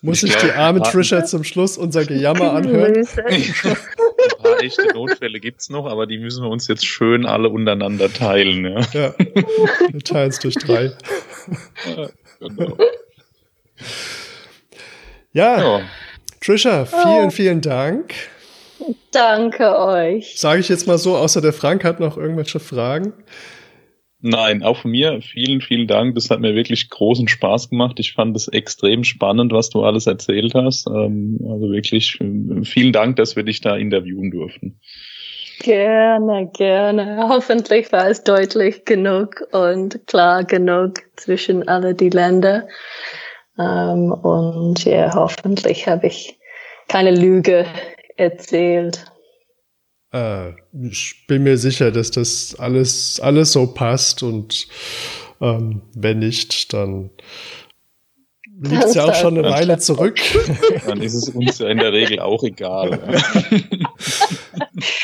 [0.00, 3.06] Muss ich, ich die arme Trisha zum Schluss unser Gejammer anhören?
[3.26, 8.10] Ein paar echte Notfälle gibt's noch, aber die müssen wir uns jetzt schön alle untereinander
[8.12, 8.64] teilen.
[8.64, 9.14] Ja, ja.
[9.90, 10.92] wir teilen es durch drei.
[11.96, 12.08] Ja,
[12.40, 12.76] genau.
[15.32, 15.80] Ja, ja.
[16.40, 17.30] Trisha, vielen, oh.
[17.30, 18.14] vielen Dank.
[19.12, 20.38] Danke euch.
[20.38, 23.12] Sage ich jetzt mal so, außer der Frank hat noch irgendwelche Fragen.
[24.20, 26.14] Nein, auch von mir vielen, vielen Dank.
[26.14, 28.00] Das hat mir wirklich großen Spaß gemacht.
[28.00, 30.86] Ich fand es extrem spannend, was du alles erzählt hast.
[30.88, 32.18] Ähm, also wirklich
[32.64, 34.80] vielen Dank, dass wir dich da interviewen durften.
[35.60, 37.26] Gerne, gerne.
[37.28, 42.66] Hoffentlich war es deutlich genug und klar genug zwischen alle die Länder.
[43.58, 46.38] Ähm, und ja, hoffentlich habe ich
[46.88, 47.66] keine Lüge
[48.16, 49.04] erzählt.
[50.12, 54.68] Äh, ich bin mir sicher, dass das alles, alles so passt und
[55.40, 57.10] ähm, wenn nicht, dann
[58.62, 60.18] liegt es ja auch schon eine Weile zurück.
[60.86, 62.98] Dann ist es uns ja in der Regel auch egal.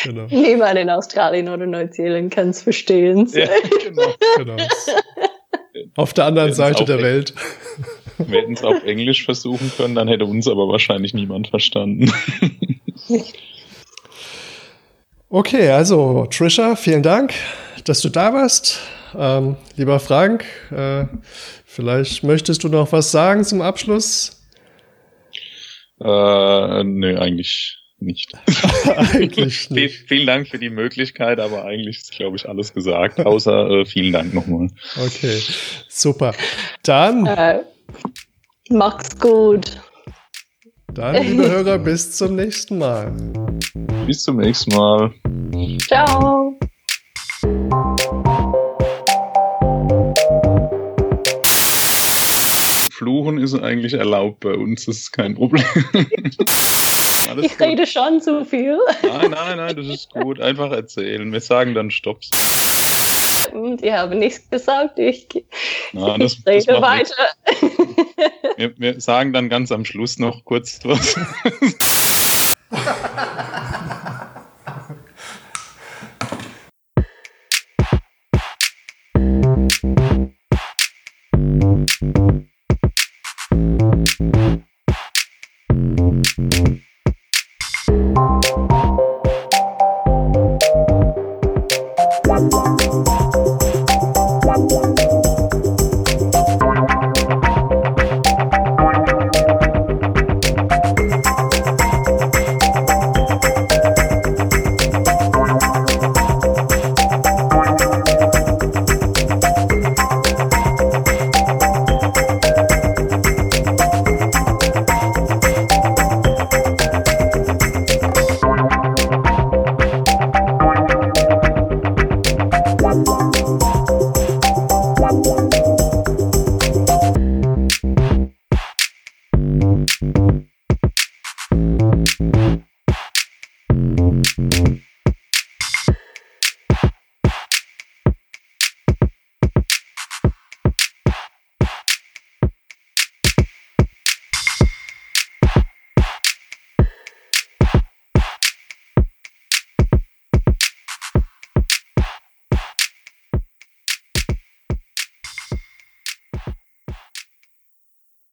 [0.02, 0.26] genau.
[0.30, 3.28] Niemand in Australien oder Neuseeland kann es verstehen.
[3.32, 3.48] Ja,
[3.84, 4.14] genau.
[4.38, 4.56] genau.
[5.96, 7.34] Auf der anderen Seite der Welt.
[8.28, 12.12] Wir hätten es auf Englisch versuchen können, dann hätte uns aber wahrscheinlich niemand verstanden.
[15.34, 17.32] Okay, also Trisha, vielen Dank,
[17.84, 18.80] dass du da warst.
[19.18, 21.06] Ähm, lieber Frank, äh,
[21.64, 24.44] vielleicht möchtest du noch was sagen zum Abschluss?
[26.02, 28.32] Äh, nö, eigentlich nicht.
[28.96, 30.06] eigentlich nicht.
[30.06, 34.12] vielen Dank für die Möglichkeit, aber eigentlich ist, glaube ich, alles gesagt, außer äh, vielen
[34.12, 34.68] Dank nochmal.
[35.02, 35.40] Okay,
[35.88, 36.34] super.
[36.82, 37.24] Dann.
[37.24, 37.60] Äh,
[38.70, 39.80] macht's gut.
[40.94, 43.12] Dann, liebe Hörer, bis zum nächsten Mal.
[44.06, 45.12] Bis zum nächsten Mal.
[45.86, 46.58] Ciao.
[52.90, 55.64] Fluchen ist eigentlich erlaubt bei uns, das ist kein Problem.
[57.28, 57.66] Alles ich gut.
[57.66, 58.78] rede schon zu viel.
[59.02, 60.40] Nein, nein, nein, das ist gut.
[60.40, 61.32] Einfach erzählen.
[61.32, 62.20] Wir sagen dann Stopp.
[63.54, 64.98] Die haben nichts gesagt.
[64.98, 65.28] Ich,
[65.92, 67.14] Na, das, ich rede das weiter.
[68.56, 71.16] Wir, wir sagen dann ganz am Schluss noch kurz was.